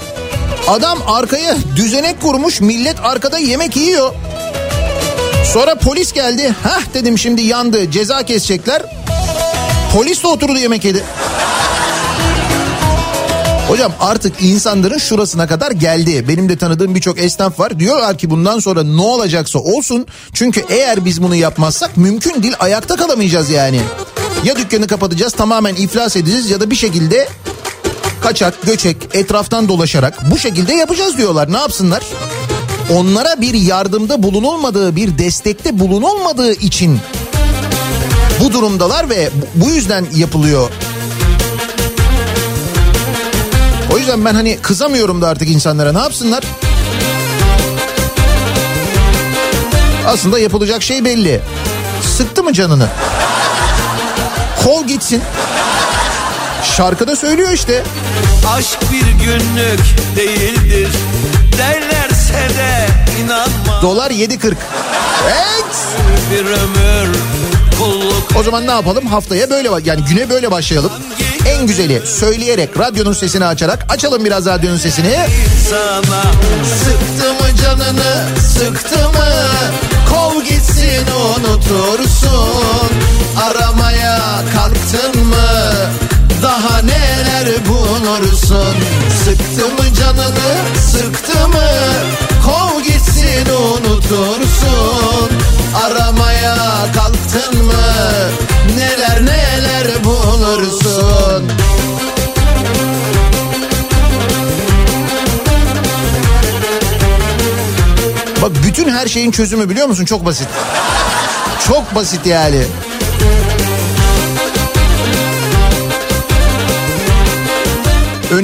Adam 0.68 0.98
arkaya 1.06 1.56
düzenek 1.76 2.20
kurmuş. 2.20 2.60
Millet 2.60 2.96
arkada 3.02 3.38
yemek 3.38 3.76
yiyor. 3.76 4.12
Sonra 5.52 5.74
polis 5.74 6.12
geldi. 6.12 6.54
Hah 6.62 6.82
dedim 6.94 7.18
şimdi 7.18 7.42
yandı. 7.42 7.90
Ceza 7.90 8.22
kesecekler. 8.22 8.82
Polis 9.92 10.22
de 10.22 10.26
oturdu 10.26 10.58
yemek 10.58 10.84
yedi. 10.84 11.04
Hocam 13.68 13.92
artık 14.00 14.42
insanların 14.42 14.98
şurasına 14.98 15.46
kadar 15.46 15.70
geldi. 15.70 16.28
Benim 16.28 16.48
de 16.48 16.58
tanıdığım 16.58 16.94
birçok 16.94 17.18
esnaf 17.18 17.60
var. 17.60 17.78
Diyorlar 17.78 18.18
ki 18.18 18.30
bundan 18.30 18.58
sonra 18.58 18.82
ne 18.82 19.02
olacaksa 19.02 19.58
olsun. 19.58 20.06
Çünkü 20.32 20.64
eğer 20.68 21.04
biz 21.04 21.22
bunu 21.22 21.34
yapmazsak 21.34 21.96
mümkün 21.96 22.42
değil 22.42 22.54
ayakta 22.60 22.96
kalamayacağız 22.96 23.50
yani. 23.50 23.80
Ya 24.44 24.56
dükkanı 24.56 24.86
kapatacağız 24.86 25.32
tamamen 25.32 25.74
iflas 25.74 26.16
edeceğiz 26.16 26.50
ya 26.50 26.60
da 26.60 26.70
bir 26.70 26.76
şekilde 26.76 27.28
kaçak 28.24 28.62
göçek 28.62 28.96
etraftan 29.12 29.68
dolaşarak 29.68 30.30
bu 30.30 30.38
şekilde 30.38 30.74
yapacağız 30.74 31.18
diyorlar. 31.18 31.52
Ne 31.52 31.56
yapsınlar? 31.56 32.02
Onlara 32.92 33.40
bir 33.40 33.54
yardımda 33.54 34.22
bulunulmadığı 34.22 34.96
bir 34.96 35.18
destekte 35.18 35.78
bulunulmadığı 35.78 36.52
için 36.52 37.00
bu 38.40 38.52
durumdalar 38.52 39.10
ve 39.10 39.30
bu 39.54 39.70
yüzden 39.70 40.06
yapılıyor 40.14 40.70
O 43.94 43.98
yüzden 43.98 44.24
ben 44.24 44.34
hani 44.34 44.58
kızamıyorum 44.62 45.22
da 45.22 45.28
artık 45.28 45.48
insanlara 45.48 45.92
ne 45.92 45.98
yapsınlar? 45.98 46.44
Aslında 50.06 50.38
yapılacak 50.38 50.82
şey 50.82 51.04
belli. 51.04 51.40
Sıktı 52.16 52.42
mı 52.42 52.52
canını? 52.52 52.88
Kol 54.64 54.86
gitsin. 54.86 55.22
Şarkıda 56.76 57.16
söylüyor 57.16 57.50
işte. 57.52 57.82
Aşk 58.56 58.78
bir 58.92 59.24
günlük 59.24 59.80
değildir 60.16 60.88
derlerse 61.58 62.56
de 62.56 62.86
inanma 63.24 63.82
Dolar 63.82 64.10
7.40. 64.10 64.54
Evet. 65.24 65.76
bir 66.30 66.44
ömür 66.44 67.16
kulluk 67.78 68.28
O 68.38 68.42
zaman 68.42 68.66
ne 68.66 68.70
yapalım? 68.70 69.06
Haftaya 69.06 69.50
böyle 69.50 69.68
yani 69.84 70.04
güne 70.08 70.30
böyle 70.30 70.50
başlayalım. 70.50 70.92
En 71.48 71.66
güzeli 71.66 72.02
söyleyerek 72.06 72.78
radyonun 72.78 73.12
sesini 73.12 73.44
açarak 73.44 73.86
açalım 73.88 74.24
biraz 74.24 74.46
radyonun 74.46 74.76
sesini. 74.78 75.16
sana 75.70 76.22
Sıktı 76.84 77.32
mı 77.34 77.56
canını 77.62 78.24
sıktı 78.54 78.98
mı 79.08 79.26
Kov 80.10 80.42
gitsin 80.42 81.06
unutursun 81.38 82.90
Aramaya 83.42 84.20
kalktın 84.54 85.26
mı 85.26 85.36
Daha 86.44 86.82
neler 86.82 87.66
bulursun 87.68 88.74
Sıktı 89.24 89.68
mı 89.68 89.94
canını 90.00 90.80
sıktı 90.80 91.48
mı 91.48 91.70
Kov 92.44 92.82
gitsin 92.82 93.46
unutursun 93.46 95.30
Aramaya 95.84 96.56
kalktın 96.94 97.64
mı 97.64 97.72
Neler 98.76 99.20
neler 99.26 100.04
bulursun 100.04 101.50
Bak 108.42 108.52
bütün 108.66 108.88
her 108.88 109.06
şeyin 109.08 109.30
çözümü 109.30 109.70
biliyor 109.70 109.86
musun? 109.86 110.04
Çok 110.04 110.26
basit. 110.26 110.48
Çok 111.66 111.94
basit 111.94 112.26
yani. 112.26 112.64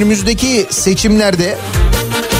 Önümüzdeki 0.01 0.67
seçimlerde 0.69 1.57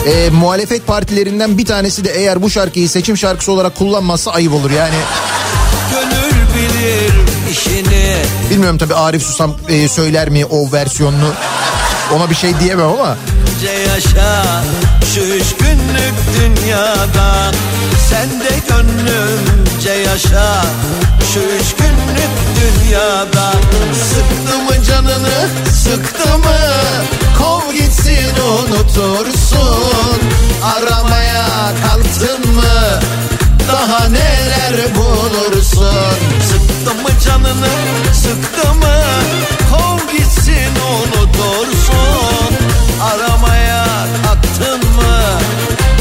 e, 0.06 0.30
muhalefet 0.30 0.88
partilerinden 0.88 1.58
bir 1.58 1.66
tanesi 1.66 2.06
de 2.06 2.10
eğer 2.10 2.42
bu 2.42 2.50
şarkıyı 2.50 2.90
seçim 2.90 3.18
şarkısı 3.18 3.52
olarak 3.52 3.76
kullanmazsa 3.76 4.32
ayıp 4.32 4.54
olur 4.54 4.72
yani. 4.72 4.96
gönül 5.92 6.42
bilir 6.56 7.14
işini 7.52 8.16
Bilmiyorum 8.50 8.78
tabii 8.78 8.96
Arif 8.96 9.24
Susam 9.24 9.56
e, 9.70 9.88
söyler 9.88 10.30
mi 10.30 10.46
o 10.46 10.72
versiyonunu. 10.72 11.34
Ona 12.14 12.30
bir 12.30 12.36
şey 12.36 12.60
diyemem 12.60 12.88
ama. 12.88 13.18
Yaşa 13.88 14.44
şu 15.16 15.22
üç 15.22 15.56
günlük 15.60 16.16
dünyada 16.40 17.52
Sen 18.10 18.30
de 18.30 18.50
gönlümce 18.70 20.10
yaşa 20.10 20.64
şu 21.34 21.40
üç 21.40 21.76
günlük 21.76 22.32
dünyada 22.62 23.52
Sıktı 23.94 24.58
mı 24.58 24.86
canını 24.86 25.48
sıktı 25.84 26.38
mı 26.38 27.21
Kov 27.42 27.74
gitsin 27.74 28.36
unutursun. 28.52 30.20
Aramaya 30.64 31.48
kalktın 31.88 32.56
mı? 32.56 33.00
Daha 33.72 34.08
neler 34.08 34.96
bulursun? 34.96 36.16
Sıktı 36.50 36.96
mı 37.04 37.10
canını 37.26 37.70
sıktı 38.14 38.74
mı? 38.74 39.02
Kov 39.72 40.18
gitsin 40.18 40.72
unutursun. 40.92 42.56
Aramaya 43.04 43.86
kalktın 44.26 44.90
mı? 44.96 45.20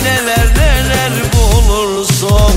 Neler 0.05 0.49
neler 0.57 1.13
bulursun? 1.35 2.53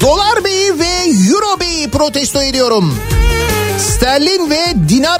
Dolar 0.00 0.44
Bey'i 0.44 0.78
ve 0.78 1.04
Euro 1.30 1.60
Bey'i 1.60 1.90
protesto 1.90 2.42
ediyorum. 2.42 2.94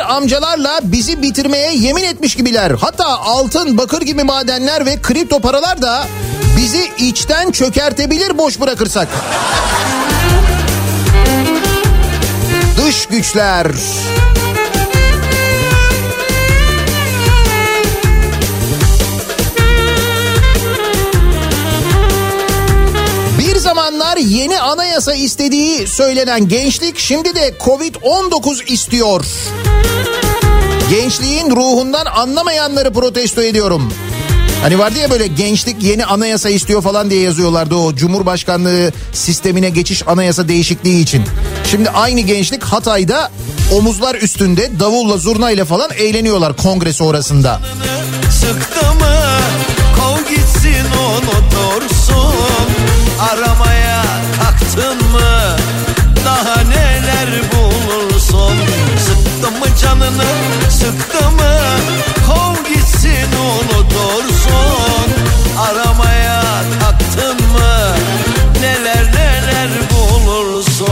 Amcalarla 0.06 0.80
bizi 0.82 1.22
bitirmeye 1.22 1.74
yemin 1.74 2.02
etmiş 2.02 2.34
gibiler. 2.34 2.70
Hatta 2.80 3.06
altın, 3.06 3.78
bakır 3.78 4.02
gibi 4.02 4.24
madenler 4.24 4.86
ve 4.86 5.02
kripto 5.02 5.40
paralar 5.40 5.82
da 5.82 6.06
bizi 6.56 6.90
içten 6.98 7.50
çökertebilir 7.50 8.38
boş 8.38 8.60
bırakırsak. 8.60 9.08
Dış 12.76 13.06
güçler. 13.06 13.66
Yeni 24.26 24.60
anayasa 24.60 25.14
istediği 25.14 25.86
söylenen 25.86 26.48
gençlik 26.48 26.98
şimdi 26.98 27.34
de 27.34 27.54
Covid-19 27.64 28.64
istiyor. 28.64 29.24
Gençliğin 30.90 31.50
ruhundan 31.50 32.06
anlamayanları 32.06 32.92
protesto 32.92 33.42
ediyorum. 33.42 33.92
Hani 34.62 34.78
vardı 34.78 34.98
ya 34.98 35.10
böyle 35.10 35.26
gençlik 35.26 35.82
yeni 35.82 36.04
anayasa 36.04 36.48
istiyor 36.48 36.82
falan 36.82 37.10
diye 37.10 37.20
yazıyorlardı 37.20 37.74
o 37.74 37.94
Cumhurbaşkanlığı 37.94 38.92
sistemine 39.12 39.70
geçiş 39.70 40.08
anayasa 40.08 40.48
değişikliği 40.48 41.02
için. 41.02 41.24
Şimdi 41.70 41.90
aynı 41.90 42.20
gençlik 42.20 42.64
Hatay'da 42.64 43.30
omuzlar 43.72 44.14
üstünde 44.14 44.80
davulla 44.80 45.16
zurnayla 45.16 45.64
falan 45.64 45.90
eğleniyorlar 45.98 46.56
kongre 46.56 46.92
sonrasında. 46.92 47.60
Sıktı 48.30 48.86
mı 48.86 49.16
kov 49.96 50.34
gitsin 50.34 50.86
unutursun 51.06 52.75
Aramaya 53.20 54.02
kalktın 54.42 54.96
mı? 55.12 55.56
Daha 56.24 56.60
neler 56.62 57.28
bulursun? 57.52 58.56
Sıktı 59.06 59.50
mı 59.50 59.66
canını 59.82 60.24
sıktı 60.70 61.30
mı? 61.30 61.56
Kov 62.26 62.74
gitsin 62.74 63.28
unutursun. 63.46 65.10
Aramaya 65.60 66.42
kalktın 66.80 67.34
mı? 67.52 67.96
Neler 68.60 69.04
neler 69.12 69.68
bulursun? 69.90 70.86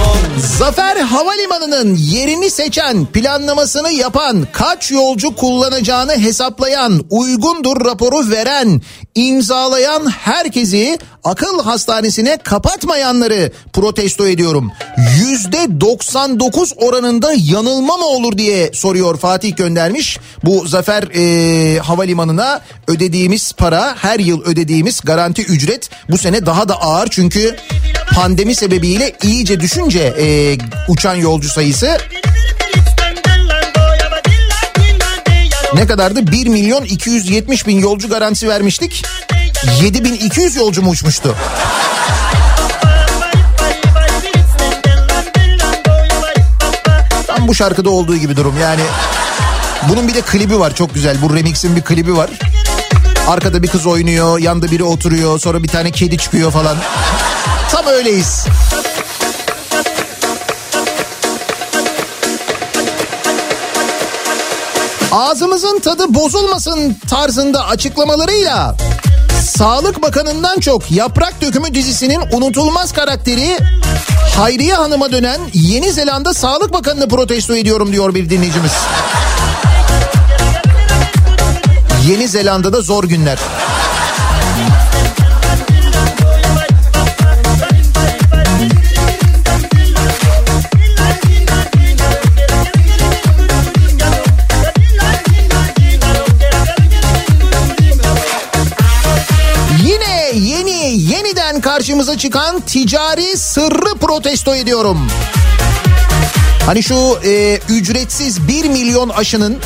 Zafer 0.59 0.97
Havalimanı'nın 0.97 1.95
yerini 1.95 2.51
seçen, 2.51 3.07
planlamasını 3.07 3.91
yapan, 3.93 4.47
kaç 4.53 4.91
yolcu 4.91 5.37
kullanacağını 5.37 6.13
hesaplayan, 6.13 7.01
uygundur 7.11 7.85
raporu 7.85 8.31
veren, 8.31 8.83
imzalayan 9.15 10.11
herkesi 10.11 10.99
akıl 11.25 11.63
hastanesine 11.63 12.37
kapatmayanları 12.37 13.53
protesto 13.73 14.29
ediyorum. 14.29 14.73
Yüzde 15.19 15.81
99 15.81 16.73
oranında 16.77 17.33
yanılma 17.37 17.97
mı 17.97 18.05
olur 18.05 18.39
diye 18.39 18.71
soruyor 18.73 19.19
Fatih 19.19 19.57
göndermiş. 19.57 20.19
Bu 20.45 20.67
Zafer 20.67 21.03
e, 21.15 21.79
Havalimanı'na 21.79 22.61
ödediğimiz 22.89 23.53
para 23.53 23.97
her 23.97 24.19
yıl 24.19 24.43
ödediğimiz 24.45 25.01
garanti 25.01 25.43
ücret 25.43 25.91
bu 26.11 26.19
sene 26.19 26.47
daha 26.47 26.69
da 26.69 26.81
ağır 26.83 27.09
çünkü 27.11 27.57
pandemi 28.15 28.55
sebebiyle 28.55 29.13
iyice 29.23 29.61
düşünce 29.61 30.15
e, 30.19 30.57
uçan 30.89 31.15
yolcu 31.15 31.49
sayısı 31.49 31.99
ne 35.75 35.87
kadardı? 35.87 36.33
1 36.33 36.47
milyon 36.47 36.85
270 36.85 37.67
bin 37.67 37.79
yolcu 37.79 38.09
garantisi 38.09 38.49
vermiştik. 38.49 39.05
7200 39.83 40.57
yolcu 40.57 40.83
mu 40.83 40.91
uçmuştu? 40.91 41.37
Tam 47.27 47.49
bu 47.49 47.55
şarkıda 47.55 47.91
olduğu 47.91 48.17
gibi 48.17 48.37
durum 48.37 48.55
yani. 48.61 48.83
Bunun 49.89 50.09
bir 50.09 50.15
de 50.15 50.21
klibi 50.21 50.61
var 50.61 50.75
çok 50.75 50.95
güzel. 50.95 51.23
Bu 51.23 51.37
remix'in 51.37 51.77
bir 51.77 51.83
klibi 51.83 52.17
var. 52.17 52.31
Arkada 53.29 53.63
bir 53.63 53.69
kız 53.69 53.87
oynuyor, 53.87 54.39
yanda 54.39 54.71
biri 54.71 54.85
oturuyor, 54.85 55.41
sonra 55.41 55.63
bir 55.63 55.69
tane 55.69 55.91
kedi 55.91 56.19
çıkıyor 56.19 56.51
falan. 56.51 56.77
Tam 57.71 57.87
öyleyiz. 57.87 58.47
Ağzımızın 65.15 65.79
tadı 65.79 66.15
bozulmasın 66.15 66.97
tarzında 67.09 67.67
açıklamalarıyla 67.67 68.77
Sağlık 69.43 70.03
Bakanı'ndan 70.03 70.61
çok 70.61 70.91
Yaprak 70.91 71.41
Dökümü 71.41 71.75
dizisinin 71.75 72.21
unutulmaz 72.33 72.93
karakteri 72.93 73.59
Hayriye 74.37 74.75
Hanım'a 74.75 75.13
dönen 75.13 75.41
Yeni 75.53 75.93
Zelanda 75.93 76.35
Sağlık 76.35 76.73
Bakanı'nı 76.73 77.09
protesto 77.09 77.57
ediyorum 77.57 77.93
diyor 77.93 78.15
bir 78.15 78.31
dinleyicimiz. 78.31 78.73
Yeni 82.09 82.29
Zelanda'da 82.29 82.81
zor 82.81 83.05
günler. 83.05 83.39
Çıkan 102.25 102.61
ticari 102.61 103.39
sırrı 103.39 103.99
protesto 104.01 104.55
ediyorum. 104.55 104.99
Hani 106.67 106.83
şu 106.83 107.19
e, 107.25 107.59
ücretsiz 107.69 108.49
1 108.49 108.65
milyon 108.65 109.09
aşının 109.09 109.59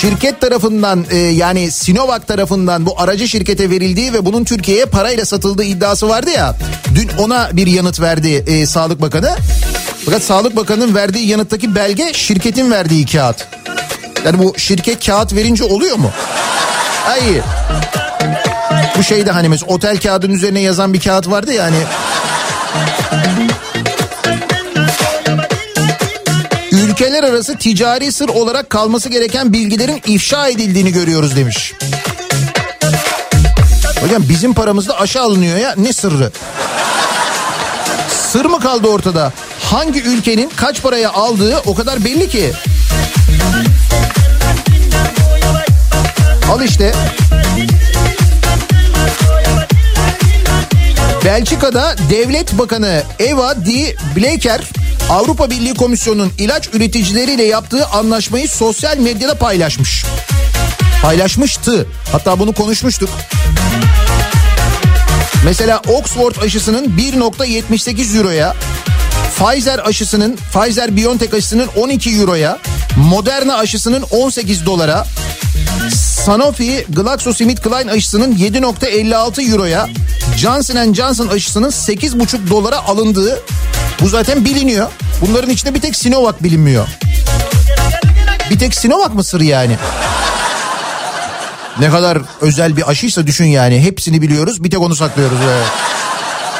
şirket 0.00 0.40
tarafından 0.40 1.06
e, 1.10 1.16
yani 1.16 1.70
Sinovac 1.70 2.26
tarafından 2.26 2.86
bu 2.86 3.00
aracı 3.00 3.28
şirkete 3.28 3.70
verildiği 3.70 4.12
ve 4.12 4.24
bunun 4.24 4.44
Türkiye'ye 4.44 4.84
parayla 4.84 5.24
satıldığı 5.24 5.64
iddiası 5.64 6.08
vardı 6.08 6.30
ya. 6.30 6.56
Dün 6.94 7.08
ona 7.18 7.50
bir 7.52 7.66
yanıt 7.66 8.00
verdi 8.00 8.44
e, 8.46 8.66
Sağlık 8.66 9.00
Bakanı. 9.00 9.36
Fakat 10.04 10.22
Sağlık 10.22 10.56
Bakanı'nın 10.56 10.94
verdiği 10.94 11.28
yanıttaki 11.28 11.74
belge 11.74 12.12
şirketin 12.12 12.70
verdiği 12.70 13.06
kağıt. 13.06 13.48
Yani 14.24 14.38
bu 14.38 14.54
şirket 14.58 15.06
kağıt 15.06 15.34
verince 15.34 15.64
oluyor 15.64 15.96
mu? 15.96 16.10
Ay. 17.08 17.42
Bu 18.98 19.02
şeyde 19.02 19.30
hani 19.30 19.48
mesela 19.48 19.72
otel 19.72 20.00
kağıdının 20.00 20.34
üzerine 20.34 20.60
yazan 20.60 20.92
bir 20.92 21.00
kağıt 21.00 21.30
vardı 21.30 21.52
ya 21.52 21.64
hani. 21.64 21.76
Ülkeler 26.72 27.24
arası 27.24 27.56
ticari 27.56 28.12
sır 28.12 28.28
olarak 28.28 28.70
kalması 28.70 29.08
gereken 29.08 29.52
bilgilerin 29.52 30.02
ifşa 30.06 30.48
edildiğini 30.48 30.92
görüyoruz 30.92 31.36
demiş. 31.36 31.74
Hocam 34.00 34.22
bizim 34.28 34.54
paramızda 34.54 35.00
aşağı 35.00 35.22
alınıyor 35.22 35.58
ya 35.58 35.74
ne 35.76 35.92
sırrı? 35.92 36.32
Sır 38.32 38.44
mı 38.44 38.60
kaldı 38.60 38.88
ortada? 38.88 39.32
Hangi 39.70 40.02
ülkenin 40.02 40.50
kaç 40.56 40.82
paraya 40.82 41.12
aldığı 41.12 41.58
o 41.66 41.74
kadar 41.74 42.04
belli 42.04 42.28
ki. 42.28 42.52
Al 46.52 46.62
işte. 46.62 46.94
Belçika'da 51.24 51.96
Devlet 52.10 52.58
Bakanı 52.58 53.02
Eva 53.18 53.64
Di 53.64 53.96
Bleker 54.16 54.60
Avrupa 55.10 55.50
Birliği 55.50 55.74
Komisyonu'nun 55.74 56.32
ilaç 56.38 56.68
üreticileriyle 56.72 57.42
yaptığı 57.42 57.86
anlaşmayı 57.86 58.48
sosyal 58.48 58.98
medyada 58.98 59.34
paylaşmış. 59.34 60.04
Paylaşmıştı. 61.02 61.86
Hatta 62.12 62.38
bunu 62.38 62.52
konuşmuştuk. 62.52 63.08
Mesela 65.44 65.82
Oxford 65.88 66.36
aşısının 66.36 66.84
1.78 66.98 68.18
euroya, 68.18 68.56
Pfizer 69.38 69.78
aşısının, 69.78 70.38
Pfizer 70.52 70.96
BioNTech 70.96 71.34
aşısının 71.34 71.68
12 71.76 72.10
euroya, 72.10 72.58
Moderna 72.96 73.56
aşısının 73.56 74.02
18 74.02 74.66
dolara, 74.66 75.06
Sanofi 76.24 76.86
GlaxoSmithKline 76.88 77.90
aşısının 77.90 78.36
7.56 78.36 79.50
euroya, 79.50 79.88
Johnson 80.36 80.92
Johnson 80.92 81.28
aşısının 81.28 81.70
8.5 81.70 82.50
dolara 82.50 82.86
alındığı 82.86 83.42
bu 84.00 84.08
zaten 84.08 84.44
biliniyor. 84.44 84.88
Bunların 85.20 85.50
içinde 85.50 85.74
bir 85.74 85.80
tek 85.80 85.96
Sinovac 85.96 86.34
bilinmiyor. 86.40 86.88
Bir 88.50 88.58
tek 88.58 88.74
Sinovac 88.74 89.14
mı 89.14 89.24
sır 89.24 89.40
yani? 89.40 89.76
Ne 91.80 91.90
kadar 91.90 92.18
özel 92.40 92.76
bir 92.76 92.90
aşıysa 92.90 93.26
düşün 93.26 93.44
yani. 93.44 93.82
Hepsini 93.82 94.22
biliyoruz 94.22 94.64
bir 94.64 94.70
tek 94.70 94.80
onu 94.80 94.96
saklıyoruz. 94.96 95.38
Evet. 95.44 95.66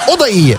O 0.09 0.20
da 0.20 0.28
iyi. 0.28 0.59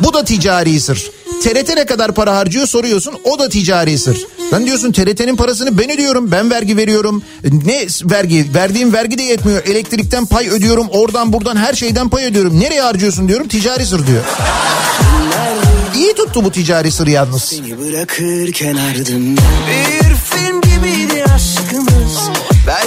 Bu 0.00 0.14
da 0.14 0.24
ticari 0.24 0.80
sır. 0.80 1.10
TRT 1.42 1.76
ne 1.76 1.84
kadar 1.86 2.14
para 2.14 2.36
harcıyor 2.36 2.66
soruyorsun 2.66 3.14
o 3.24 3.38
da 3.38 3.48
ticari 3.48 3.98
sır. 3.98 4.26
Ben 4.52 4.66
diyorsun 4.66 4.92
TRT'nin 4.92 5.36
parasını 5.36 5.78
ben 5.78 5.90
ödüyorum 5.90 6.30
ben 6.30 6.50
vergi 6.50 6.76
veriyorum. 6.76 7.22
Ne 7.64 7.86
vergi 8.04 8.46
verdiğim 8.54 8.92
vergi 8.92 9.18
de 9.18 9.22
yetmiyor. 9.22 9.64
Elektrikten 9.66 10.26
pay 10.26 10.48
ödüyorum 10.48 10.86
oradan 10.90 11.32
buradan 11.32 11.56
her 11.56 11.74
şeyden 11.74 12.08
pay 12.08 12.24
ödüyorum. 12.24 12.60
Nereye 12.60 12.82
harcıyorsun 12.82 13.28
diyorum 13.28 13.48
ticari 13.48 13.86
sır 13.86 14.06
diyor. 14.06 14.22
İyi 15.96 16.14
tuttu 16.14 16.44
bu 16.44 16.52
ticari 16.52 16.90
sır 16.90 17.06
yalnız. 17.06 17.42
Seni 17.42 17.78
bırakırken 17.78 18.76
ardımda 18.76 19.40
Bir 19.70 20.14
film 20.14 20.60
gibiydi 20.60 21.24
aşkımız 21.34 21.93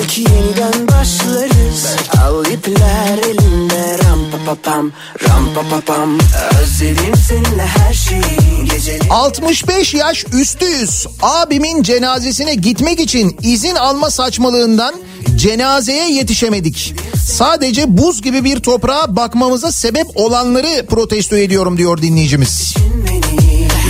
Belki 0.08 0.22
yeniden 0.22 0.88
başlarız 0.88 1.86
Al 2.24 2.46
ipler 2.46 3.18
elimde 3.18 3.98
Ram 4.04 4.20
pa 4.32 4.38
pa 4.46 4.56
pam 4.64 4.92
Ram 5.30 5.54
pa 5.54 5.62
pa 5.70 5.82
pam 5.82 6.18
Özledim 6.62 7.16
seninle 7.28 7.66
her 7.66 7.94
şeyi 7.94 8.66
Geceleri 8.72 9.10
65 9.10 9.94
yaş 9.94 10.26
üstüyüz. 10.34 11.08
Abimin 11.22 11.84
cenazesine 11.84 12.56
gitmek 12.56 13.00
için 13.00 13.38
izin 13.42 13.76
alma 13.76 14.10
saçmalığından 14.10 14.96
cenazeye 15.36 16.12
yetişemedik. 16.12 16.96
Sadece 17.26 17.98
buz 17.98 18.22
gibi 18.22 18.44
bir 18.44 18.60
toprağa 18.60 19.16
bakmamıza 19.16 19.72
sebep 19.72 20.08
olanları 20.16 20.86
protesto 20.86 21.38
ediyorum 21.38 21.78
diyor 21.78 22.02
dinleyicimiz. 22.02 22.74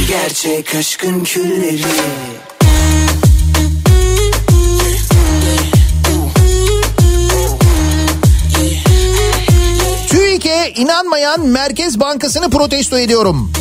Gerçek 0.08 0.76
aşkın 0.76 1.24
külleri 1.24 1.82
inanmayan 10.78 11.48
Merkez 11.48 12.00
Bankası'nı 12.00 12.50
protesto 12.50 13.00
ediyorum. 13.00 13.52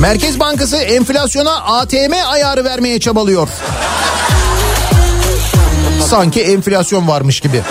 Merkez 0.00 0.40
Bankası 0.40 0.76
enflasyona 0.76 1.56
ATM 1.56 2.12
ayarı 2.30 2.64
vermeye 2.64 3.00
çabalıyor. 3.00 3.48
Sanki 6.08 6.40
enflasyon 6.40 7.08
varmış 7.08 7.40
gibi. 7.40 7.62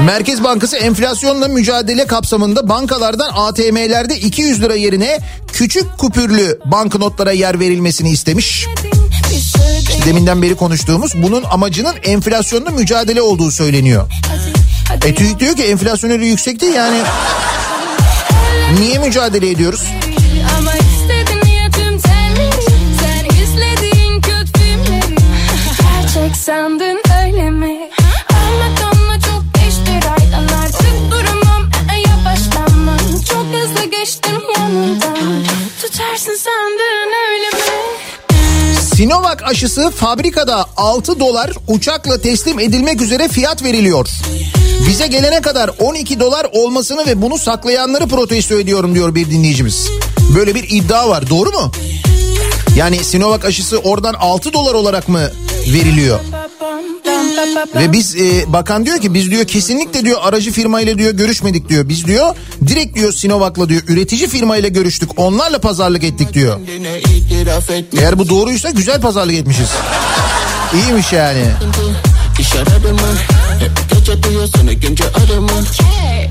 Merkez 0.00 0.44
Bankası 0.44 0.76
enflasyonla 0.76 1.48
mücadele 1.48 2.06
kapsamında 2.06 2.68
bankalardan 2.68 3.30
ATM'lerde 3.34 4.16
200 4.18 4.62
lira 4.62 4.74
yerine 4.74 5.18
küçük 5.52 5.98
kupürlü 5.98 6.60
banknotlara 6.64 7.32
yer 7.32 7.60
verilmesini 7.60 8.10
istemiş. 8.10 8.66
İşte 9.80 10.06
deminden 10.06 10.42
beri 10.42 10.54
konuştuğumuz 10.54 11.12
bunun 11.22 11.42
amacının 11.42 11.94
enflasyonla 12.04 12.70
mücadele 12.70 13.22
olduğu 13.22 13.50
söyleniyor. 13.50 14.08
E 15.06 15.16
diyor 15.16 15.56
ki 15.56 15.64
enflasyon 15.64 16.10
öyle 16.10 16.26
yüksekti 16.26 16.66
yani. 16.66 17.02
Niye 18.78 18.98
mücadele 18.98 19.50
ediyoruz? 19.50 19.82
sandın 26.46 27.00
öyle 27.24 27.50
mi? 27.50 27.90
Anlatanla 28.34 29.20
çok 29.20 29.42
geçti 29.54 29.92
raydan 29.92 30.58
artık 30.62 31.10
duramam 31.10 31.70
e, 31.92 31.96
e, 31.96 32.00
yavaşlanmam. 32.08 32.98
Çok 33.28 33.46
hızlı 33.46 33.84
geçtim 33.90 34.42
yanından. 34.56 35.44
Tutarsın 35.82 36.34
sandın 36.34 36.85
Sinovac 38.96 39.42
aşısı 39.42 39.90
fabrikada 39.90 40.66
6 40.76 41.20
dolar 41.20 41.50
uçakla 41.68 42.20
teslim 42.20 42.60
edilmek 42.60 43.02
üzere 43.02 43.28
fiyat 43.28 43.62
veriliyor. 43.62 44.08
Bize 44.88 45.06
gelene 45.06 45.40
kadar 45.40 45.70
12 45.78 46.20
dolar 46.20 46.46
olmasını 46.52 47.06
ve 47.06 47.22
bunu 47.22 47.38
saklayanları 47.38 48.06
protesto 48.06 48.60
ediyorum 48.60 48.94
diyor 48.94 49.14
bir 49.14 49.30
dinleyicimiz. 49.30 49.88
Böyle 50.36 50.54
bir 50.54 50.66
iddia 50.70 51.08
var 51.08 51.30
doğru 51.30 51.50
mu? 51.50 51.72
Yani 52.76 53.04
Sinovac 53.04 53.44
aşısı 53.44 53.78
oradan 53.78 54.14
6 54.14 54.52
dolar 54.52 54.74
olarak 54.74 55.08
mı 55.08 55.30
veriliyor? 55.66 56.20
Ve 57.74 57.92
biz 57.92 58.16
e, 58.16 58.52
bakan 58.52 58.86
diyor 58.86 58.98
ki 58.98 59.14
biz 59.14 59.30
diyor 59.30 59.44
kesinlikle 59.44 60.04
diyor 60.04 60.18
aracı 60.22 60.50
firmayla 60.50 60.98
diyor 60.98 61.12
görüşmedik 61.12 61.68
diyor. 61.68 61.88
Biz 61.88 62.06
diyor 62.06 62.36
direkt 62.66 62.94
diyor 62.94 63.12
Sinovac'la 63.12 63.68
diyor 63.68 63.82
üretici 63.88 64.28
firmayla 64.28 64.68
görüştük. 64.68 65.10
Onlarla 65.16 65.58
pazarlık 65.58 66.04
ettik 66.04 66.32
diyor. 66.32 66.60
Eğer 67.98 68.18
bu 68.18 68.28
doğruysa 68.28 68.70
güzel 68.70 69.00
pazarlık 69.00 69.34
etmişiz. 69.34 69.68
İyiymiş 70.74 71.12
yani. 71.12 71.44
İş 72.40 72.54
ararımı 72.54 73.00
Hep 73.00 73.35
gece 74.06 74.22
duyuyorsun 74.22 74.66
ikinci 74.66 75.04
arımı 75.04 75.50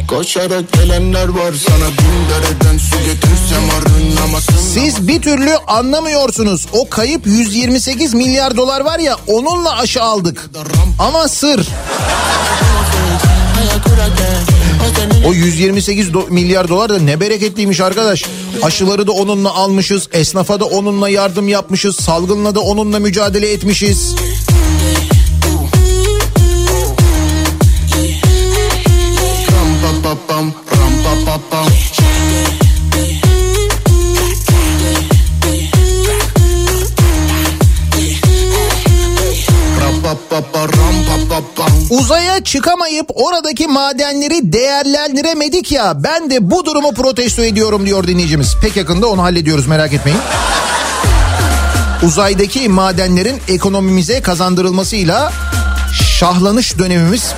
Koşarak 0.07 0.73
gelenler 0.73 1.27
var 1.27 1.53
sana 1.67 1.87
bin 1.87 2.29
dereden 2.29 2.77
su 2.77 2.97
getirsem 3.05 3.69
arınamazsın 3.77 4.57
Siz 4.73 5.07
bir 5.07 5.21
türlü 5.21 5.55
anlamıyorsunuz. 5.67 6.65
O 6.73 6.89
kayıp 6.89 7.27
128 7.27 8.13
milyar 8.13 8.57
dolar 8.57 8.81
var 8.81 8.99
ya 8.99 9.17
onunla 9.27 9.77
aşı 9.77 10.03
aldık. 10.03 10.49
Ama 10.99 11.27
sır. 11.27 11.67
O 15.27 15.33
128 15.33 16.09
do- 16.09 16.29
milyar 16.29 16.67
dolar 16.69 16.89
da 16.89 16.99
ne 16.99 17.19
bereketliymiş 17.19 17.81
arkadaş. 17.81 18.25
Aşıları 18.63 19.07
da 19.07 19.11
onunla 19.11 19.53
almışız. 19.53 20.09
Esnafa 20.13 20.59
da 20.59 20.65
onunla 20.65 21.09
yardım 21.09 21.47
yapmışız. 21.47 21.95
Salgınla 21.95 22.55
da 22.55 22.59
onunla 22.59 22.99
mücadele 22.99 23.51
etmişiz. 23.51 24.15
Pam 30.35 30.51
Ram 30.71 30.93
pa 31.03 31.13
pa 31.25 31.37
pam 31.49 31.65
Uzaya 41.89 42.43
çıkamayıp 42.43 43.09
oradaki 43.15 43.67
madenleri 43.67 44.53
değerlendiremedik 44.53 45.71
ya. 45.71 46.03
Ben 46.03 46.29
de 46.29 46.51
bu 46.51 46.65
durumu 46.65 46.93
protesto 46.93 47.43
ediyorum 47.43 47.85
diyor 47.85 48.07
dinleyicimiz. 48.07 48.55
Pek 48.61 48.75
yakında 48.75 49.07
onu 49.07 49.23
hallediyoruz 49.23 49.67
merak 49.67 49.93
etmeyin. 49.93 50.19
Uzaydaki 52.03 52.69
madenlerin 52.69 53.41
ekonomimize 53.47 54.21
kazandırılmasıyla 54.21 55.33
şahlanış 56.19 56.77
dönemimiz 56.79 57.33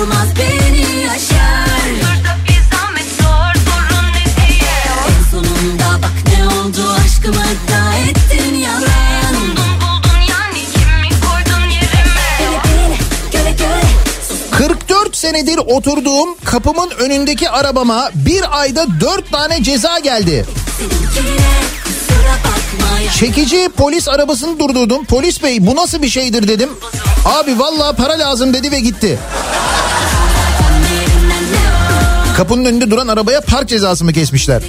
uğraşılmaz 0.00 0.28
beni 0.38 1.10
aşar. 1.10 1.90
Burada 2.00 2.36
bir 2.48 2.76
zahmet 2.76 3.06
zor 3.20 3.70
sorun 3.70 4.06
ne 4.12 4.24
diye. 4.36 4.70
En 5.08 5.30
sonunda 5.30 6.02
bak 6.02 6.12
ne 6.26 6.46
oldu 6.46 6.96
aşkımı 7.04 7.44
da 7.44 7.94
ettin 8.08 8.54
yalan. 8.54 9.34
Buldun 9.34 9.80
buldun 9.80 10.20
yani 10.30 10.64
kimi 10.72 11.20
koydun 11.20 11.70
yerime? 11.70 12.38
Beni 12.40 12.58
beni 12.64 12.98
göre 13.32 13.52
göre 13.52 13.82
44 14.50 15.16
senedir 15.16 15.58
oturduğum 15.58 16.36
kapımın 16.44 16.90
önündeki 16.90 17.50
arabama 17.50 18.10
bir 18.14 18.60
ayda 18.60 19.00
4 19.00 19.30
tane 19.30 19.62
ceza 19.62 19.98
geldi. 19.98 20.46
Seninkine 20.78 21.50
Çekici 23.18 23.68
polis 23.76 24.08
arabasını 24.08 24.58
durdurdum. 24.58 25.04
Polis 25.04 25.42
bey 25.42 25.66
bu 25.66 25.76
nasıl 25.76 26.02
bir 26.02 26.08
şeydir 26.08 26.48
dedim. 26.48 26.70
Abi 27.24 27.58
vallahi 27.58 27.96
para 27.96 28.18
lazım 28.18 28.54
dedi 28.54 28.70
ve 28.70 28.80
gitti. 28.80 29.18
Kapının 32.36 32.64
önünde 32.64 32.90
duran 32.90 33.08
arabaya 33.08 33.40
park 33.40 33.68
cezası 33.68 34.04
mı 34.04 34.12
kesmişler? 34.12 34.62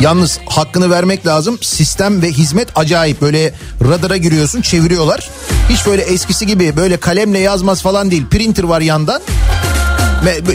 Yalnız 0.00 0.38
hakkını 0.48 0.90
vermek 0.90 1.26
lazım. 1.26 1.58
Sistem 1.62 2.22
ve 2.22 2.30
hizmet 2.30 2.68
acayip. 2.74 3.20
Böyle 3.20 3.54
radara 3.82 4.16
giriyorsun 4.16 4.60
çeviriyorlar. 4.60 5.30
Hiç 5.68 5.86
böyle 5.86 6.02
eskisi 6.02 6.46
gibi 6.46 6.76
böyle 6.76 6.96
kalemle 6.96 7.38
yazmaz 7.38 7.82
falan 7.82 8.10
değil. 8.10 8.26
Printer 8.30 8.64
var 8.64 8.80
yandan. 8.80 9.22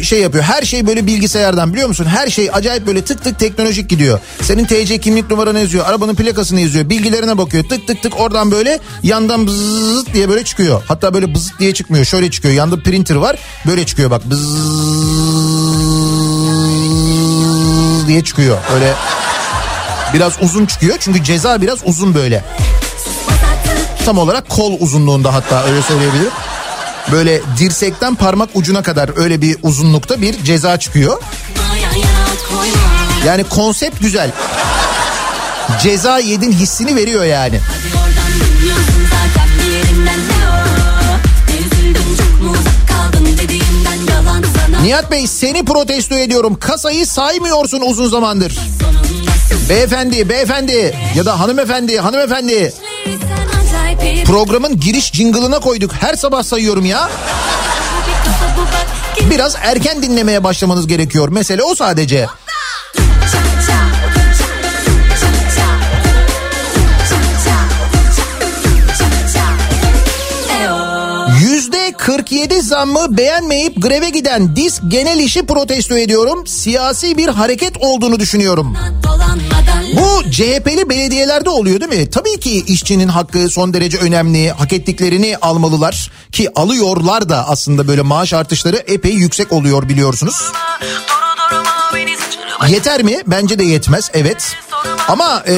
Şey 0.03 0.20
yapıyor. 0.20 0.43
Her 0.43 0.61
şey 0.61 0.88
böyle 0.88 1.07
bilgisayardan 1.07 1.74
biliyor 1.74 1.88
musun? 1.88 2.05
Her 2.05 2.30
şey 2.30 2.49
acayip 2.53 2.88
böyle 2.88 3.01
tık 3.01 3.24
tık 3.24 3.39
teknolojik 3.39 3.89
gidiyor. 3.89 4.20
Senin 4.41 4.65
TC 4.65 4.97
kimlik 4.97 5.30
numaranı 5.30 5.59
yazıyor. 5.59 5.86
Arabanın 5.86 6.15
plakasını 6.15 6.61
yazıyor. 6.61 6.89
Bilgilerine 6.89 7.38
bakıyor. 7.38 7.63
Tık 7.63 7.88
tık 7.88 8.03
tık 8.03 8.20
oradan 8.20 8.51
böyle 8.51 8.80
yandan 9.03 9.47
bzzzt 9.47 10.13
diye 10.13 10.30
böyle 10.30 10.43
çıkıyor. 10.43 10.82
Hatta 10.88 11.13
böyle 11.13 11.34
bızıt 11.34 11.59
diye 11.59 11.74
çıkmıyor. 11.74 12.05
Şöyle 12.05 12.32
çıkıyor. 12.32 12.53
Yanda 12.53 12.84
printer 12.84 13.15
var. 13.15 13.36
Böyle 13.67 13.86
çıkıyor 13.86 14.11
bak. 14.11 14.22
Bzzzt 14.30 14.47
diye 18.07 18.24
çıkıyor. 18.24 18.57
Öyle 18.76 18.93
biraz 20.13 20.34
uzun 20.41 20.65
çıkıyor. 20.65 20.97
Çünkü 20.99 21.24
ceza 21.24 21.61
biraz 21.61 21.80
uzun 21.84 22.15
böyle. 22.15 22.43
Tam 24.05 24.17
olarak 24.17 24.49
kol 24.49 24.74
uzunluğunda 24.80 25.34
hatta 25.34 25.63
öyle 25.63 25.82
söyleyebilirim. 25.82 26.32
Böyle 27.12 27.41
dirsekten 27.57 28.16
parmak 28.16 28.49
ucuna 28.53 28.84
kadar 28.84 29.18
öyle 29.18 29.41
bir 29.41 29.57
uzunlukta 29.64 30.22
bir 30.22 30.43
ceza 30.43 30.80
çıkıyor. 30.80 31.22
Yani 33.26 33.43
konsept 33.43 34.01
güzel. 34.01 34.32
Ceza 35.84 36.20
yedin 36.20 36.51
hissini 36.51 36.95
veriyor 36.95 37.24
yani. 37.24 37.60
Nihat 44.84 45.12
Bey 45.12 45.28
seni 45.28 45.66
protesto 45.66 46.16
ediyorum. 46.16 46.60
Kasayı 46.60 47.07
saymıyorsun 47.07 47.82
uzun 47.82 48.10
zamandır. 48.10 48.60
Beyefendi, 49.70 50.30
beyefendi 50.30 50.97
ya 51.16 51.26
da 51.26 51.39
hanımefendi, 51.39 51.99
hanımefendi. 51.99 52.74
Programın 54.26 54.80
giriş 54.80 55.12
jingle'ına 55.14 55.60
koyduk. 55.60 55.93
Her 55.93 56.16
sabah 56.16 56.43
sayıyorum 56.43 56.86
ya. 56.86 57.10
Biraz 59.30 59.56
erken 59.64 60.04
dinlemeye 60.04 60.43
başlamanız 60.43 60.88
gerekiyor. 60.88 61.30
Mesele 61.30 61.64
o 61.64 61.76
sadece. 61.76 62.28
Yüzde 71.41 71.91
47 71.97 72.62
zammı 72.62 73.18
beğenmeyip 73.18 73.82
greve 73.82 74.10
giden 74.10 74.56
disk 74.56 74.82
genel 74.88 75.20
işi 75.20 75.45
protesto 75.45 75.97
ediyorum. 75.97 76.47
Siyasi 76.47 77.18
bir 77.18 77.28
hareket 77.28 77.78
olduğunu 77.80 78.20
düşünüyorum. 78.20 78.78
Dolanma. 79.04 79.59
Bu 79.96 80.32
CHP'li 80.32 80.90
belediyelerde 80.90 81.50
oluyor 81.50 81.80
değil 81.82 82.02
mi? 82.02 82.10
Tabii 82.10 82.40
ki 82.40 82.64
işçinin 82.68 83.08
hakkı 83.08 83.50
son 83.50 83.74
derece 83.74 83.98
önemli. 83.98 84.52
Hak 84.52 84.74
ettiklerini 84.74 85.38
almalılar 85.42 86.12
ki 86.32 86.50
alıyorlar 86.56 87.30
da 87.30 87.50
aslında 87.50 87.88
böyle 87.88 88.02
maaş 88.02 88.34
artışları 88.34 88.76
epey 88.78 89.12
yüksek 89.14 89.54
oluyor 89.54 89.90
biliyorsunuz. 89.90 90.52
Yeter 92.70 93.04
mi? 93.04 93.18
Bence 93.28 93.60
de 93.60 93.64
yetmez 93.64 94.12
evet. 94.14 94.56
Ama 95.10 95.43
e, 95.47 95.55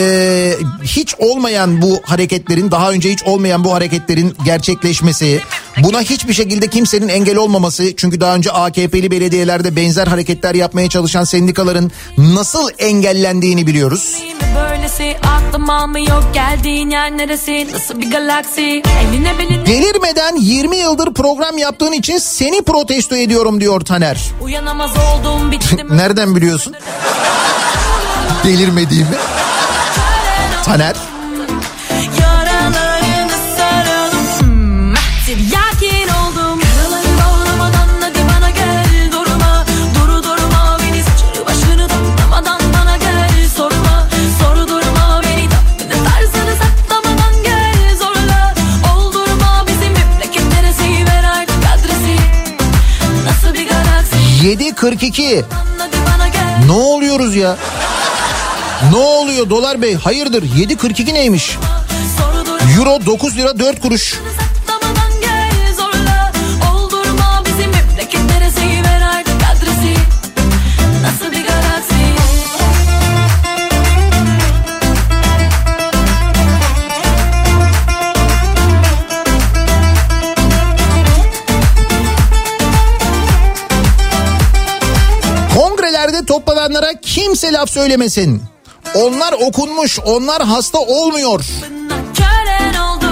hiç 0.84 1.16
olmayan 1.20 1.82
bu 1.82 2.02
hareketlerin 2.06 2.72
daha 2.72 2.92
önce 2.92 3.12
hiç 3.12 3.24
olmayan 3.24 3.64
bu 3.64 3.74
hareketlerin 3.74 4.36
gerçekleşmesi 4.46 5.42
buna 5.78 6.02
hiçbir 6.02 6.34
şekilde 6.34 6.68
kimsenin 6.68 7.08
engel 7.08 7.38
olmaması 7.38 7.96
çünkü 7.96 8.22
daha 8.22 8.36
önce 8.36 8.52
AKP'li 8.52 9.12
belediyelerde 9.12 9.76
benzer 9.76 10.08
hareketler 10.08 10.56
yapmaya 10.56 10.90
çalışan 10.90 11.24
sendikaların 11.24 11.92
nasıl 12.18 12.70
engellendiğini 12.80 13.68
biliyoruz. 13.68 14.24
Delirmeden 19.66 20.36
20 20.36 20.78
yıldır 20.78 21.14
program 21.14 21.58
yaptığın 21.58 21.92
için 21.92 22.18
seni 22.18 22.62
protesto 22.62 23.16
ediyorum 23.16 23.62
diyor 23.62 23.82
Taner. 23.82 24.22
uyanamaz 24.42 24.92
oldum 24.92 25.52
bittim 25.52 25.88
Nereden 25.98 26.36
biliyorsun? 26.36 26.76
Delirmediğimi. 28.44 29.16
Taner. 30.66 30.96
Hmm, 34.40 34.94
Tiryakin 35.26 36.08
oldum 36.08 36.60
Yaraları 36.62 37.08
bağlamadan 37.20 37.88
hadi 38.02 38.20
bana 38.36 38.50
gel 38.50 39.12
Durma 39.12 39.66
duru 39.96 40.24
durma 40.24 40.78
beni 40.80 41.04
saçını 41.04 41.46
başını 41.46 41.88
toplamadan 41.88 42.62
bana 42.74 42.98
gel 42.98 43.50
Sorma 43.58 44.08
soru 44.40 44.68
durma 44.68 45.22
beni 45.24 45.50
tatlını 45.50 46.04
tarzını 46.06 46.56
saklamadan 46.62 47.44
gel 47.44 47.98
Zorla 47.98 48.54
oldurma 48.96 49.66
bizim 49.68 49.94
memleket 49.94 50.54
neresi 50.54 51.06
ver 51.06 51.24
artık 51.24 51.58
adresi 51.76 52.16
Nasıl 53.26 53.54
bir 53.54 53.68
galaksi 53.70 54.16
7.42. 54.48 55.44
hadi 55.78 55.98
bana 56.14 56.28
gel 56.28 56.66
Ne 56.66 56.72
oluyoruz 56.72 57.36
ya? 57.36 57.58
Ne 58.90 58.98
oluyor 58.98 59.50
dolar 59.50 59.82
bey? 59.82 59.96
Hayırdır 59.96 60.44
7.42 60.44 61.14
neymiş? 61.14 61.58
Euro 62.78 63.06
9 63.06 63.38
lira 63.38 63.60
4 63.60 63.82
kuruş. 63.82 64.20
Kongrelerde 85.56 86.26
toplananlara 86.26 86.94
kimse 87.02 87.54
laf 87.54 87.70
söylemesin. 87.70 88.42
Onlar 88.96 89.34
okunmuş, 89.34 90.00
onlar 90.00 90.44
hasta 90.44 90.80
olmuyor. 90.80 91.46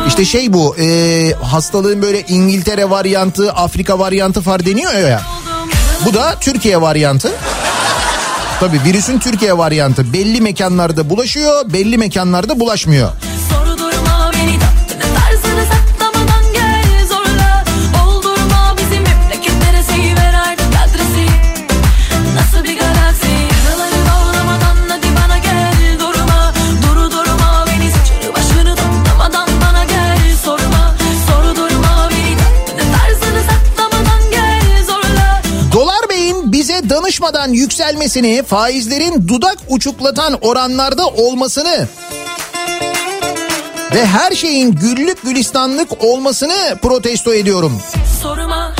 İşte 0.07 0.25
şey 0.25 0.53
bu, 0.53 0.75
e, 0.79 1.33
hastalığın 1.43 2.01
böyle 2.01 2.21
İngiltere 2.21 2.89
varyantı, 2.89 3.51
Afrika 3.51 3.99
varyantı 3.99 4.45
var 4.45 4.65
deniyor 4.65 4.93
ya. 4.93 5.21
Bu 6.05 6.13
da 6.13 6.35
Türkiye 6.41 6.81
varyantı. 6.81 7.31
Tabii 8.59 8.81
virüsün 8.85 9.19
Türkiye 9.19 9.57
varyantı 9.57 10.13
belli 10.13 10.41
mekanlarda 10.41 11.09
bulaşıyor, 11.09 11.73
belli 11.73 11.97
mekanlarda 11.97 12.59
bulaşmıyor. 12.59 13.11
Bize 36.69 36.89
danışmadan 36.89 37.53
yükselmesini, 37.53 38.43
faizlerin 38.43 39.27
dudak 39.27 39.57
uçuklatan 39.69 40.33
oranlarda 40.41 41.07
olmasını 41.07 41.87
ve 43.95 44.05
her 44.05 44.31
şeyin 44.31 44.71
güllük 44.71 45.23
gülistanlık 45.23 46.03
olmasını 46.03 46.77
protesto 46.81 47.33
ediyorum. 47.33 47.81
Sorma 48.21 48.75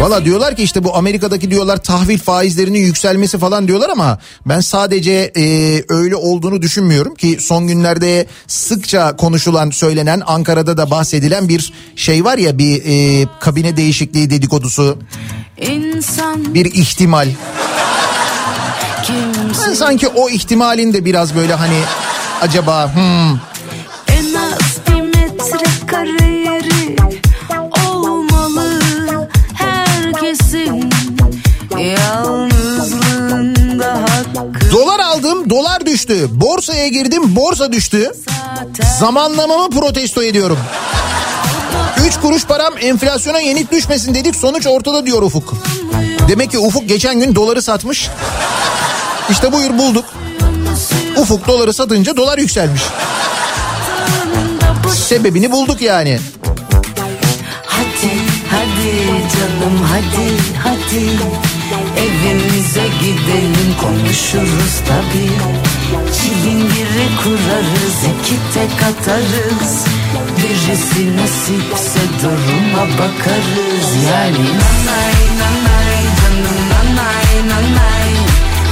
Valla 0.00 0.24
diyorlar 0.24 0.56
ki 0.56 0.62
işte 0.62 0.84
bu 0.84 0.96
Amerika'daki 0.96 1.50
diyorlar 1.50 1.76
tahvil 1.76 2.18
faizlerinin 2.18 2.78
yükselmesi 2.78 3.38
falan 3.38 3.68
diyorlar 3.68 3.90
ama 3.90 4.18
ben 4.46 4.60
sadece 4.60 5.32
e, 5.36 5.44
öyle 5.88 6.16
olduğunu 6.16 6.62
düşünmüyorum 6.62 7.14
ki 7.14 7.36
son 7.40 7.66
günlerde 7.66 8.26
sıkça 8.46 9.16
konuşulan 9.16 9.70
söylenen 9.70 10.22
Ankara'da 10.26 10.76
da 10.76 10.90
bahsedilen 10.90 11.48
bir 11.48 11.72
şey 11.96 12.24
var 12.24 12.38
ya 12.38 12.58
bir 12.58 12.82
e, 12.86 13.26
kabine 13.40 13.76
değişikliği 13.76 14.30
dedikodusu 14.30 14.98
İnsan 15.60 16.54
bir 16.54 16.64
ihtimal. 16.64 17.28
kimse 19.02 19.68
Ben 19.68 19.74
sanki 19.74 20.08
o 20.08 20.28
ihtimalin 20.28 20.92
de 20.92 21.04
biraz 21.04 21.34
böyle 21.34 21.54
hani 21.54 21.78
acaba 22.40 22.94
hmm, 22.94 23.38
düştü 35.98 36.28
borsaya 36.30 36.88
girdim 36.88 37.36
borsa 37.36 37.72
düştü 37.72 38.12
zamanlamamı 38.98 39.70
protesto 39.70 40.22
ediyorum. 40.22 40.58
3 42.06 42.20
kuruş 42.20 42.46
param 42.46 42.74
enflasyona 42.80 43.40
yenik 43.40 43.72
düşmesin 43.72 44.14
dedik 44.14 44.36
sonuç 44.36 44.66
ortada 44.66 45.06
diyor 45.06 45.22
Ufuk. 45.22 45.54
Demek 46.28 46.50
ki 46.50 46.58
Ufuk 46.58 46.88
geçen 46.88 47.20
gün 47.20 47.34
doları 47.34 47.62
satmış. 47.62 48.08
İşte 49.30 49.52
buyur 49.52 49.78
bulduk. 49.78 50.04
Ufuk 51.16 51.48
doları 51.48 51.72
satınca 51.72 52.16
dolar 52.16 52.38
yükselmiş. 52.38 52.82
Sebebini 55.08 55.52
bulduk 55.52 55.80
yani. 55.80 56.18
Hadi 57.66 58.10
hadi 58.50 59.06
canım 59.36 59.88
hadi 59.92 60.36
hadi 60.62 61.47
gidelim 63.08 63.74
konuşuruz 63.80 64.74
tabi 64.88 65.28
Çilingiri 66.16 67.08
kurarız 67.22 67.98
iki 68.04 68.36
tek 68.54 68.82
atarız. 68.82 69.84
Birisi 70.36 71.16
nasipse 71.16 72.00
duruma 72.22 72.84
bakarız. 72.98 74.04
Yani 74.12 74.44
nanay 74.44 75.14
nanay 75.40 76.02
canım 76.20 76.58
nanay 76.70 77.48
nanay. 77.48 78.10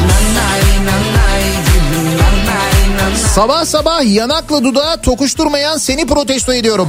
Nanay 0.08 0.62
nanay 0.86 1.42
gülüm 1.66 2.18
nanay 2.18 2.98
nanay. 2.98 3.16
Sabah 3.34 3.64
sabah 3.64 4.14
yanakla 4.14 4.64
dudağı 4.64 5.02
tokuşturmayan 5.02 5.76
seni 5.76 6.06
protesto 6.06 6.52
ediyorum. 6.52 6.88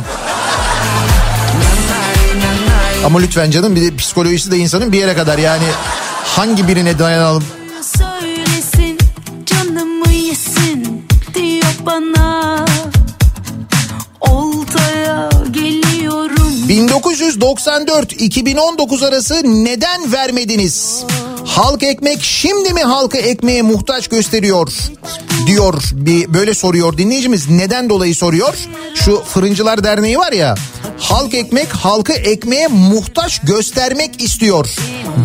Ama 3.05 3.19
lütfen 3.19 3.51
canım 3.51 3.75
bir 3.75 3.81
de 3.81 3.95
psikolojisi 3.95 4.51
de 4.51 4.57
insanın 4.57 4.91
bir 4.91 4.97
yere 4.97 5.15
kadar. 5.15 5.37
Yani 5.37 5.65
hangi 6.35 6.67
birine 6.67 6.99
dayanalım? 6.99 7.43
söylesin 7.81 8.97
canımı 9.45 10.11
yesin 10.13 11.05
diyor 11.33 11.73
bana 11.85 12.65
1994-2019 16.67 19.07
arası 19.07 19.41
neden 19.43 20.11
vermediniz? 20.11 21.03
Halk 21.45 21.83
ekmek 21.83 22.21
şimdi 22.21 22.73
mi 22.73 22.83
halkı 22.83 23.17
ekmeğe 23.17 23.61
muhtaç 23.61 24.07
gösteriyor? 24.07 24.73
Diyor 25.47 25.83
bir 25.93 26.33
böyle 26.33 26.53
soruyor 26.53 26.97
dinleyicimiz. 26.97 27.49
Neden 27.49 27.89
dolayı 27.89 28.15
soruyor? 28.15 28.53
Şu 28.95 29.23
Fırıncılar 29.23 29.83
Derneği 29.83 30.17
var 30.17 30.31
ya. 30.31 30.55
Halk 30.99 31.33
ekmek 31.33 31.69
halkı 31.69 32.13
ekmeğe 32.13 32.67
muhtaç 32.67 33.39
göstermek 33.39 34.23
istiyor. 34.23 34.75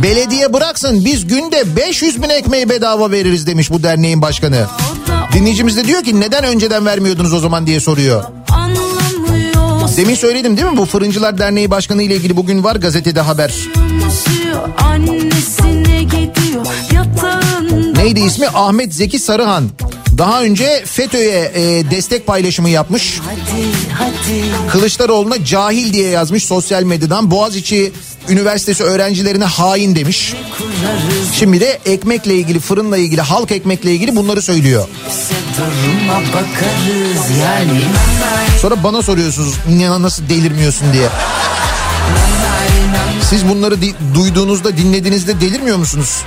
Belediye 0.03 0.53
bıraksın 0.53 1.05
biz 1.05 1.27
günde 1.27 1.77
500 1.77 2.23
bin 2.23 2.29
ekmeği 2.29 2.69
bedava 2.69 3.11
veririz 3.11 3.47
demiş 3.47 3.71
bu 3.71 3.83
derneğin 3.83 4.23
başkanı. 4.23 4.67
Dinleyicimiz 5.33 5.77
de 5.77 5.85
diyor 5.85 6.03
ki 6.03 6.21
neden 6.21 6.45
önceden 6.45 6.87
vermiyordunuz 6.87 7.35
o 7.35 7.39
zaman 7.39 7.67
diye 7.67 7.81
soruyor. 7.81 8.25
Anlamıyor 8.51 8.82
Demin 9.97 10.15
söyledim 10.15 10.57
değil 10.57 10.69
mi 10.69 10.77
bu 10.77 10.85
Fırıncılar 10.85 11.39
Derneği 11.39 11.71
Başkanı 11.71 12.03
ile 12.03 12.17
ilgili 12.17 12.37
bugün 12.37 12.65
var 12.65 12.77
gazetede 12.77 13.21
haber. 13.21 13.55
Neydi 17.97 18.21
ismi? 18.21 18.49
Ahmet 18.49 18.95
Zeki 18.95 19.19
Sarıhan. 19.19 19.71
Daha 20.19 20.43
önce 20.43 20.83
FETÖ'ye 20.87 21.53
e, 21.55 21.91
destek 21.91 22.27
paylaşımı 22.27 22.69
yapmış. 22.69 23.21
Hadi 23.25 23.67
hadi 23.99 24.71
Kılıçdaroğlu'na 24.71 25.45
cahil 25.45 25.93
diye 25.93 26.09
yazmış 26.09 26.45
sosyal 26.45 26.83
medyadan. 26.83 27.31
Boğaziçi 27.31 27.93
Üniversitesi 28.29 28.85
öğrencilerine 28.85 29.45
hain 29.45 29.97
demiş. 29.97 30.35
Şimdi 31.39 31.61
de 31.61 31.81
ekmekle 31.87 32.35
ilgili, 32.35 32.61
fırınla 32.61 32.97
ilgili, 32.97 33.21
halk 33.21 33.51
ekmekle 33.53 33.93
ilgili 33.93 34.17
bunları 34.17 34.43
söylüyor. 34.43 34.89
Sonra 38.63 38.85
bana 38.85 39.03
soruyorsunuz 39.03 39.55
"Ya 39.81 40.03
nasıl 40.03 40.29
delirmiyorsun 40.29 40.93
diye. 40.93 41.09
Siz 43.31 43.49
bunları 43.49 43.83
di- 43.83 43.95
duyduğunuzda, 44.15 44.77
dinlediğinizde 44.77 45.41
delirmiyor 45.41 45.77
musunuz? 45.77 46.23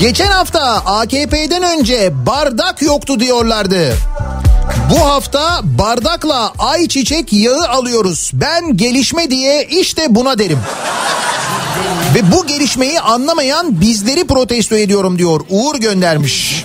Geçen 0.00 0.26
hafta 0.26 0.60
AKP'den 0.86 1.62
önce 1.62 2.26
bardak 2.26 2.82
yoktu 2.82 3.20
diyorlardı. 3.20 3.96
Bu 4.90 5.00
hafta 5.00 5.60
bardakla 5.62 6.52
ayçiçek 6.58 7.32
yağı 7.32 7.68
alıyoruz. 7.68 8.30
Ben 8.34 8.76
gelişme 8.76 9.30
diye 9.30 9.64
işte 9.64 10.06
buna 10.08 10.38
derim. 10.38 10.58
Ve 12.14 12.32
bu 12.32 12.46
gelişmeyi 12.46 13.00
anlamayan 13.00 13.80
bizleri 13.80 14.26
protesto 14.26 14.76
ediyorum 14.76 15.18
diyor. 15.18 15.40
Uğur 15.50 15.76
göndermiş. 15.76 16.64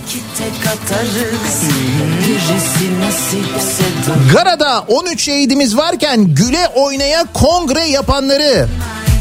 Gara'da 4.32 4.84
13 4.88 5.22
şehidimiz 5.22 5.76
varken 5.76 6.34
güle 6.34 6.68
oynaya 6.74 7.24
kongre 7.34 7.84
yapanları, 7.84 8.68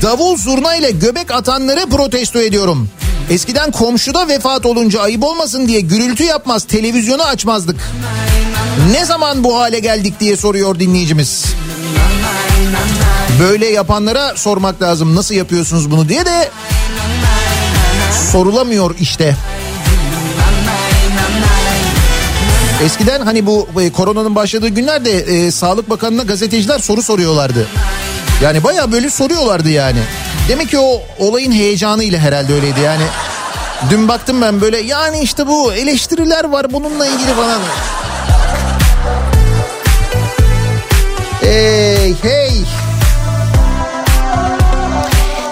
davul 0.02 0.38
zurna 0.38 0.76
ile 0.76 0.92
göbek 0.92 1.32
atanları 1.32 1.90
protesto 1.90 2.40
ediyorum. 2.42 2.90
Eskiden 3.32 3.72
komşuda 3.72 4.28
vefat 4.28 4.66
olunca 4.66 5.02
ayıp 5.02 5.24
olmasın 5.24 5.68
diye 5.68 5.82
gürültü 5.82 6.24
yapmaz, 6.24 6.64
televizyonu 6.64 7.24
açmazdık. 7.24 7.92
Ne 8.92 9.06
zaman 9.06 9.44
bu 9.44 9.60
hale 9.60 9.80
geldik 9.80 10.20
diye 10.20 10.38
soruyor 10.38 10.80
dinleyicimiz. 10.80 11.46
Böyle 13.40 13.66
yapanlara 13.66 14.36
sormak 14.36 14.82
lazım 14.82 15.16
nasıl 15.16 15.36
yapıyorsunuz 15.36 15.92
bunu 15.92 16.10
diye 16.10 16.26
de 16.26 16.50
sorulamıyor 18.32 18.96
işte. 19.00 19.36
Eskiden 22.84 23.22
hani 23.22 23.46
bu 23.46 23.68
e, 23.82 23.92
koronanın 23.92 24.36
başladığı 24.36 24.68
günlerde 24.68 25.12
e, 25.12 25.52
Sağlık 25.52 25.90
Bakanı'na 25.90 26.24
gazeteciler 26.24 26.80
soru 26.80 27.02
soruyorlardı. 27.02 27.68
Yani 28.42 28.64
baya 28.64 28.92
böyle 28.92 29.10
soruyorlardı 29.10 29.70
yani. 29.70 30.00
Demek 30.50 30.70
ki 30.70 30.80
o 30.80 31.02
olayın 31.20 31.52
heyecanıyla 31.52 32.20
herhalde 32.20 32.54
öyleydi 32.54 32.80
yani. 32.80 33.04
Dün 33.90 34.08
baktım 34.08 34.42
ben 34.42 34.62
böyle 34.62 34.78
yani 34.78 35.20
işte 35.20 35.48
bu 35.48 35.74
eleştiriler 35.74 36.44
var 36.44 36.74
bununla 36.74 37.08
ilgili 37.08 37.34
falan. 37.34 37.60
Hey 41.42 42.14
hey. 42.22 42.52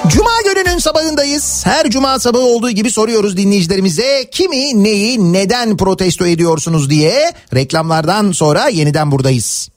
Cuma 0.07 0.41
gününün 0.45 0.77
sabahındayız. 0.77 1.65
Her 1.65 1.89
cuma 1.89 2.19
sabahı 2.19 2.43
olduğu 2.43 2.71
gibi 2.71 2.91
soruyoruz 2.91 3.37
dinleyicilerimize 3.37 4.29
kimi, 4.31 4.83
neyi, 4.83 5.33
neden 5.33 5.77
protesto 5.77 6.25
ediyorsunuz 6.25 6.89
diye. 6.89 7.33
Reklamlardan 7.55 8.31
sonra 8.31 8.67
yeniden 8.67 9.11
buradayız. 9.11 9.69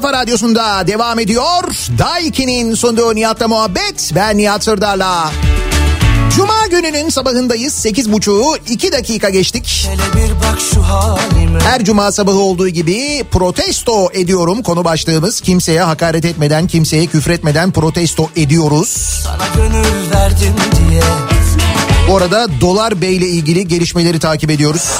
Kafa 0.00 0.12
radyosunda 0.12 0.86
devam 0.86 1.18
ediyor. 1.18 1.62
Daiki'nin 1.98 2.74
sunduğu 2.74 3.14
Nihat'la 3.14 3.48
muhabbet. 3.48 4.12
Ben 4.14 4.38
Nihat 4.38 4.64
Sırdar'la. 4.64 5.30
Cuma 6.36 6.66
gününün 6.70 7.08
sabahındayız. 7.08 7.86
8.30'u 7.86 8.56
2 8.68 8.92
dakika 8.92 9.30
geçtik. 9.30 9.88
Her 11.62 11.84
cuma 11.84 12.12
sabahı 12.12 12.38
olduğu 12.38 12.68
gibi 12.68 13.24
protesto 13.30 14.08
ediyorum 14.12 14.62
konu 14.62 14.84
başlığımız. 14.84 15.40
Kimseye 15.40 15.82
hakaret 15.82 16.24
etmeden, 16.24 16.66
kimseye 16.66 17.06
küfretmeden 17.06 17.70
protesto 17.70 18.28
ediyoruz. 18.36 18.88
Sana 19.24 19.46
gönül 19.56 20.10
verdim 20.14 20.54
diye 20.88 21.02
Bu 22.08 22.16
arada 22.16 22.46
Dolar 22.60 23.00
Bey 23.00 23.16
ile 23.16 23.26
ilgili 23.26 23.68
gelişmeleri 23.68 24.18
takip 24.18 24.50
ediyoruz. 24.50 24.90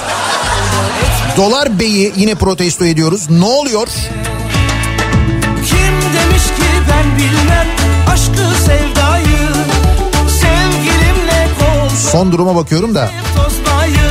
Dolar 1.37 1.81
Bey'i 1.81 2.13
yine 2.17 2.35
protesto 2.35 2.85
ediyoruz. 2.85 3.31
Ne 3.31 3.45
oluyor? 3.45 3.89
Kim 3.89 4.30
demiş 6.31 6.43
ki 6.45 6.63
ben 6.91 7.17
bilmem 7.19 7.67
aşkı 8.13 8.63
sevdayı 8.65 9.53
Sevgilimle 10.41 11.49
kol 11.59 11.89
Son 12.11 12.33
duruma 12.33 12.55
bakıyorum 12.57 12.95
da. 12.95 13.11
tozmayı 13.37 14.11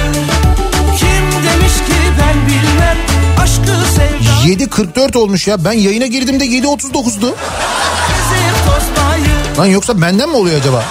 Kim 0.97 1.43
demiş 1.43 1.73
ki 1.73 1.99
ben 2.19 2.47
bilmem 2.47 2.97
aşkı 3.41 3.91
sevdayı 3.91 4.57
7.44 4.57 5.17
olmuş 5.17 5.47
ya. 5.47 5.65
Ben 5.65 5.71
yayına 5.71 6.05
girdiğimde 6.05 6.45
7.39'du. 6.45 7.35
Gezip 8.07 8.55
tozmayı 8.65 9.57
Lan 9.59 9.65
yoksa 9.65 10.01
benden 10.01 10.29
mi 10.29 10.35
oluyor 10.35 10.59
acaba? 10.59 10.83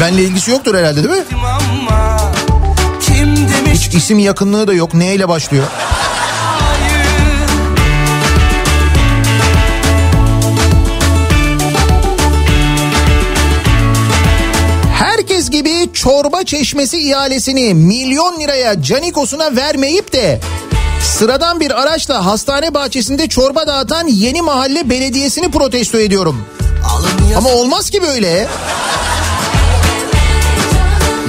Benle 0.00 0.22
ilgisi 0.22 0.50
yoktur 0.50 0.74
herhalde 0.74 1.04
değil 1.04 1.14
mi? 1.14 1.24
ama 1.32 2.18
Kim 3.00 3.36
demiş 3.36 3.72
Hiç 3.86 3.94
isim 3.94 4.18
yakınlığı 4.18 4.66
da 4.66 4.72
yok. 4.72 4.94
Neyle 4.94 5.28
başlıyor? 5.28 5.64
Çorba 16.02 16.44
çeşmesi 16.44 16.98
ihalesini 16.98 17.74
milyon 17.74 18.40
liraya 18.40 18.82
Canikos'una 18.82 19.56
vermeyip 19.56 20.12
de 20.12 20.40
sıradan 21.02 21.60
bir 21.60 21.82
araçla 21.82 22.26
hastane 22.26 22.74
bahçesinde 22.74 23.28
çorba 23.28 23.66
dağıtan 23.66 24.06
yeni 24.06 24.42
mahalle 24.42 24.90
belediyesini 24.90 25.50
protesto 25.50 25.98
ediyorum. 25.98 26.44
Ama 27.36 27.48
olmaz 27.48 27.90
ki 27.90 28.02
böyle. 28.02 28.48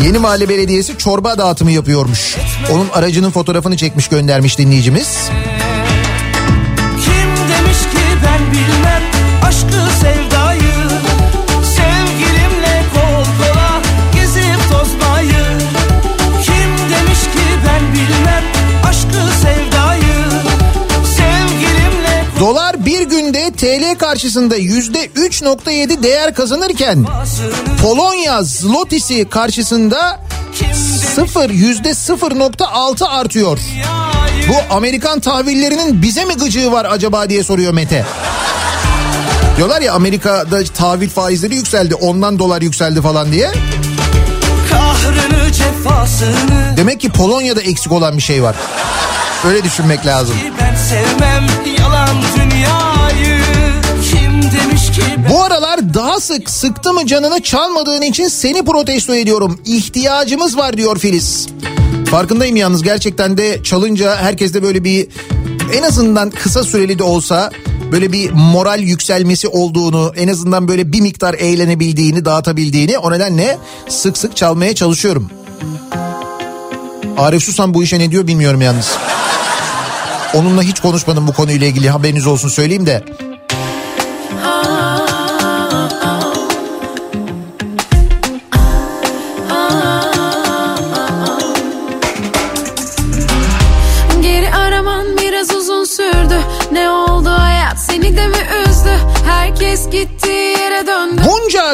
Yeni 0.04 0.18
Mahalle 0.20 0.50
Belediyesi 0.50 0.98
çorba 0.98 1.38
dağıtımı 1.38 1.72
yapıyormuş. 1.72 2.38
Onun 2.72 2.90
aracının 2.94 3.32
fotoğrafını 3.32 3.78
çekmiş 3.78 4.08
göndermiş 4.08 4.58
dinleyicimiz. 4.58 5.18
Kim 5.28 5.63
TL 23.64 23.98
karşısında 23.98 24.56
yüzde 24.56 25.06
3.7 25.06 26.04
değer 26.04 26.34
kazanırken 26.34 27.06
Polonya 27.82 28.44
zlotisi 28.44 29.30
karşısında 29.30 30.20
sıfır 31.16 31.50
yüzde 31.50 31.90
0.6 31.90 33.08
artıyor. 33.08 33.60
Bu 34.50 34.76
Amerikan 34.76 35.20
tahvillerinin 35.20 36.02
bize 36.02 36.26
mi 36.26 36.34
gıcığı 36.34 36.72
var 36.72 36.88
acaba 36.90 37.30
diye 37.30 37.44
soruyor 37.44 37.74
Mete. 37.74 38.06
Diyorlar 39.58 39.82
ya 39.82 39.94
Amerika'da 39.94 40.64
tahvil 40.64 41.10
faizleri 41.10 41.56
yükseldi 41.56 41.96
ondan 41.96 42.40
dolar 42.40 42.62
yükseldi 42.62 43.02
falan 43.02 43.32
diye. 43.32 43.52
Demek 46.78 47.00
ki 47.00 47.10
Polonya'da 47.10 47.62
eksik 47.62 47.92
olan 47.92 48.18
bir 48.18 48.24
şey 48.24 48.44
var. 48.44 48.56
Öyle 49.48 49.64
düşünmek 49.64 50.06
lazım. 50.06 50.36
Ben 50.62 50.76
sevmem 50.76 51.48
yalan 51.80 52.43
Bu 55.30 55.44
aralar 55.44 55.94
daha 55.94 56.20
sık 56.20 56.50
sıktı 56.50 56.94
mı 56.94 57.08
canını 57.08 57.44
çalmadığın 57.44 58.02
için 58.02 58.28
seni 58.28 58.66
protesto 58.66 59.16
ediyorum. 59.16 59.60
İhtiyacımız 59.66 60.58
var 60.58 60.78
diyor 60.78 60.98
Filiz. 60.98 61.48
Farkındayım 62.12 62.56
yalnız 62.56 62.84
gerçekten 62.84 63.38
de 63.38 63.64
çalınca 63.64 64.16
herkeste 64.16 64.64
böyle 64.64 64.84
bir 64.84 65.08
en 65.74 65.84
azından 65.84 66.30
kısa 66.30 66.64
süreli 66.64 67.00
de 67.00 67.04
olsa 67.04 67.52
böyle 67.92 68.12
bir 68.12 68.32
moral 68.32 68.80
yükselmesi 68.80 69.48
olduğunu 69.48 70.14
en 70.16 70.28
azından 70.28 70.68
böyle 70.68 70.94
bir 70.94 71.02
miktar 71.02 71.34
eğlenebildiğini 71.34 72.26
dağıtabildiğini 72.26 72.98
o 72.98 73.12
nedenle 73.12 73.58
sık 73.90 74.18
sık 74.18 74.38
çalmaya 74.38 74.76
çalışıyorum. 74.76 75.30
Arif 77.18 77.44
Susan 77.44 77.74
bu 77.74 77.84
işe 77.84 78.00
ne 78.00 78.12
diyor 78.12 78.28
bilmiyorum 78.28 78.62
yalnız. 78.62 78.92
Onunla 80.34 80.64
hiç 80.64 80.80
konuşmadım 80.80 81.28
bu 81.28 81.34
konuyla 81.34 81.68
ilgili 81.68 81.90
haberiniz 81.90 82.28
olsun 82.28 82.50
söyleyeyim 82.50 82.86
de. 82.86 83.04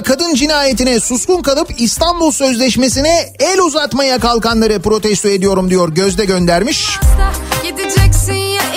Kadın 0.03 0.33
cinayetine 0.33 0.99
suskun 0.99 1.41
kalıp 1.41 1.81
İstanbul 1.81 2.31
Sözleşmesi'ne 2.31 3.33
el 3.39 3.59
uzatmaya 3.59 4.19
kalkanları 4.19 4.81
protesto 4.81 5.27
ediyorum 5.27 5.69
diyor 5.69 5.89
Gözde 5.89 6.25
göndermiş. 6.25 6.89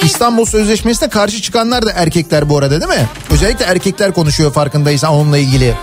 İstanbul 0.05 0.44
Sözleşmesi'ne 0.44 1.09
karşı 1.09 1.43
çıkanlar 1.43 1.86
da 1.86 1.93
erkekler 1.93 2.49
bu 2.49 2.59
arada 2.59 2.81
değil 2.81 3.01
mi? 3.01 3.09
Özellikle 3.31 3.65
erkekler 3.65 4.12
konuşuyor 4.12 4.53
farkındaysan 4.53 5.12
onunla 5.12 5.39
ilgili. 5.39 5.74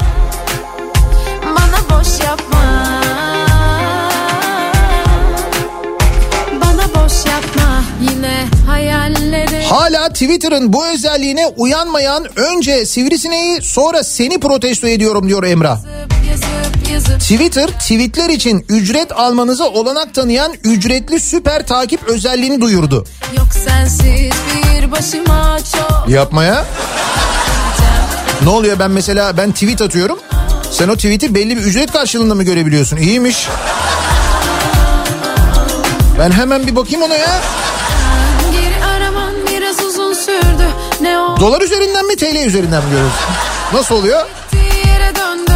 Hala 10.09 10.13
Twitter'ın 10.13 10.73
bu 10.73 10.87
özelliğine 10.87 11.47
uyanmayan 11.47 12.39
önce 12.39 12.85
sivrisineği 12.85 13.61
sonra 13.61 14.03
seni 14.03 14.39
protesto 14.39 14.87
ediyorum 14.87 15.27
diyor 15.27 15.43
Emrah. 15.43 15.79
Twitter 17.19 17.67
tweetler 17.67 18.29
için 18.29 18.65
ücret 18.69 19.11
almanıza 19.11 19.63
olanak 19.63 20.13
tanıyan 20.13 20.53
ücretli 20.63 21.19
süper 21.19 21.67
takip 21.67 22.03
özelliğini 22.03 22.61
duyurdu. 22.61 23.05
Yok 23.37 23.47
sensiz 23.65 24.31
bir 24.53 24.91
başıma 24.91 25.57
çok 25.71 26.09
Yapmaya. 26.09 26.65
Ne 28.43 28.49
oluyor 28.49 28.79
ben 28.79 28.91
mesela 28.91 29.37
ben 29.37 29.51
tweet 29.51 29.81
atıyorum. 29.81 30.19
Sen 30.71 30.87
o 30.87 30.95
tweet'i 30.95 31.35
belli 31.35 31.57
bir 31.57 31.61
ücret 31.61 31.91
karşılığında 31.91 32.35
mı 32.35 32.43
görebiliyorsun? 32.43 32.97
İyiymiş. 32.97 33.47
Ben 36.19 36.31
hemen 36.31 36.67
bir 36.67 36.75
bakayım 36.75 37.01
ona 37.01 37.15
ya. 37.15 37.41
Dolar 41.39 41.61
üzerinden 41.61 42.05
mi 42.05 42.15
TL 42.15 42.45
üzerinden 42.45 42.83
mi 42.83 42.89
görüyorsun? 42.91 43.19
Nasıl 43.73 43.95
oluyor? 43.95 44.25
gittiği 44.51 44.87
yere 44.87 45.15
döndü. 45.15 45.51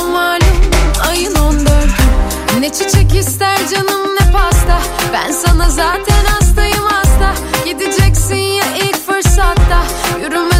O 0.00 0.06
malum 0.06 0.60
ayın 1.08 1.34
14'ü 1.34 2.60
Ne 2.60 2.72
çiçek 2.72 3.14
ister 3.14 3.58
canım 3.74 4.14
ne 4.20 4.32
pasta. 4.32 4.78
Ben 5.12 5.32
sana 5.32 5.70
zaten 5.70 6.24
hastayım 6.28 6.84
hasta. 6.84 7.34
Gideceksin 7.64 8.34
ya 8.36 8.64
ilk 8.76 9.06
fırsatta. 9.06 9.82
Yürümez 10.22 10.57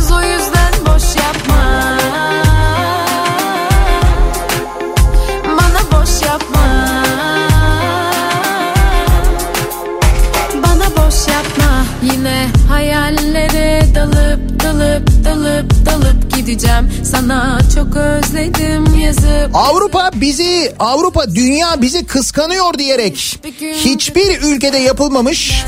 dalıp 14.68 15.24
dalıp 15.24 15.86
dalıp 15.86 16.36
gideceğim. 16.36 16.90
Sana 17.04 17.58
çok 17.74 17.96
özledim 17.96 18.94
yazıp. 19.00 19.50
Avrupa 19.54 20.10
bizi, 20.14 20.74
Avrupa 20.78 21.34
dünya 21.34 21.82
bizi 21.82 22.06
kıskanıyor 22.06 22.74
diyerek 22.78 23.38
hiçbir 23.72 24.42
ülkede 24.42 24.78
yapılmamış 24.78 25.64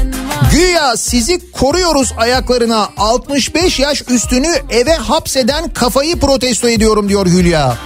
güya 0.52 0.96
sizi 0.96 1.52
koruyoruz 1.52 2.12
ayaklarına. 2.16 2.88
65 2.96 3.78
yaş 3.78 4.02
üstünü 4.08 4.48
eve 4.70 4.94
hapseden 4.94 5.68
kafayı 5.68 6.16
protesto 6.20 6.68
ediyorum 6.68 7.08
diyor 7.08 7.26
Hülya. 7.26 7.76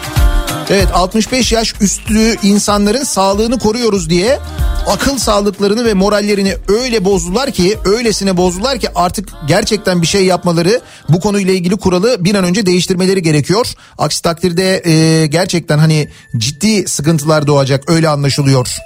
Evet 0.71 0.89
65 0.95 1.53
yaş 1.53 1.75
üstü 1.81 2.37
insanların 2.43 3.05
sağlığını 3.05 3.59
koruyoruz 3.59 4.11
diye 4.11 4.39
akıl 4.87 5.19
sağlıklarını 5.19 5.85
ve 5.85 5.95
morallerini 5.95 6.57
öyle 6.69 7.05
bozdular 7.05 7.51
ki 7.51 7.79
öylesine 7.85 8.37
bozdular 8.37 8.79
ki 8.79 8.89
artık 8.95 9.29
gerçekten 9.47 10.03
bir 10.03 10.07
şey 10.07 10.25
yapmaları 10.25 10.81
bu 11.09 11.21
konuyla 11.21 11.55
ilgili 11.55 11.77
kuralı 11.77 12.25
bir 12.25 12.35
an 12.35 12.45
önce 12.45 12.67
değiştirmeleri 12.67 13.23
gerekiyor. 13.23 13.67
Aksi 13.99 14.23
takdirde 14.23 14.83
e, 14.91 15.27
gerçekten 15.27 15.79
hani 15.79 16.09
ciddi 16.37 16.89
sıkıntılar 16.89 17.47
doğacak 17.47 17.91
öyle 17.91 18.09
anlaşılıyor. 18.09 18.79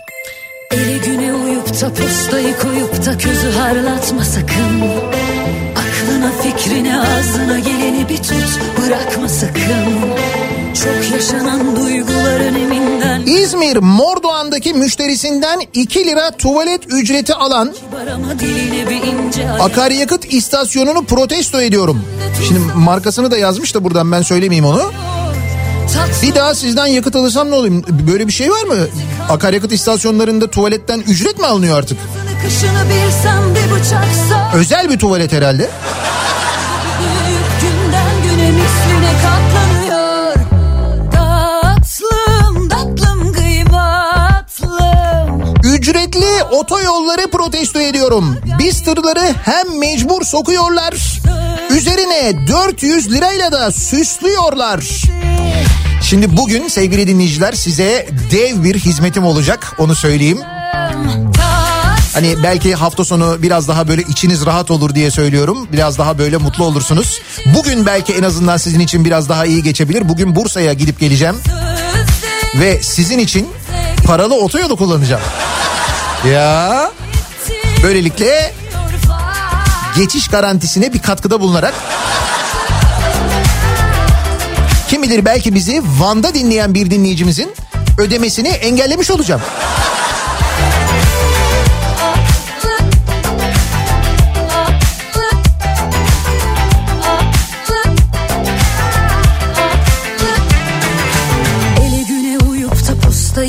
Eli 0.70 1.00
güne 1.00 1.34
uyup 1.34 1.80
da 1.80 1.94
postayı 1.94 2.58
koyup 2.58 3.06
da 3.06 3.18
közü 3.18 3.50
harlatma 3.50 4.24
sakın 4.24 4.82
Aklına 5.76 6.32
fikrine 6.42 7.00
ağzına 7.00 7.58
geleni 7.58 8.08
bir 8.08 8.16
tut 8.16 8.60
bırakma 8.78 9.28
sakın 9.28 10.27
Çok 10.84 11.12
yaşanan 11.12 11.76
duyguların 11.76 12.54
eminden 12.54 13.20
İzmir 13.26 13.76
Mordoğan'daki 13.76 14.74
müşterisinden 14.74 15.60
2 15.74 16.04
lira 16.04 16.30
tuvalet 16.30 16.80
ücreti 16.92 17.34
alan 17.34 17.74
akaryakıt 19.60 20.32
istasyonunu 20.32 21.04
protesto 21.04 21.60
ediyorum. 21.60 22.04
Şimdi 22.48 22.60
markasını 22.74 23.30
da 23.30 23.38
yazmış 23.38 23.74
da 23.74 23.84
buradan 23.84 24.12
ben 24.12 24.22
söylemeyeyim 24.22 24.64
onu. 24.64 24.92
Bir 26.22 26.34
daha 26.34 26.54
sizden 26.54 26.86
yakıt 26.86 27.16
alırsam 27.16 27.50
ne 27.50 27.54
olayım? 27.54 27.84
Böyle 28.12 28.26
bir 28.26 28.32
şey 28.32 28.50
var 28.50 28.62
mı? 28.64 28.76
Akaryakıt 29.28 29.72
istasyonlarında 29.72 30.50
tuvaletten 30.50 31.00
ücret 31.00 31.38
mi 31.38 31.46
alınıyor 31.46 31.78
artık? 31.78 31.98
Özel 34.54 34.90
bir 34.90 34.98
tuvalet 34.98 35.32
herhalde. 35.32 35.70
Ücretli 46.38 46.56
otoyolları 46.56 47.30
protesto 47.30 47.80
ediyorum. 47.80 48.36
Biz 48.58 48.84
tırları 48.84 49.34
hem 49.44 49.78
mecbur 49.78 50.24
sokuyorlar. 50.24 50.94
Üzerine 51.70 52.48
400 52.48 53.12
lirayla 53.12 53.52
da 53.52 53.72
süslüyorlar. 53.72 54.84
Şimdi 56.02 56.36
bugün 56.36 56.68
sevgili 56.68 57.08
dinleyiciler 57.08 57.52
size 57.52 58.08
dev 58.32 58.64
bir 58.64 58.78
hizmetim 58.78 59.24
olacak 59.24 59.74
onu 59.78 59.94
söyleyeyim. 59.94 60.38
Hani 62.12 62.42
belki 62.42 62.74
hafta 62.74 63.04
sonu 63.04 63.36
biraz 63.42 63.68
daha 63.68 63.88
böyle 63.88 64.02
içiniz 64.02 64.46
rahat 64.46 64.70
olur 64.70 64.94
diye 64.94 65.10
söylüyorum. 65.10 65.68
Biraz 65.72 65.98
daha 65.98 66.18
böyle 66.18 66.36
mutlu 66.36 66.64
olursunuz. 66.64 67.20
Bugün 67.46 67.86
belki 67.86 68.12
en 68.12 68.22
azından 68.22 68.56
sizin 68.56 68.80
için 68.80 69.04
biraz 69.04 69.28
daha 69.28 69.46
iyi 69.46 69.62
geçebilir. 69.62 70.08
Bugün 70.08 70.36
Bursa'ya 70.36 70.72
gidip 70.72 71.00
geleceğim. 71.00 71.36
Ve 72.60 72.82
sizin 72.82 73.18
için 73.18 73.48
paralı 74.06 74.34
otoyolu 74.34 74.76
kullanacağım. 74.76 75.22
Ya 76.26 76.90
böylelikle 77.82 78.52
geçiş 79.96 80.28
garantisine 80.28 80.92
bir 80.92 80.98
katkıda 80.98 81.40
bulunarak 81.40 81.74
kim 84.88 85.02
bilir 85.02 85.24
belki 85.24 85.54
bizi 85.54 85.82
Van'da 85.98 86.34
dinleyen 86.34 86.74
bir 86.74 86.90
dinleyicimizin 86.90 87.54
ödemesini 87.98 88.48
engellemiş 88.48 89.10
olacağım. 89.10 89.40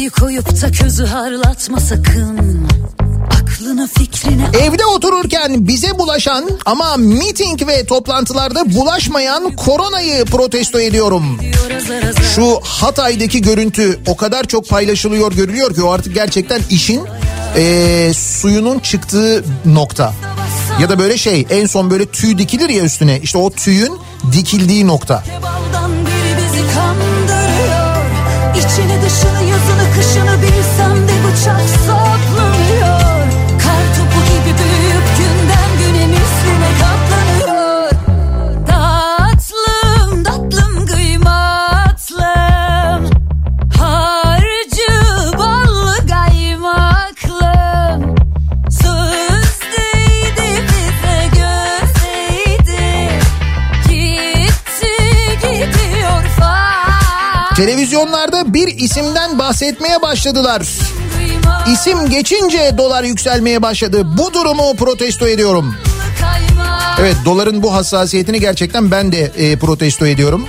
Koyup 0.09 0.61
da 0.61 0.71
közü 0.71 1.05
harlatma 1.05 1.79
sakın 1.79 2.67
Aklına 3.43 3.87
fikrine 3.87 4.45
Evde 4.61 4.85
otururken 4.85 5.67
bize 5.67 5.99
bulaşan 5.99 6.49
ama 6.65 6.97
miting 6.97 7.67
ve 7.67 7.85
toplantılarda 7.85 8.73
bulaşmayan 8.75 9.55
koronayı 9.55 10.25
protesto 10.25 10.79
ediyorum. 10.79 11.39
Şu 12.35 12.59
Hatay'daki 12.63 13.41
görüntü 13.41 13.99
o 14.07 14.15
kadar 14.15 14.43
çok 14.43 14.69
paylaşılıyor 14.69 15.31
görülüyor 15.33 15.75
ki 15.75 15.83
o 15.83 15.91
artık 15.91 16.13
gerçekten 16.15 16.61
işin 16.69 17.01
eee, 17.57 18.13
suyunun 18.13 18.79
çıktığı 18.79 19.43
nokta. 19.65 20.13
Ya 20.81 20.89
da 20.89 20.99
böyle 20.99 21.17
şey 21.17 21.47
en 21.49 21.65
son 21.65 21.91
böyle 21.91 22.05
tüy 22.05 22.37
dikilir 22.37 22.69
ya 22.69 22.83
üstüne. 22.83 23.19
İşte 23.23 23.37
o 23.37 23.49
tüyün 23.49 23.97
dikildiği 24.31 24.87
nokta. 24.87 25.23
İçini 28.57 29.01
dışını 29.05 29.39
de 29.39 29.98
bıçak 31.29 31.61
saplanıyor 31.69 32.99
Kar 33.63 33.85
topu 33.95 34.19
gibi 34.25 34.53
büyüyüp 34.59 35.07
günden 35.17 35.69
güne 35.79 36.05
misline 36.07 36.69
katlanıyor. 36.81 37.89
Tatlım 38.67 40.23
tatlım 40.23 40.85
kıymatlım. 40.85 42.19
Harcı 43.79 44.91
ballı 45.37 45.97
kaymaklım. 46.07 47.99
Söz 48.69 49.59
değdi 49.71 50.49
bize 50.67 51.19
gözeydi 51.33 52.87
Gitti 53.89 54.93
gidiyor 55.41 56.23
far 56.39 57.55
Televizyonlarda 57.55 58.53
bir 58.53 58.67
isimden 58.67 59.39
bahsetmeye 59.39 60.01
başladılar. 60.01 60.61
İsim 61.73 62.09
geçince 62.09 62.77
dolar 62.77 63.03
yükselmeye 63.03 63.61
başladı. 63.61 64.01
Bu 64.17 64.33
durumu 64.33 64.75
protesto 64.75 65.27
ediyorum. 65.27 65.75
Evet 66.99 67.15
doların 67.25 67.63
bu 67.63 67.73
hassasiyetini 67.73 68.39
gerçekten 68.39 68.91
ben 68.91 69.11
de 69.11 69.31
e, 69.37 69.55
protesto 69.55 70.05
ediyorum. 70.05 70.47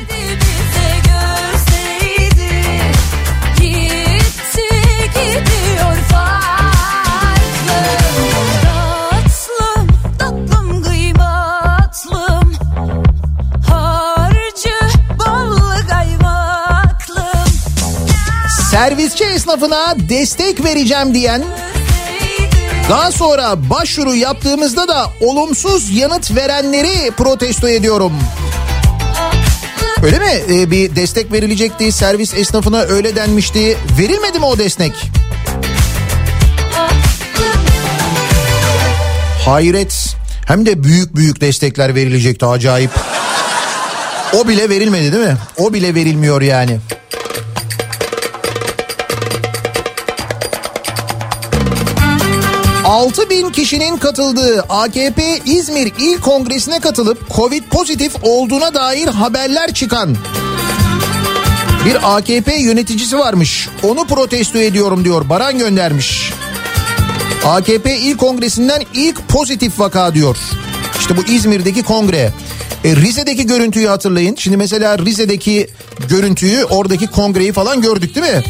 Servisçi 18.81 19.24
esnafına 19.24 19.94
destek 20.09 20.65
vereceğim 20.65 21.15
diyen 21.15 21.43
daha 22.90 23.12
sonra 23.12 23.70
başvuru 23.70 24.15
yaptığımızda 24.15 24.89
da 24.89 25.07
olumsuz 25.20 25.90
yanıt 25.90 26.36
verenleri 26.36 27.11
protesto 27.11 27.69
ediyorum. 27.69 28.12
Öyle 30.02 30.19
mi? 30.19 30.43
Ee, 30.51 30.70
bir 30.70 30.97
destek 30.97 31.32
verilecekti. 31.32 31.93
Servis 31.93 32.35
esnafına 32.35 32.81
öyle 32.81 33.16
denmişti. 33.16 33.78
Verilmedi 33.98 34.39
mi 34.39 34.44
o 34.44 34.59
destek? 34.59 34.93
Hayret. 39.44 40.16
Hem 40.47 40.66
de 40.66 40.85
büyük 40.85 41.16
büyük 41.16 41.40
destekler 41.40 41.94
verilecekti 41.94 42.47
acayip. 42.47 42.90
O 44.32 44.48
bile 44.48 44.69
verilmedi 44.69 45.12
değil 45.12 45.27
mi? 45.27 45.36
O 45.57 45.73
bile 45.73 45.94
verilmiyor 45.94 46.43
yani. 46.43 46.78
Altı 52.91 53.31
bin 53.31 53.51
kişinin 53.51 53.97
katıldığı 53.97 54.62
AKP 54.69 55.39
İzmir 55.45 55.93
İl 55.99 56.21
Kongresi'ne 56.21 56.81
katılıp 56.81 57.31
Covid 57.37 57.65
pozitif 57.65 58.12
olduğuna 58.23 58.75
dair 58.75 59.09
haberler 59.09 59.75
çıkan 59.75 60.17
bir 61.87 62.17
AKP 62.17 62.55
yöneticisi 62.55 63.19
varmış. 63.19 63.69
Onu 63.83 64.07
protesto 64.07 64.59
ediyorum 64.59 65.05
diyor. 65.05 65.29
Baran 65.29 65.59
göndermiş. 65.59 66.33
AKP 67.47 67.97
İl 67.97 68.17
Kongresi'nden 68.17 68.83
ilk 68.95 69.29
pozitif 69.29 69.81
vaka 69.81 70.15
diyor. 70.15 70.37
İşte 71.01 71.17
bu 71.17 71.23
İzmir'deki 71.23 71.83
kongre. 71.83 72.33
E, 72.85 72.97
Rize'deki 72.97 73.47
görüntüyü 73.47 73.86
hatırlayın. 73.86 74.35
Şimdi 74.36 74.57
mesela 74.57 74.98
Rize'deki 74.98 75.66
görüntüyü 76.09 76.65
oradaki 76.65 77.07
kongreyi 77.07 77.52
falan 77.52 77.81
gördük 77.81 78.15
değil 78.15 78.27
mi? 78.27 78.43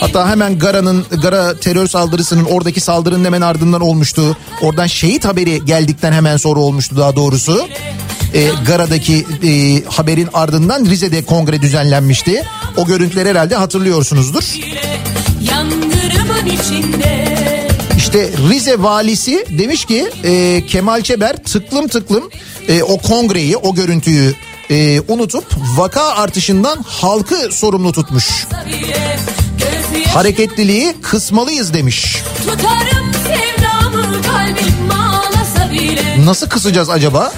Hatta 0.00 0.30
hemen 0.30 0.58
Gara'nın 0.58 1.06
Gara 1.22 1.54
terör 1.60 1.86
saldırısının 1.86 2.44
oradaki 2.44 2.80
saldırının 2.80 3.24
hemen 3.24 3.40
ardından 3.40 3.80
olmuştu. 3.80 4.36
Oradan 4.62 4.86
şehit 4.86 5.24
haberi 5.24 5.64
geldikten 5.64 6.12
hemen 6.12 6.36
sonra 6.36 6.60
olmuştu 6.60 6.96
daha 6.96 7.16
doğrusu. 7.16 7.68
E, 8.34 8.48
Gara'daki 8.66 9.26
e, 9.44 9.82
haberin 9.84 10.28
ardından 10.34 10.84
Rize'de 10.84 11.24
kongre 11.24 11.62
düzenlenmişti. 11.62 12.42
O 12.76 12.86
görüntüleri 12.86 13.28
herhalde 13.28 13.54
hatırlıyorsunuzdur. 13.54 14.44
Yangınımın 15.50 16.46
içinde 16.46 17.53
İşte 18.14 18.30
Rize 18.50 18.82
valisi 18.82 19.46
demiş 19.58 19.84
ki 19.84 20.10
e, 20.24 20.62
Kemal 20.66 21.02
Çeber 21.02 21.36
tıklım 21.36 21.88
tıklım 21.88 22.30
e, 22.68 22.82
o 22.82 22.98
kongreyi 22.98 23.56
o 23.56 23.74
görüntüyü 23.74 24.34
e, 24.70 25.00
unutup 25.08 25.44
vaka 25.76 26.02
artışından 26.02 26.84
halkı 26.86 27.48
sorumlu 27.52 27.92
tutmuş. 27.92 28.46
Hareketliliği 30.14 30.94
kısmalıyız 31.02 31.74
demiş. 31.74 32.16
Nasıl 36.24 36.48
kısacağız 36.48 36.90
acaba? 36.90 37.32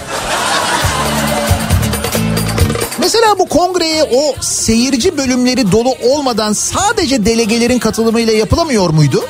Mesela 2.98 3.38
bu 3.38 3.48
kongreye 3.48 4.04
o 4.04 4.34
seyirci 4.40 5.18
bölümleri 5.18 5.72
dolu 5.72 5.94
olmadan 6.02 6.52
sadece 6.52 7.26
delegelerin 7.26 7.78
katılımıyla 7.78 8.32
yapılamıyor 8.32 8.90
muydu? 8.90 9.24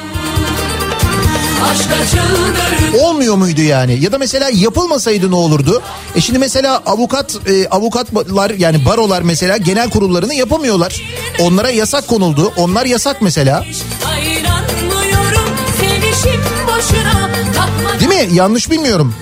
Olmuyor 3.02 3.36
muydu 3.36 3.60
yani? 3.60 4.04
Ya 4.04 4.12
da 4.12 4.18
mesela 4.18 4.50
yapılmasaydı 4.52 5.30
ne 5.30 5.34
olurdu? 5.34 5.82
E 6.14 6.20
şimdi 6.20 6.38
mesela 6.38 6.82
avukat 6.86 7.36
e, 7.48 7.68
avukatlar 7.68 8.50
yani 8.50 8.84
barolar 8.84 9.22
mesela 9.22 9.56
genel 9.56 9.90
kurullarını 9.90 10.34
yapamıyorlar. 10.34 11.02
Onlara 11.40 11.70
yasak 11.70 12.08
konuldu. 12.08 12.52
Onlar 12.56 12.86
yasak 12.86 13.22
mesela. 13.22 13.64
Takma 14.02 15.25
Değil 18.00 18.28
mi? 18.28 18.34
Yanlış 18.34 18.70
bilmiyorum. 18.70 19.14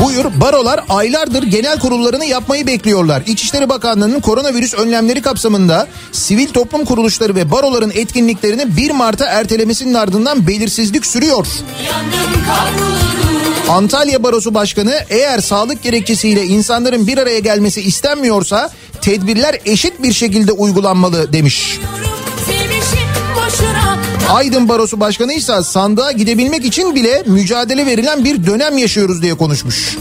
Buyur 0.00 0.24
barolar 0.40 0.84
aylardır 0.88 1.42
genel 1.42 1.78
kurullarını 1.78 2.24
yapmayı 2.24 2.66
bekliyorlar. 2.66 3.22
İçişleri 3.26 3.68
Bakanlığı'nın 3.68 4.20
koronavirüs 4.20 4.74
önlemleri 4.74 5.22
kapsamında 5.22 5.88
sivil 6.12 6.48
toplum 6.48 6.84
kuruluşları 6.84 7.34
ve 7.34 7.50
baroların 7.50 7.92
etkinliklerini 7.94 8.76
1 8.76 8.90
Mart'a 8.90 9.24
ertelemesinin 9.24 9.94
ardından 9.94 10.46
belirsizlik 10.46 11.06
sürüyor. 11.06 11.46
yandım 11.86 12.22
Antalya 13.68 14.22
Barosu 14.22 14.54
Başkanı 14.54 14.94
eğer 15.10 15.38
sağlık 15.38 15.82
gerekçesiyle 15.82 16.44
insanların 16.44 17.06
bir 17.06 17.18
araya 17.18 17.38
gelmesi 17.38 17.80
istenmiyorsa 17.80 18.70
tedbirler 19.00 19.58
eşit 19.64 20.02
bir 20.02 20.12
şekilde 20.12 20.52
uygulanmalı 20.52 21.32
demiş. 21.32 21.78
Boşuna 21.78 22.11
Aydın 24.30 24.68
Barosu 24.68 25.00
Başkanı 25.00 25.32
ise 25.32 25.62
sandığa 25.62 26.12
gidebilmek 26.12 26.64
için 26.64 26.94
bile 26.94 27.22
mücadele 27.26 27.86
verilen 27.86 28.24
bir 28.24 28.46
dönem 28.46 28.78
yaşıyoruz 28.78 29.22
diye 29.22 29.34
konuşmuş. 29.34 29.96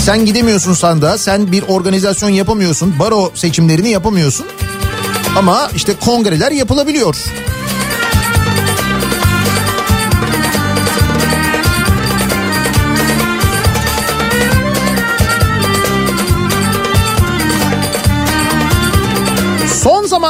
Sen 0.00 0.24
gidemiyorsun 0.24 0.74
sandığa, 0.74 1.18
sen 1.18 1.52
bir 1.52 1.62
organizasyon 1.68 2.30
yapamıyorsun, 2.30 2.94
baro 2.98 3.30
seçimlerini 3.34 3.88
yapamıyorsun. 3.88 4.46
Ama 5.36 5.70
işte 5.76 5.94
kongreler 6.04 6.52
yapılabiliyor. 6.52 7.16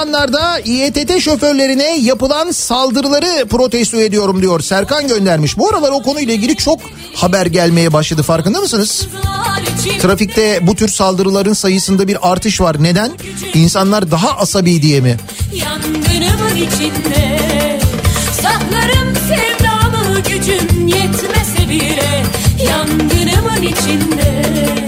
Son 0.09 0.13
zamanlarda 0.13 0.61
İETT 0.61 1.21
şoförlerine 1.21 1.97
yapılan 1.99 2.51
saldırıları 2.51 3.49
protesto 3.49 3.97
ediyorum 3.97 4.43
diyor. 4.43 4.61
Serkan 4.61 5.09
göndermiş. 5.09 5.59
Bu 5.59 5.69
aralar 5.69 5.91
o 5.93 6.03
konuyla 6.03 6.35
ilgili 6.35 6.57
çok 6.57 6.81
haber 7.15 7.47
gelmeye 7.47 7.93
başladı 7.93 8.23
farkında 8.23 8.61
mısınız? 8.61 9.09
Trafikte 10.03 10.67
bu 10.67 10.75
tür 10.75 10.89
saldırıların 10.89 11.53
sayısında 11.53 12.09
bir 12.09 12.31
artış 12.33 12.61
var. 12.61 12.83
Neden? 12.83 13.13
İnsanlar 13.55 14.11
daha 14.11 14.37
asabi 14.37 14.83
diye 14.83 15.01
mi? 15.01 15.17
Yangınımın 15.55 16.57
içinde 16.57 17.81
Saklarım 18.43 19.15
sevdamı 19.29 20.21
gücüm 20.21 20.87
yetmese 20.87 21.69
bile 21.69 22.25
Yangınımın 22.65 23.63
içinde 23.63 24.88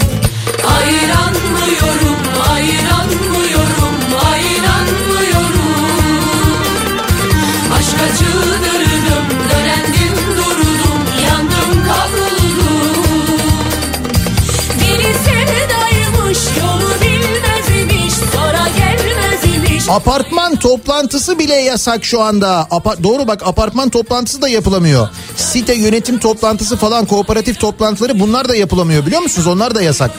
Apartman 19.91 20.55
toplantısı 20.55 21.39
bile 21.39 21.55
yasak 21.55 22.05
şu 22.05 22.21
anda. 22.21 22.67
Apa- 22.71 23.03
Doğru 23.03 23.27
bak 23.27 23.47
apartman 23.47 23.89
toplantısı 23.89 24.41
da 24.41 24.47
yapılamıyor. 24.49 25.09
Site 25.37 25.73
yönetim 25.73 26.19
toplantısı 26.19 26.77
falan 26.77 27.05
kooperatif 27.05 27.59
toplantıları 27.59 28.19
bunlar 28.19 28.49
da 28.49 28.55
yapılamıyor 28.55 29.05
biliyor 29.05 29.21
musunuz? 29.21 29.47
Onlar 29.47 29.75
da 29.75 29.81
yasak. 29.81 30.11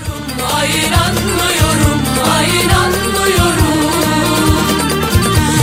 Ayranmıyorum, 0.54 2.02
ayranmıyorum. 2.38 3.92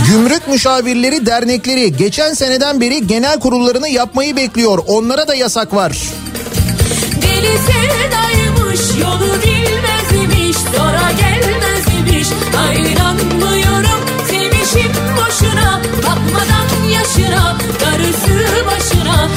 Gümrük 0.08 0.48
Müşavirleri 0.48 1.26
Dernekleri 1.26 1.96
geçen 1.96 2.34
seneden 2.34 2.80
beri 2.80 3.06
genel 3.06 3.40
kurullarını 3.40 3.88
yapmayı 3.88 4.36
bekliyor. 4.36 4.78
Onlara 4.86 5.28
da 5.28 5.34
yasak 5.34 5.74
var. 5.74 5.98
Deli 7.22 7.58
sevdaymış, 7.58 8.80
yolu 9.02 9.32
bilmezmiş, 9.42 10.56
sonra 10.76 11.10
gelmezmiş. 11.20 12.28
Ayranmıyorum, 12.68 13.69
boşuna, 15.30 15.80
bakmadan 15.96 16.88
yaşına, 16.88 17.58
darısı 17.80 18.66
başına. 18.66 19.30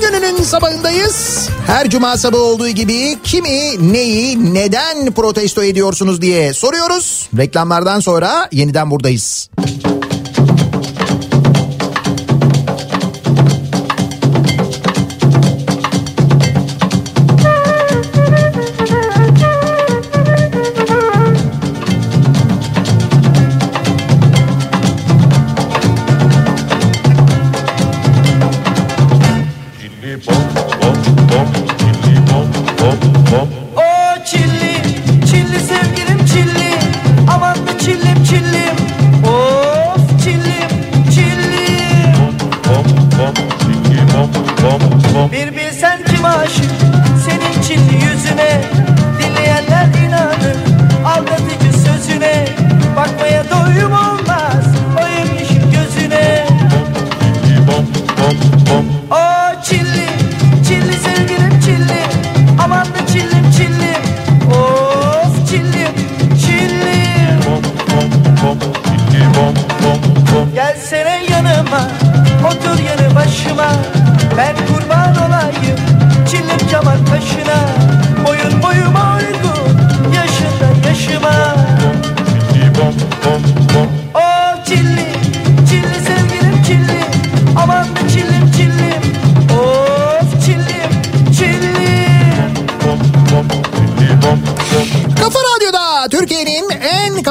Gününün 0.00 0.42
sabahındayız. 0.42 1.48
Her 1.66 1.90
cuma 1.90 2.16
sabahı 2.16 2.42
olduğu 2.42 2.68
gibi 2.68 3.18
kimi, 3.24 3.92
neyi, 3.92 4.54
neden 4.54 5.12
protesto 5.12 5.62
ediyorsunuz 5.62 6.22
diye 6.22 6.54
soruyoruz. 6.54 7.28
Reklamlardan 7.36 8.00
sonra 8.00 8.48
yeniden 8.52 8.90
buradayız. 8.90 9.50
Chili 30.00 30.16
bom, 30.16 30.34
bom, 30.80 31.26
bom, 31.26 31.66
chili 31.76 32.20
bom, 32.20 32.50
bom, 32.78 33.22
bom. 33.30 33.69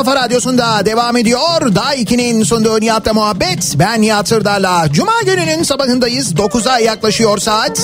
Kafa 0.09 0.23
radyosunda 0.23 0.85
devam 0.85 1.17
ediyor. 1.17 1.75
Daha 1.75 1.95
2'nin 1.95 2.43
sunduğu 2.43 2.81
Nihat'la 2.81 3.13
muhabbet. 3.13 3.75
Ben 3.79 4.01
Nihat 4.01 4.27
Sırdar'la. 4.27 4.87
Cuma 4.91 5.21
gününün 5.25 5.63
sabahındayız. 5.63 6.33
9'a 6.33 6.79
yaklaşıyor 6.79 7.37
saat. 7.37 7.81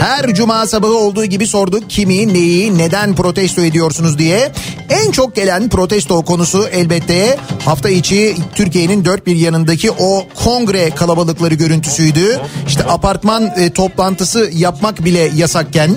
Her 0.00 0.34
cuma 0.34 0.66
sabahı 0.66 0.94
olduğu 0.94 1.24
gibi 1.24 1.46
sorduk 1.46 1.90
kimi, 1.90 2.34
neyi, 2.34 2.78
neden 2.78 3.14
protesto 3.14 3.62
ediyorsunuz 3.62 4.18
diye. 4.18 4.52
En 4.90 5.10
çok 5.10 5.36
gelen 5.36 5.68
protesto 5.68 6.22
konusu 6.22 6.68
elbette 6.72 7.38
hafta 7.64 7.88
içi 7.88 8.36
Türkiye'nin 8.54 9.04
dört 9.04 9.26
bir 9.26 9.36
yanındaki 9.36 9.90
o 9.90 10.26
kongre 10.44 10.90
kalabalıkları 10.90 11.54
görüntüsüydü. 11.54 12.40
İşte 12.68 12.84
apartman 12.84 13.44
e, 13.56 13.72
toplantısı 13.72 14.50
yapmak 14.52 15.04
bile 15.04 15.30
yasakken 15.36 15.96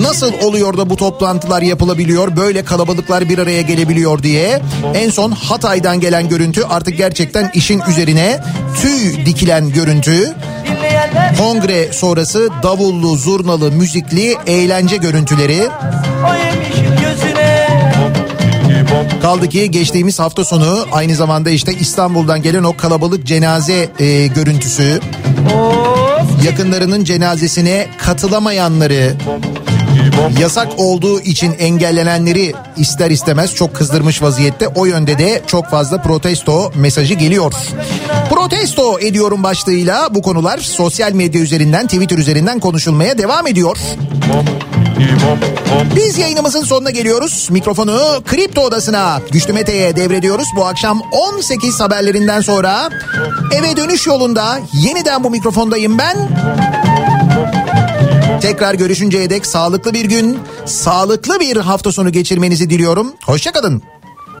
Nasıl 0.00 0.32
oluyor 0.42 0.76
da 0.76 0.90
bu 0.90 0.96
toplantılar 0.96 1.62
yapılabiliyor, 1.62 2.36
böyle 2.36 2.64
kalabalıklar 2.64 3.28
bir 3.28 3.38
araya 3.38 3.62
gelebiliyor 3.62 4.22
diye. 4.22 4.60
En 4.94 5.10
son 5.10 5.30
Hatay'dan 5.30 6.00
gelen 6.00 6.28
görüntü 6.28 6.64
artık 6.64 6.96
gerçekten 6.96 7.50
işin 7.54 7.82
üzerine 7.90 8.40
tüy 8.80 9.26
dikilen 9.26 9.72
görüntü. 9.72 10.34
Kongre 11.38 11.92
sonrası 11.92 12.48
davullu, 12.62 13.16
zurnalı, 13.16 13.72
müzikli 13.72 14.36
eğlence 14.46 14.96
görüntüleri. 14.96 15.68
Kaldı 19.22 19.48
ki 19.48 19.70
geçtiğimiz 19.70 20.18
hafta 20.18 20.44
sonu 20.44 20.86
aynı 20.92 21.14
zamanda 21.14 21.50
işte 21.50 21.74
İstanbul'dan 21.74 22.42
gelen 22.42 22.64
o 22.64 22.76
kalabalık 22.76 23.26
cenaze 23.26 23.88
e, 23.98 24.26
görüntüsü. 24.26 25.00
Of 25.54 26.01
Yakınlarının 26.44 27.04
cenazesine 27.04 27.86
katılamayanları, 27.98 29.14
yasak 30.40 30.68
olduğu 30.76 31.20
için 31.20 31.54
engellenenleri 31.58 32.52
ister 32.76 33.10
istemez 33.10 33.54
çok 33.54 33.74
kızdırmış 33.74 34.22
vaziyette. 34.22 34.68
O 34.68 34.84
yönde 34.84 35.18
de 35.18 35.42
çok 35.46 35.66
fazla 35.66 36.02
protesto 36.02 36.72
mesajı 36.74 37.14
geliyor. 37.14 37.52
Protesto 38.30 39.00
ediyorum 39.00 39.42
başlığıyla 39.42 40.14
bu 40.14 40.22
konular 40.22 40.58
sosyal 40.58 41.12
medya 41.12 41.40
üzerinden, 41.40 41.86
Twitter 41.86 42.18
üzerinden 42.18 42.60
konuşulmaya 42.60 43.18
devam 43.18 43.46
ediyor. 43.46 43.76
Biz 45.96 46.18
yayınımızın 46.18 46.64
sonuna 46.64 46.90
geliyoruz. 46.90 47.48
Mikrofonu 47.50 48.22
Kripto 48.26 48.60
Odası'na 48.60 49.20
Güçlü 49.32 49.52
Mete'ye 49.52 49.96
devrediyoruz. 49.96 50.46
Bu 50.56 50.66
akşam 50.66 51.02
18 51.12 51.80
haberlerinden 51.80 52.40
sonra 52.40 52.90
eve 53.54 53.76
dönüş 53.76 54.06
yolunda 54.06 54.58
yeniden 54.72 55.24
bu 55.24 55.30
mikrofondayım 55.30 55.98
ben. 55.98 56.16
Tekrar 58.40 58.74
görüşünceye 58.74 59.30
dek 59.30 59.46
sağlıklı 59.46 59.92
bir 59.92 60.04
gün, 60.04 60.38
sağlıklı 60.66 61.40
bir 61.40 61.56
hafta 61.56 61.92
sonu 61.92 62.12
geçirmenizi 62.12 62.70
diliyorum. 62.70 63.12
Hoşçakalın. 63.24 63.82